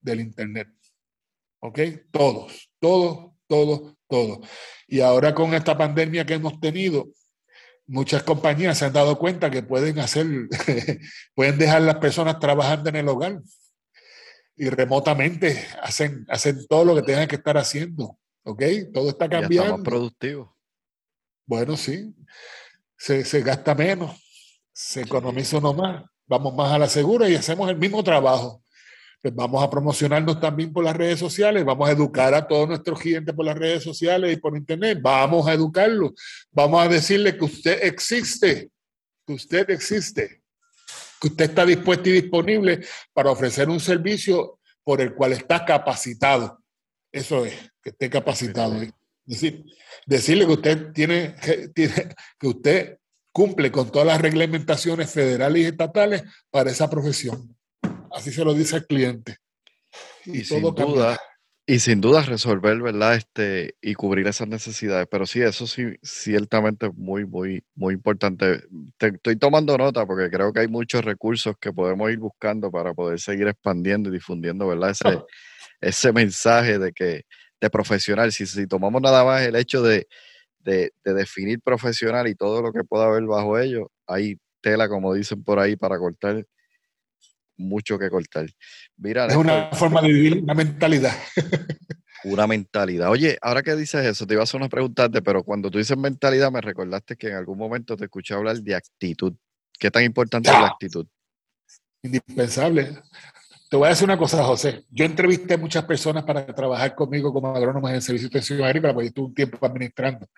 del 0.00 0.20
Internet. 0.20 0.68
¿Ok? 1.60 1.78
Todos, 2.10 2.70
todos, 2.80 3.34
todos, 3.46 3.94
todos. 4.08 4.48
Y 4.88 5.00
ahora 5.00 5.34
con 5.34 5.52
esta 5.52 5.76
pandemia 5.76 6.24
que 6.24 6.32
hemos 6.32 6.58
tenido, 6.58 7.10
muchas 7.86 8.22
compañías 8.22 8.78
se 8.78 8.86
han 8.86 8.94
dado 8.94 9.18
cuenta 9.18 9.50
que 9.50 9.62
pueden 9.62 9.98
hacer, 9.98 10.26
pueden 11.34 11.58
dejar 11.58 11.82
las 11.82 11.96
personas 11.96 12.40
trabajando 12.40 12.88
en 12.88 12.96
el 12.96 13.08
hogar 13.08 13.42
y 14.56 14.70
remotamente 14.70 15.66
hacen, 15.82 16.24
hacen 16.30 16.66
todo 16.66 16.86
lo 16.86 16.94
que 16.94 17.02
tengan 17.02 17.28
que 17.28 17.36
estar 17.36 17.58
haciendo. 17.58 18.18
¿Ok? 18.42 18.62
Todo 18.94 19.10
está 19.10 19.28
cambiando. 19.28 19.76
Ya 19.76 19.82
productivo. 19.82 20.56
Bueno, 21.44 21.76
sí 21.76 22.14
se, 22.96 23.40
gasta 23.42 23.74
menos, 23.74 24.10
se 24.72 25.02
economiza 25.02 25.58
uno 25.58 25.72
más, 25.74 26.04
vamos 26.26 26.54
más 26.54 26.72
a 26.72 26.78
la 26.78 26.88
segura 26.88 27.28
y 27.28 27.34
hacemos 27.34 27.68
el 27.70 27.76
mismo 27.76 28.02
trabajo. 28.02 28.62
Pues 29.22 29.34
vamos 29.34 29.62
a 29.62 29.70
promocionarnos 29.70 30.40
también 30.40 30.72
por 30.72 30.84
las 30.84 30.96
redes 30.96 31.18
sociales, 31.18 31.64
vamos 31.64 31.88
a 31.88 31.92
educar 31.92 32.34
a 32.34 32.46
todos 32.46 32.68
nuestros 32.68 33.00
clientes 33.00 33.34
por 33.34 33.44
las 33.44 33.56
redes 33.56 33.82
sociales 33.82 34.32
y 34.32 34.36
por 34.36 34.56
internet, 34.56 34.98
vamos 35.02 35.46
a 35.48 35.54
educarlos, 35.54 36.12
vamos 36.52 36.84
a 36.84 36.88
decirle 36.88 37.36
que 37.36 37.44
usted 37.44 37.82
existe, 37.82 38.70
que 39.26 39.32
usted 39.32 39.70
existe, 39.70 40.42
que 41.20 41.28
usted 41.28 41.46
está 41.46 41.64
dispuesto 41.64 42.08
y 42.10 42.12
disponible 42.12 42.86
para 43.12 43.30
ofrecer 43.30 43.68
un 43.68 43.80
servicio 43.80 44.60
por 44.84 45.00
el 45.00 45.14
cual 45.14 45.32
está 45.32 45.64
capacitado. 45.64 46.62
Eso 47.10 47.46
es, 47.46 47.54
que 47.82 47.90
esté 47.90 48.10
capacitado. 48.10 48.78
Decir, 49.26 49.64
decirle 50.06 50.46
que 50.46 50.52
usted 50.52 50.92
tiene, 50.92 51.34
tiene, 51.74 52.14
que 52.38 52.46
usted 52.46 52.98
cumple 53.32 53.70
con 53.70 53.90
todas 53.90 54.06
las 54.06 54.20
reglamentaciones 54.20 55.10
federales 55.10 55.62
y 55.62 55.66
estatales 55.66 56.22
para 56.50 56.70
esa 56.70 56.88
profesión. 56.88 57.54
Así 58.10 58.32
se 58.32 58.44
lo 58.44 58.54
dice 58.54 58.76
al 58.76 58.86
cliente. 58.86 59.36
Y, 60.24 60.44
sin 60.44 60.62
duda, 60.62 61.18
y 61.66 61.80
sin 61.80 62.00
duda 62.00 62.22
resolver, 62.22 62.80
¿verdad? 62.80 63.16
Este, 63.16 63.74
y 63.82 63.94
cubrir 63.94 64.26
esas 64.26 64.48
necesidades. 64.48 65.06
Pero 65.10 65.26
sí, 65.26 65.42
eso 65.42 65.66
sí, 65.66 65.96
ciertamente 66.02 66.86
es 66.86 66.94
muy, 66.94 67.26
muy, 67.26 67.62
muy 67.74 67.94
importante. 67.94 68.62
estoy 68.98 69.36
tomando 69.36 69.76
nota 69.76 70.06
porque 70.06 70.30
creo 70.30 70.52
que 70.52 70.60
hay 70.60 70.68
muchos 70.68 71.04
recursos 71.04 71.56
que 71.60 71.72
podemos 71.72 72.10
ir 72.10 72.18
buscando 72.18 72.70
para 72.70 72.94
poder 72.94 73.20
seguir 73.20 73.48
expandiendo 73.48 74.08
y 74.08 74.12
difundiendo, 74.12 74.66
¿verdad? 74.68 74.90
Ese, 74.90 75.22
ese 75.80 76.12
mensaje 76.12 76.78
de 76.78 76.92
que 76.92 77.24
de 77.60 77.70
profesional. 77.70 78.32
Si, 78.32 78.46
si 78.46 78.66
tomamos 78.66 79.00
nada 79.02 79.24
más 79.24 79.42
el 79.42 79.56
hecho 79.56 79.82
de, 79.82 80.06
definir 81.04 81.60
profesional 81.60 82.26
y 82.26 82.34
todo 82.34 82.60
lo 82.60 82.72
que 82.72 82.82
pueda 82.82 83.06
haber 83.06 83.22
bajo 83.24 83.58
ello, 83.58 83.90
hay 84.06 84.36
tela, 84.60 84.88
como 84.88 85.14
dicen 85.14 85.44
por 85.44 85.60
ahí, 85.60 85.76
para 85.76 85.96
cortar 85.98 86.44
mucho 87.56 87.98
que 87.98 88.10
cortar. 88.10 88.46
Mira, 88.96 89.26
es 89.26 89.36
una 89.36 89.70
forma 89.72 90.02
de 90.02 90.08
vivir, 90.08 90.42
una 90.42 90.54
mentalidad. 90.54 91.16
una 92.24 92.46
mentalidad. 92.46 93.10
Oye, 93.10 93.38
ahora 93.40 93.62
que 93.62 93.76
dices 93.76 94.04
eso, 94.04 94.26
te 94.26 94.34
iba 94.34 94.42
a 94.42 94.44
hacer 94.44 94.60
una 94.60 94.68
pregunta 94.68 95.08
pero 95.08 95.42
cuando 95.44 95.70
tú 95.70 95.78
dices 95.78 95.96
mentalidad, 95.96 96.50
me 96.50 96.60
recordaste 96.60 97.16
que 97.16 97.28
en 97.28 97.34
algún 97.34 97.58
momento 97.58 97.96
te 97.96 98.04
escuché 98.04 98.34
hablar 98.34 98.56
de 98.56 98.74
actitud. 98.74 99.34
¿Qué 99.78 99.90
tan 99.90 100.04
importante 100.04 100.50
es 100.50 100.58
la 100.58 100.66
actitud? 100.66 101.06
Indispensable. 102.02 103.02
Te 103.68 103.76
voy 103.76 103.86
a 103.86 103.90
decir 103.90 104.04
una 104.04 104.16
cosa, 104.16 104.44
José. 104.44 104.84
Yo 104.90 105.04
entrevisté 105.04 105.54
a 105.54 105.58
muchas 105.58 105.84
personas 105.84 106.22
para 106.22 106.46
trabajar 106.46 106.94
conmigo 106.94 107.32
como 107.32 107.54
agrónomos 107.54 107.90
en 107.90 107.96
el 107.96 108.02
Servicio 108.02 108.28
de 108.28 108.38
Extensión 108.38 108.64
Agrícola, 108.64 108.94
porque 108.94 109.06
yo 109.06 109.08
estuve 109.08 109.26
un 109.26 109.34
tiempo 109.34 109.66
administrando. 109.66 110.28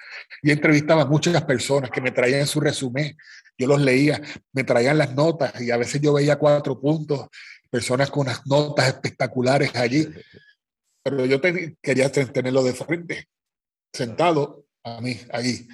Y 0.42 0.50
entrevistaba 0.50 1.02
a 1.02 1.06
muchas 1.06 1.44
personas 1.44 1.90
que 1.90 2.00
me 2.00 2.10
traían 2.10 2.46
su 2.46 2.58
resumen. 2.58 3.14
Yo 3.58 3.66
los 3.66 3.82
leía, 3.82 4.22
me 4.52 4.64
traían 4.64 4.96
las 4.96 5.14
notas 5.14 5.60
y 5.60 5.70
a 5.70 5.76
veces 5.76 6.00
yo 6.00 6.14
veía 6.14 6.36
cuatro 6.36 6.80
puntos, 6.80 7.26
personas 7.68 8.10
con 8.10 8.22
unas 8.22 8.46
notas 8.46 8.88
espectaculares 8.88 9.74
allí. 9.76 10.08
Pero 11.02 11.26
yo 11.26 11.38
quería 11.40 12.10
tenerlo 12.10 12.62
de 12.62 12.72
frente, 12.72 13.28
sentado 13.92 14.64
a 14.84 15.02
mí, 15.02 15.20
ahí. 15.30 15.68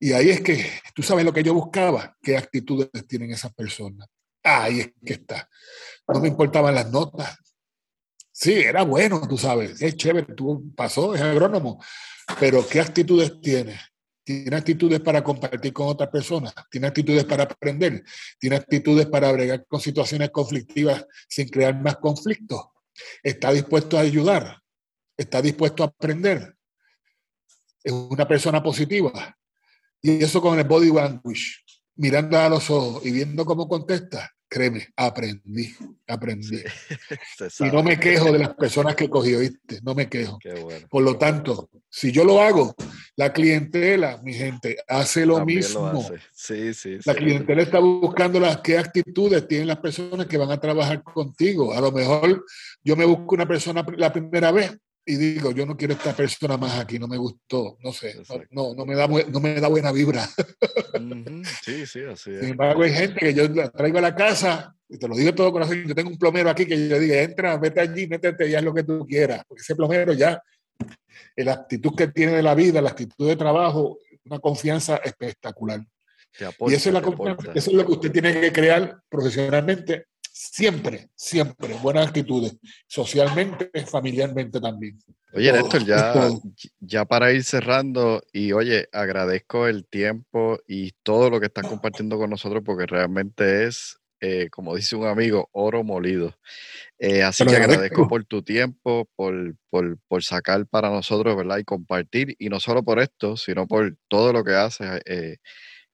Y 0.00 0.12
ahí 0.12 0.30
es 0.30 0.40
que 0.40 0.70
tú 0.94 1.02
sabes 1.02 1.24
lo 1.24 1.34
que 1.34 1.42
yo 1.42 1.52
buscaba, 1.52 2.16
qué 2.22 2.36
actitudes 2.36 2.88
tienen 3.06 3.30
esas 3.30 3.52
personas. 3.52 4.08
Ahí 4.44 4.80
es 4.80 4.92
que 5.04 5.14
está 5.14 5.48
no 6.08 6.20
me 6.20 6.28
importaban 6.28 6.74
las 6.74 6.90
notas. 6.90 7.36
Sí, 8.32 8.52
era 8.52 8.82
bueno, 8.82 9.26
tú 9.28 9.38
sabes, 9.38 9.80
es 9.80 9.96
chévere, 9.96 10.34
tú 10.34 10.72
pasó, 10.74 11.14
es 11.14 11.20
agrónomo, 11.20 11.82
pero 12.40 12.66
¿qué 12.66 12.80
actitudes 12.80 13.40
tiene? 13.40 13.80
Tiene 14.24 14.56
actitudes 14.56 15.00
para 15.00 15.22
compartir 15.22 15.72
con 15.72 15.86
otras 15.86 16.08
personas, 16.08 16.52
tiene 16.70 16.88
actitudes 16.88 17.24
para 17.24 17.44
aprender, 17.44 18.02
tiene 18.38 18.56
actitudes 18.56 19.06
para 19.06 19.30
bregar 19.30 19.64
con 19.68 19.80
situaciones 19.80 20.30
conflictivas 20.30 21.06
sin 21.28 21.48
crear 21.48 21.80
más 21.80 21.96
conflictos, 21.98 22.60
está 23.22 23.52
dispuesto 23.52 23.96
a 23.96 24.00
ayudar, 24.00 24.60
está 25.16 25.40
dispuesto 25.40 25.84
a 25.84 25.86
aprender, 25.86 26.56
es 27.84 27.92
una 27.92 28.26
persona 28.26 28.62
positiva. 28.62 29.38
Y 30.02 30.22
eso 30.22 30.42
con 30.42 30.58
el 30.58 30.66
body 30.66 30.92
language. 30.92 31.63
Mirando 31.96 32.38
a 32.38 32.48
los 32.48 32.70
ojos 32.70 33.04
y 33.04 33.12
viendo 33.12 33.44
cómo 33.44 33.68
contesta, 33.68 34.30
créeme, 34.48 34.86
aprendí, 34.96 35.74
aprendí. 36.06 36.62
y 37.60 37.64
no 37.64 37.82
me 37.82 37.98
quejo 37.98 38.32
de 38.32 38.38
las 38.38 38.54
personas 38.54 38.94
que 38.94 39.10
cogí, 39.10 39.34
¿viste? 39.34 39.80
No 39.82 39.94
me 39.94 40.08
quejo. 40.08 40.38
Por 40.88 41.02
lo 41.02 41.16
tanto, 41.16 41.70
si 41.88 42.12
yo 42.12 42.24
lo 42.24 42.40
hago, 42.40 42.74
la 43.16 43.32
clientela, 43.32 44.20
mi 44.22 44.32
gente, 44.32 44.76
hace 44.86 45.26
lo 45.26 45.44
mismo. 45.44 46.08
Sí, 46.32 46.72
sí, 46.72 46.98
la 47.04 47.14
clientela 47.14 47.62
está 47.62 47.80
buscando 47.80 48.38
las 48.38 48.58
qué 48.58 48.78
actitudes 48.78 49.48
tienen 49.48 49.66
las 49.66 49.78
personas 49.78 50.26
que 50.26 50.38
van 50.38 50.52
a 50.52 50.60
trabajar 50.60 51.02
contigo. 51.02 51.74
A 51.74 51.80
lo 51.80 51.90
mejor 51.90 52.44
yo 52.82 52.94
me 52.94 53.04
busco 53.04 53.34
una 53.34 53.48
persona 53.48 53.84
la 53.96 54.12
primera 54.12 54.52
vez 54.52 54.76
y 55.06 55.16
digo, 55.16 55.52
yo 55.52 55.66
no 55.66 55.76
quiero 55.76 55.94
esta 55.94 56.14
persona 56.14 56.56
más 56.56 56.78
aquí, 56.78 56.98
no 56.98 57.06
me 57.06 57.18
gustó, 57.18 57.76
no 57.80 57.92
sé, 57.92 58.22
no, 58.50 58.74
no, 58.74 58.86
me, 58.86 58.94
da, 58.94 59.06
no 59.06 59.40
me 59.40 59.60
da 59.60 59.68
buena 59.68 59.92
vibra. 59.92 60.26
Sí, 61.62 61.86
sí, 61.86 62.00
así 62.04 62.30
es. 62.30 62.40
Sin 62.40 62.50
embargo, 62.50 62.82
hay 62.82 62.92
gente 62.92 63.20
que 63.20 63.34
yo 63.34 63.48
la 63.48 63.70
traigo 63.70 63.98
a 63.98 64.02
la 64.02 64.14
casa, 64.14 64.74
y 64.88 64.96
te 64.96 65.06
lo 65.06 65.14
digo 65.14 65.34
todo 65.34 65.52
corazón, 65.52 65.84
yo 65.86 65.94
tengo 65.94 66.08
un 66.08 66.18
plomero 66.18 66.48
aquí 66.48 66.64
que 66.64 66.88
yo 66.88 66.98
diga, 66.98 67.20
entra, 67.20 67.58
vete 67.58 67.80
allí, 67.80 68.06
métete, 68.06 68.48
ya 68.48 68.58
es 68.58 68.64
lo 68.64 68.72
que 68.72 68.84
tú 68.84 69.04
quieras, 69.06 69.44
porque 69.46 69.62
ese 69.62 69.76
plomero 69.76 70.14
ya, 70.14 70.42
la 71.36 71.52
actitud 71.52 71.94
que 71.94 72.08
tiene 72.08 72.32
de 72.32 72.42
la 72.42 72.54
vida, 72.54 72.80
la 72.80 72.90
actitud 72.90 73.28
de 73.28 73.36
trabajo, 73.36 73.98
una 74.24 74.38
confianza 74.38 74.96
espectacular. 74.96 75.80
y 76.40 76.74
eso 76.74 76.88
es, 76.88 76.92
la 76.92 77.00
eso 77.54 77.70
es 77.70 77.76
lo 77.76 77.84
que 77.84 77.92
usted 77.92 78.10
tiene 78.10 78.40
que 78.40 78.52
crear 78.52 79.02
profesionalmente 79.08 80.06
siempre, 80.34 81.10
siempre 81.14 81.74
buenas 81.74 82.08
actitudes, 82.08 82.56
socialmente, 82.88 83.70
familiarmente 83.86 84.60
también. 84.60 84.98
Oye, 85.32 85.52
Néstor, 85.52 85.84
ya, 85.84 86.28
ya 86.80 87.04
para 87.04 87.32
ir 87.32 87.44
cerrando, 87.44 88.20
y 88.32 88.52
oye, 88.52 88.88
agradezco 88.92 89.68
el 89.68 89.86
tiempo 89.86 90.58
y 90.66 90.92
todo 91.04 91.30
lo 91.30 91.38
que 91.38 91.46
estás 91.46 91.68
compartiendo 91.68 92.18
con 92.18 92.30
nosotros, 92.30 92.62
porque 92.64 92.86
realmente 92.86 93.64
es, 93.64 93.98
eh, 94.20 94.48
como 94.50 94.74
dice 94.74 94.96
un 94.96 95.06
amigo, 95.06 95.48
oro 95.52 95.84
molido. 95.84 96.36
Eh, 96.98 97.22
así 97.22 97.46
que 97.46 97.56
agradezco 97.56 98.08
por 98.08 98.24
tu 98.24 98.42
tiempo, 98.42 99.08
por, 99.14 99.54
por, 99.70 99.98
por, 100.08 100.24
sacar 100.24 100.66
para 100.66 100.90
nosotros, 100.90 101.36
¿verdad? 101.36 101.58
Y 101.58 101.64
compartir, 101.64 102.34
y 102.40 102.48
no 102.48 102.58
solo 102.58 102.82
por 102.82 102.98
esto, 102.98 103.36
sino 103.36 103.68
por 103.68 103.96
todo 104.08 104.32
lo 104.32 104.42
que 104.42 104.54
haces. 104.54 105.00
Eh, 105.04 105.36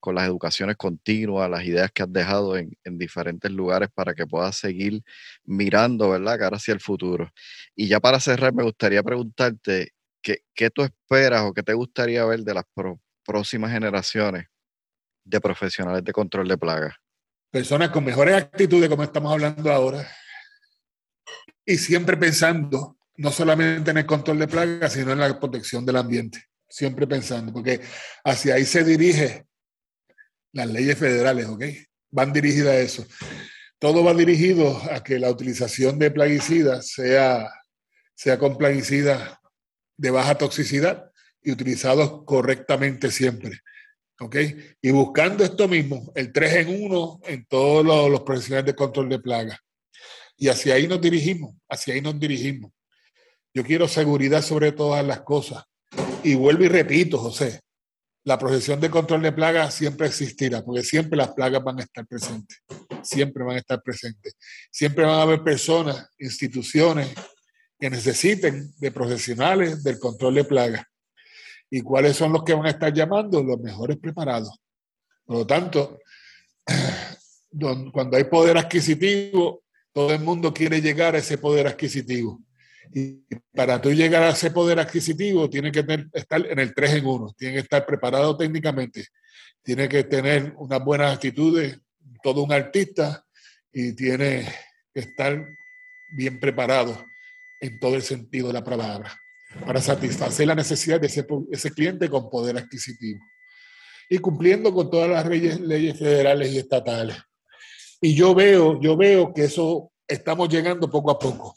con 0.01 0.15
las 0.15 0.27
educaciones 0.27 0.77
continuas, 0.77 1.51
las 1.51 1.65
ideas 1.65 1.91
que 1.93 2.03
has 2.03 2.13
dejado 2.13 2.57
en, 2.57 2.77
diferentes 2.85 3.51
lugares 3.51 3.91
para 3.95 4.15
que 4.15 4.27
puedas 4.27 4.57
seguir 4.57 5.03
mirando, 5.45 6.11
¿verdad? 6.11 6.39
Cara 6.39 6.57
hacia 6.57 6.75
el 6.75 6.81
futuro. 6.81 7.31
Y 7.77 7.87
ya 7.87 8.01
para 8.01 8.19
cerrar, 8.19 8.53
me 8.55 8.65
gustaría 8.65 9.03
preguntarte, 9.03 9.93
¿qué, 10.23 10.43
qué 10.55 10.71
tú 10.71 10.83
esperas 10.83 11.43
o 11.43 11.53
qué 11.53 11.63
te 11.63 11.75
gustaría 11.75 12.25
ver 12.25 12.41
de 12.41 12.55
las 12.55 12.65
próximas 13.25 13.71
generaciones 13.71 14.47
de 15.25 15.41
profesionales 15.41 16.03
de 16.03 16.13
control 16.13 16.49
de 16.49 16.59
plagas? 16.59 16.95
Personas 17.51 17.91
con 17.91 18.05
mejores 18.05 18.35
actitudes, 18.35 18.89
como 18.89 19.03
estamos 19.03 19.33
hablando 19.33 19.71
ahora, 19.71 20.09
y 21.65 21.77
siempre 21.77 22.17
pensando 22.17 22.97
no 23.17 23.31
solamente 23.31 23.91
en 23.91 23.99
el 23.99 24.07
control 24.07 24.39
de 24.39 24.49
plagas, 24.49 24.95
sino 24.95 25.13
en 25.13 25.19
la 25.19 25.39
protección 25.39 25.85
del 25.85 25.97
ambiente. 25.97 26.43
Siempre 26.67 27.07
pensando, 27.07 27.53
porque 27.53 27.81
hacia 28.25 28.55
ahí 28.55 28.65
se 28.65 28.83
dirige 28.83 29.50
las 30.53 30.69
leyes 30.69 30.99
federales, 30.99 31.47
¿ok? 31.47 31.65
Van 32.11 32.33
dirigidas 32.33 32.75
a 32.75 32.81
eso. 32.81 33.07
Todo 33.79 34.05
va 34.05 34.13
dirigido 34.15 34.77
a 34.91 35.03
que 35.03 35.19
la 35.19 35.31
utilización 35.31 35.99
de 35.99 36.11
plaguicidas 36.11 36.89
sea, 36.89 37.51
sea 38.15 38.39
con 38.39 38.59
plaguicidas 38.59 39.39
de 39.97 40.11
baja 40.11 40.37
toxicidad 40.37 41.11
y 41.43 41.53
utilizados 41.53 42.25
correctamente 42.25 43.11
siempre. 43.11 43.61
¿ok? 44.21 44.37
Y 44.83 44.91
buscando 44.91 45.43
esto 45.43 45.67
mismo, 45.67 46.13
el 46.15 46.33
3 46.33 46.55
en 46.57 46.85
1 46.85 47.21
en 47.25 47.47
todos 47.47 47.85
los, 47.85 48.11
los 48.11 48.21
profesionales 48.21 48.67
de 48.67 48.75
control 48.75 49.09
de 49.09 49.19
plagas. 49.19 49.59
Y 50.37 50.49
hacia 50.49 50.75
ahí 50.75 50.87
nos 50.87 51.01
dirigimos, 51.01 51.55
hacia 51.69 51.95
ahí 51.95 52.01
nos 52.01 52.19
dirigimos. 52.19 52.73
Yo 53.53 53.65
quiero 53.65 53.89
seguridad 53.89 54.43
sobre 54.43 54.73
todas 54.73 55.05
las 55.05 55.23
cosas. 55.23 55.65
Y 56.23 56.35
vuelvo 56.35 56.65
y 56.65 56.69
repito, 56.69 57.19
José, 57.19 57.61
la 58.31 58.39
profesión 58.39 58.79
de 58.79 58.89
control 58.89 59.23
de 59.23 59.33
plagas 59.33 59.75
siempre 59.75 60.07
existirá, 60.07 60.63
porque 60.63 60.85
siempre 60.85 61.17
las 61.17 61.31
plagas 61.33 61.65
van 61.65 61.81
a 61.81 61.83
estar 61.83 62.07
presentes, 62.07 62.63
siempre 63.03 63.43
van 63.43 63.57
a 63.57 63.59
estar 63.59 63.83
presentes. 63.83 64.37
Siempre 64.71 65.05
van 65.05 65.19
a 65.19 65.23
haber 65.23 65.43
personas, 65.43 66.09
instituciones 66.17 67.13
que 67.77 67.91
necesiten 67.91 68.73
de 68.79 68.93
profesionales 68.93 69.83
del 69.83 69.99
control 69.99 70.37
de 70.37 70.45
plagas. 70.45 70.85
¿Y 71.69 71.81
cuáles 71.81 72.17
son 72.17 72.33
los 72.33 72.45
que 72.45 72.55
van 72.55 72.67
a 72.67 72.71
estar 72.71 72.93
llamando? 72.93 73.43
Los 73.43 73.59
mejores 73.59 73.97
preparados. 73.97 74.57
Por 75.25 75.39
lo 75.39 75.45
tanto, 75.45 75.99
cuando 77.93 78.17
hay 78.17 78.25
poder 78.25 78.59
adquisitivo, 78.59 79.65
todo 79.93 80.13
el 80.13 80.21
mundo 80.21 80.55
quiere 80.55 80.81
llegar 80.81 81.17
a 81.17 81.19
ese 81.19 81.37
poder 81.37 81.67
adquisitivo. 81.67 82.41
Y 82.93 83.25
para 83.55 83.81
tú 83.81 83.93
llegar 83.93 84.23
a 84.25 84.31
ese 84.31 84.51
poder 84.51 84.81
adquisitivo, 84.81 85.49
tiene 85.49 85.71
que 85.71 85.85
estar 86.13 86.45
en 86.45 86.59
el 86.59 86.75
3 86.75 86.95
en 86.95 87.07
1, 87.07 87.35
tiene 87.37 87.55
que 87.55 87.61
estar 87.61 87.87
preparado 87.87 88.37
técnicamente, 88.37 89.07
tiene 89.63 89.89
que 89.89 90.05
tener 90.05 90.55
unas 90.57 90.85
buenas 90.85 91.15
actitudes, 91.15 91.79
todo 92.23 92.43
un 92.43 92.53
artista, 92.53 93.25
y 93.73 93.95
tiene 93.95 94.45
que 94.93 95.01
estar 95.01 95.47
bien 96.17 96.41
preparado 96.41 97.05
en 97.61 97.79
todo 97.79 97.95
el 97.95 98.03
sentido 98.03 98.49
de 98.49 98.55
la 98.55 98.65
palabra, 98.65 99.17
para 99.65 99.81
satisfacer 99.81 100.49
la 100.49 100.57
necesidad 100.57 101.01
de 101.01 101.07
ese, 101.07 101.25
ese 101.53 101.71
cliente 101.71 102.09
con 102.09 102.29
poder 102.29 102.59
adquisitivo. 102.59 103.21
Y 104.09 104.19
cumpliendo 104.19 104.75
con 104.75 104.91
todas 104.91 105.09
las 105.09 105.27
leyes, 105.27 105.61
leyes 105.61 105.97
federales 105.97 106.51
y 106.51 106.59
estatales. 106.59 107.17
Y 108.01 108.15
yo 108.15 108.35
veo, 108.35 108.81
yo 108.81 108.97
veo 108.97 109.33
que 109.33 109.45
eso 109.45 109.93
estamos 110.09 110.49
llegando 110.49 110.91
poco 110.91 111.13
a 111.13 111.19
poco 111.19 111.55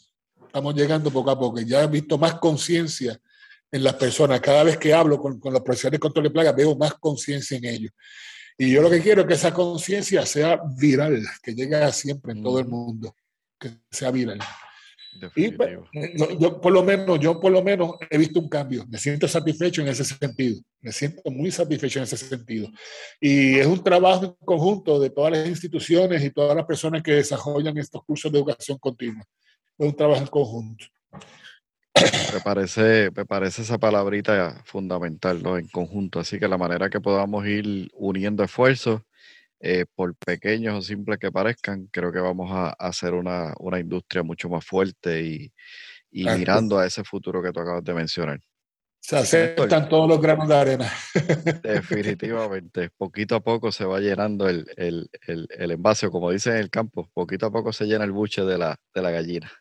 estamos 0.54 0.72
llegando 0.76 1.10
poco 1.10 1.32
a 1.32 1.38
poco. 1.38 1.60
Ya 1.62 1.82
he 1.82 1.86
visto 1.88 2.16
más 2.16 2.34
conciencia 2.34 3.18
en 3.72 3.82
las 3.82 3.94
personas. 3.94 4.40
Cada 4.40 4.62
vez 4.62 4.78
que 4.78 4.94
hablo 4.94 5.18
con, 5.18 5.40
con 5.40 5.52
los 5.52 5.62
profesionales 5.62 5.98
de 5.98 6.00
control 6.00 6.24
de 6.26 6.30
plagas, 6.30 6.54
veo 6.54 6.76
más 6.76 6.94
conciencia 6.94 7.58
en 7.58 7.64
ellos. 7.64 7.92
Y 8.56 8.70
yo 8.70 8.80
lo 8.80 8.88
que 8.88 9.00
quiero 9.00 9.22
es 9.22 9.26
que 9.26 9.34
esa 9.34 9.52
conciencia 9.52 10.24
sea 10.24 10.60
viral, 10.78 11.20
que 11.42 11.56
llegue 11.56 11.90
siempre 11.90 12.34
en 12.34 12.42
todo 12.44 12.60
el 12.60 12.66
mundo, 12.66 13.16
que 13.58 13.72
sea 13.90 14.12
viral. 14.12 14.38
Y 15.34 15.50
pues, 15.50 15.76
yo, 16.38 16.60
por 16.60 16.72
lo 16.72 16.84
menos, 16.84 17.18
yo 17.18 17.40
por 17.40 17.50
lo 17.50 17.62
menos 17.62 17.96
he 18.08 18.16
visto 18.16 18.38
un 18.38 18.48
cambio. 18.48 18.86
Me 18.88 18.98
siento 18.98 19.26
satisfecho 19.26 19.82
en 19.82 19.88
ese 19.88 20.04
sentido. 20.04 20.60
Me 20.80 20.92
siento 20.92 21.28
muy 21.32 21.50
satisfecho 21.50 21.98
en 21.98 22.04
ese 22.04 22.16
sentido. 22.16 22.68
Y 23.20 23.58
es 23.58 23.66
un 23.66 23.82
trabajo 23.82 24.24
en 24.24 24.46
conjunto 24.46 25.00
de 25.00 25.10
todas 25.10 25.32
las 25.32 25.48
instituciones 25.48 26.22
y 26.22 26.30
todas 26.30 26.56
las 26.56 26.64
personas 26.64 27.02
que 27.02 27.14
desarrollan 27.14 27.76
estos 27.76 28.04
cursos 28.04 28.30
de 28.30 28.38
educación 28.38 28.78
continua 28.78 29.26
es 29.78 29.86
un 29.86 29.96
trabajo 29.96 30.20
en 30.20 30.26
conjunto. 30.26 30.86
Me 32.32 32.40
parece, 32.40 33.10
me 33.14 33.24
parece 33.24 33.62
esa 33.62 33.78
palabrita 33.78 34.62
fundamental, 34.64 35.42
¿no? 35.42 35.56
En 35.56 35.68
conjunto. 35.68 36.18
Así 36.18 36.38
que 36.38 36.48
la 36.48 36.58
manera 36.58 36.90
que 36.90 37.00
podamos 37.00 37.46
ir 37.46 37.88
uniendo 37.94 38.42
esfuerzos, 38.42 39.02
eh, 39.60 39.86
por 39.94 40.14
pequeños 40.16 40.74
o 40.74 40.82
simples 40.82 41.18
que 41.18 41.32
parezcan, 41.32 41.86
creo 41.90 42.12
que 42.12 42.18
vamos 42.18 42.50
a, 42.50 42.70
hacer 42.70 43.14
una, 43.14 43.54
industria 43.78 44.22
mucho 44.22 44.48
más 44.48 44.64
fuerte 44.64 45.22
y, 45.22 45.52
y 46.10 46.24
mirando 46.24 46.78
a 46.78 46.86
ese 46.86 47.04
futuro 47.04 47.42
que 47.42 47.52
tú 47.52 47.60
acabas 47.60 47.84
de 47.84 47.94
mencionar. 47.94 48.40
Se 49.06 49.18
aceptan 49.18 49.86
todos 49.90 50.08
los 50.08 50.18
granos 50.18 50.48
de 50.48 50.54
arena. 50.54 50.90
Definitivamente. 51.62 52.88
Poquito 52.96 53.34
a 53.34 53.40
poco 53.40 53.70
se 53.70 53.84
va 53.84 54.00
llenando 54.00 54.48
el, 54.48 54.64
el, 54.78 55.10
el, 55.26 55.70
envase, 55.70 56.08
como 56.08 56.30
dicen 56.30 56.54
en 56.54 56.60
el 56.60 56.70
campo, 56.70 57.10
poquito 57.12 57.44
a 57.44 57.52
poco 57.52 57.70
se 57.74 57.84
llena 57.84 58.04
el 58.04 58.12
buche 58.12 58.46
de 58.46 58.56
la, 58.56 58.80
de 58.94 59.02
la 59.02 59.10
gallina. 59.10 59.52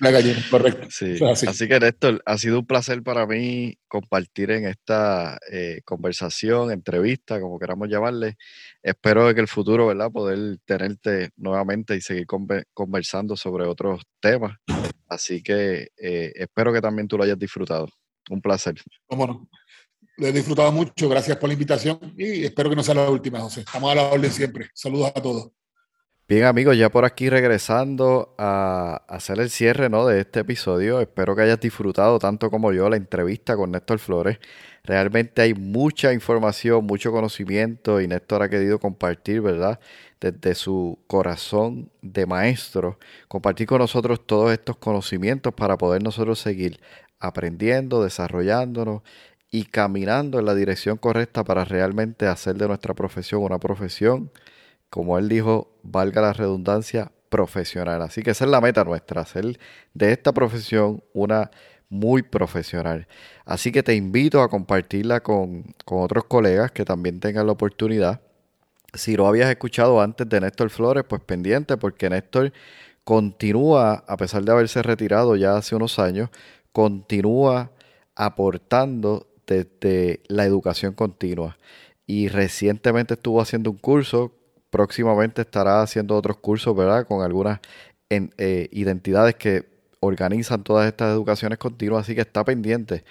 La 0.00 0.10
gallina, 0.10 0.40
correcto. 0.50 0.88
Sí. 0.90 1.16
Así. 1.24 1.68
que 1.68 1.78
Néstor, 1.78 2.20
ha 2.26 2.38
sido 2.38 2.58
un 2.58 2.66
placer 2.66 3.04
para 3.04 3.24
mí 3.24 3.78
compartir 3.86 4.50
en 4.50 4.66
esta 4.66 5.38
eh, 5.48 5.80
conversación, 5.84 6.72
entrevista, 6.72 7.40
como 7.40 7.60
queramos 7.60 7.88
llamarle. 7.88 8.36
Espero 8.82 9.32
que 9.32 9.40
el 9.40 9.46
futuro, 9.46 9.86
¿verdad? 9.86 10.10
Poder 10.10 10.58
tenerte 10.64 11.30
nuevamente 11.36 11.94
y 11.94 12.00
seguir 12.00 12.26
conversando 12.74 13.36
sobre 13.36 13.64
otros 13.64 14.02
temas. 14.18 14.58
Así 15.06 15.40
que 15.40 15.90
eh, 15.96 16.32
espero 16.34 16.72
que 16.72 16.80
también 16.80 17.06
tú 17.06 17.16
lo 17.16 17.22
hayas 17.22 17.38
disfrutado. 17.38 17.88
Un 18.30 18.40
placer. 18.40 18.74
Cómo 19.06 19.48
Lo 20.16 20.26
he 20.26 20.32
disfrutado 20.32 20.72
mucho. 20.72 21.08
Gracias 21.08 21.36
por 21.36 21.48
la 21.48 21.54
invitación 21.54 22.14
y 22.16 22.44
espero 22.44 22.70
que 22.70 22.76
no 22.76 22.82
sea 22.82 22.94
la 22.94 23.10
última, 23.10 23.40
José. 23.40 23.60
Estamos 23.60 23.90
a 23.90 23.94
la 23.94 24.02
orden 24.04 24.30
siempre. 24.30 24.68
Saludos 24.74 25.12
a 25.14 25.20
todos. 25.20 25.50
Bien 26.28 26.44
amigos, 26.44 26.76
ya 26.76 26.90
por 26.90 27.06
aquí 27.06 27.30
regresando 27.30 28.34
a 28.36 29.02
hacer 29.08 29.40
el 29.40 29.48
cierre 29.48 29.88
¿no? 29.88 30.06
de 30.06 30.20
este 30.20 30.40
episodio. 30.40 31.00
Espero 31.00 31.34
que 31.34 31.40
hayas 31.40 31.58
disfrutado 31.58 32.18
tanto 32.18 32.50
como 32.50 32.70
yo 32.74 32.90
la 32.90 32.98
entrevista 32.98 33.56
con 33.56 33.70
Néstor 33.70 33.98
Flores. 33.98 34.38
Realmente 34.84 35.40
hay 35.40 35.54
mucha 35.54 36.12
información, 36.12 36.84
mucho 36.84 37.12
conocimiento 37.12 37.98
y 38.02 38.08
Néstor 38.08 38.42
ha 38.42 38.50
querido 38.50 38.78
compartir, 38.78 39.40
¿verdad? 39.40 39.80
Desde 40.20 40.54
su 40.54 40.98
corazón 41.06 41.90
de 42.02 42.26
maestro, 42.26 42.98
compartir 43.28 43.66
con 43.66 43.78
nosotros 43.78 44.26
todos 44.26 44.52
estos 44.52 44.76
conocimientos 44.76 45.54
para 45.54 45.78
poder 45.78 46.02
nosotros 46.02 46.38
seguir 46.38 46.78
aprendiendo, 47.20 48.02
desarrollándonos 48.02 49.02
y 49.50 49.64
caminando 49.64 50.38
en 50.38 50.46
la 50.46 50.54
dirección 50.54 50.98
correcta 50.98 51.44
para 51.44 51.64
realmente 51.64 52.26
hacer 52.26 52.56
de 52.56 52.68
nuestra 52.68 52.94
profesión 52.94 53.42
una 53.42 53.58
profesión, 53.58 54.30
como 54.90 55.18
él 55.18 55.28
dijo, 55.28 55.70
valga 55.82 56.20
la 56.22 56.32
redundancia, 56.32 57.12
profesional. 57.28 58.02
Así 58.02 58.22
que 58.22 58.30
esa 58.30 58.44
es 58.44 58.50
la 58.50 58.60
meta 58.60 58.84
nuestra, 58.84 59.22
hacer 59.22 59.58
de 59.94 60.12
esta 60.12 60.32
profesión 60.32 61.02
una 61.12 61.50
muy 61.88 62.22
profesional. 62.22 63.06
Así 63.44 63.72
que 63.72 63.82
te 63.82 63.94
invito 63.94 64.42
a 64.42 64.48
compartirla 64.48 65.20
con, 65.20 65.74
con 65.84 66.02
otros 66.02 66.24
colegas 66.24 66.70
que 66.72 66.84
también 66.84 67.20
tengan 67.20 67.46
la 67.46 67.52
oportunidad. 67.52 68.20
Si 68.94 69.16
lo 69.16 69.26
habías 69.26 69.50
escuchado 69.50 70.00
antes 70.00 70.28
de 70.28 70.40
Néstor 70.40 70.70
Flores, 70.70 71.04
pues 71.08 71.22
pendiente 71.22 71.76
porque 71.76 72.10
Néstor 72.10 72.52
continúa, 73.04 74.04
a 74.06 74.16
pesar 74.16 74.42
de 74.44 74.52
haberse 74.52 74.82
retirado 74.82 75.36
ya 75.36 75.56
hace 75.56 75.74
unos 75.74 75.98
años, 75.98 76.30
continúa 76.78 77.72
aportando 78.14 79.26
desde 79.48 80.22
la 80.28 80.44
educación 80.44 80.92
continua. 80.92 81.58
Y 82.06 82.28
recientemente 82.28 83.14
estuvo 83.14 83.40
haciendo 83.40 83.72
un 83.72 83.78
curso, 83.78 84.32
próximamente 84.70 85.42
estará 85.42 85.82
haciendo 85.82 86.14
otros 86.14 86.36
cursos, 86.36 86.76
¿verdad? 86.76 87.04
Con 87.04 87.24
algunas 87.24 87.58
eh, 88.10 88.68
identidades 88.70 89.34
que 89.34 89.66
organizan 89.98 90.62
todas 90.62 90.86
estas 90.86 91.12
educaciones 91.12 91.58
continuas, 91.58 92.02
así 92.02 92.14
que 92.14 92.20
está 92.20 92.44
pendiente 92.44 93.02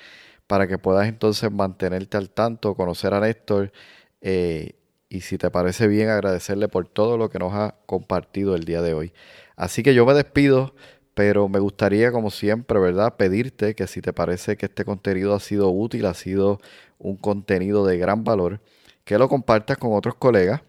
para 0.47 0.65
que 0.65 0.77
puedas 0.77 1.05
entonces 1.09 1.51
mantenerte 1.51 2.15
al 2.15 2.29
tanto, 2.29 2.73
conocer 2.73 3.13
a 3.13 3.19
Néstor 3.19 3.73
eh, 4.21 4.75
y 5.09 5.19
si 5.19 5.37
te 5.37 5.51
parece 5.51 5.87
bien 5.87 6.07
agradecerle 6.07 6.69
por 6.69 6.87
todo 6.87 7.17
lo 7.17 7.29
que 7.29 7.37
nos 7.37 7.53
ha 7.53 7.75
compartido 7.85 8.55
el 8.55 8.63
día 8.63 8.81
de 8.81 8.93
hoy. 8.93 9.13
Así 9.57 9.83
que 9.83 9.93
yo 9.93 10.05
me 10.05 10.13
despido, 10.13 10.73
pero 11.17 11.49
me 11.49 11.57
gustaría, 11.57 12.11
como 12.11 12.29
siempre, 12.29 12.77
¿verdad? 12.79 13.15
Pedirte 13.17 13.73
que 13.73 13.87
si 13.87 14.01
te 14.03 14.13
parece 14.13 14.55
que 14.55 14.67
este 14.67 14.85
contenido 14.85 15.33
ha 15.33 15.39
sido 15.39 15.71
útil, 15.71 16.05
ha 16.05 16.13
sido 16.13 16.59
un 16.99 17.17
contenido 17.17 17.87
de 17.87 17.97
gran 17.97 18.23
valor, 18.23 18.61
que 19.03 19.17
lo 19.17 19.27
compartas 19.27 19.79
con 19.79 19.93
otros 19.93 20.13
colegas 20.13 20.61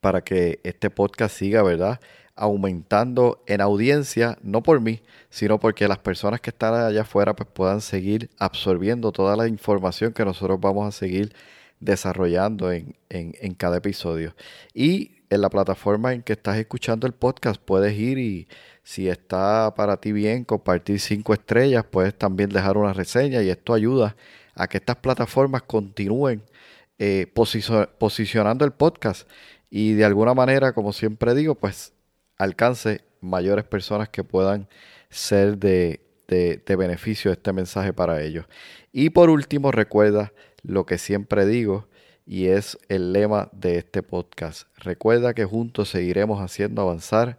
para 0.00 0.22
que 0.22 0.60
este 0.64 0.88
podcast 0.88 1.36
siga, 1.36 1.62
¿verdad? 1.62 2.00
aumentando 2.34 3.42
en 3.46 3.60
audiencia, 3.60 4.38
no 4.42 4.62
por 4.62 4.80
mí, 4.80 5.02
sino 5.28 5.60
porque 5.60 5.86
las 5.86 5.98
personas 5.98 6.40
que 6.40 6.48
están 6.48 6.72
allá 6.72 7.02
afuera 7.02 7.36
pues 7.36 7.50
puedan 7.52 7.82
seguir 7.82 8.30
absorbiendo 8.38 9.12
toda 9.12 9.36
la 9.36 9.48
información 9.48 10.14
que 10.14 10.24
nosotros 10.24 10.58
vamos 10.60 10.88
a 10.88 10.98
seguir 10.98 11.34
desarrollando 11.80 12.72
en, 12.72 12.96
en, 13.10 13.54
cada 13.54 13.78
episodio. 13.78 14.34
Y 14.72 15.18
en 15.30 15.42
la 15.42 15.50
plataforma 15.50 16.14
en 16.14 16.22
que 16.22 16.32
estás 16.32 16.56
escuchando 16.56 17.06
el 17.06 17.12
podcast 17.12 17.60
puedes 17.60 17.98
ir 17.98 18.18
y 18.18 18.48
si 18.88 19.06
está 19.06 19.74
para 19.74 19.98
ti 19.98 20.12
bien 20.12 20.44
compartir 20.44 20.98
cinco 20.98 21.34
estrellas, 21.34 21.84
puedes 21.84 22.14
también 22.14 22.48
dejar 22.48 22.78
una 22.78 22.94
reseña 22.94 23.42
y 23.42 23.50
esto 23.50 23.74
ayuda 23.74 24.16
a 24.54 24.66
que 24.66 24.78
estas 24.78 24.96
plataformas 24.96 25.60
continúen 25.60 26.42
eh, 26.98 27.26
posicionando 27.98 28.64
el 28.64 28.72
podcast 28.72 29.28
y 29.68 29.92
de 29.92 30.06
alguna 30.06 30.32
manera, 30.32 30.72
como 30.72 30.94
siempre 30.94 31.34
digo, 31.34 31.54
pues 31.54 31.92
alcance 32.38 33.02
mayores 33.20 33.66
personas 33.66 34.08
que 34.08 34.24
puedan 34.24 34.68
ser 35.10 35.58
de, 35.58 36.00
de, 36.26 36.62
de 36.64 36.76
beneficio 36.76 37.30
este 37.30 37.52
mensaje 37.52 37.92
para 37.92 38.22
ellos. 38.22 38.46
Y 38.90 39.10
por 39.10 39.28
último, 39.28 39.70
recuerda 39.70 40.32
lo 40.62 40.86
que 40.86 40.96
siempre 40.96 41.44
digo 41.44 41.88
y 42.24 42.46
es 42.46 42.78
el 42.88 43.12
lema 43.12 43.50
de 43.52 43.76
este 43.76 44.02
podcast. 44.02 44.66
Recuerda 44.78 45.34
que 45.34 45.44
juntos 45.44 45.90
seguiremos 45.90 46.40
haciendo 46.40 46.80
avanzar 46.80 47.38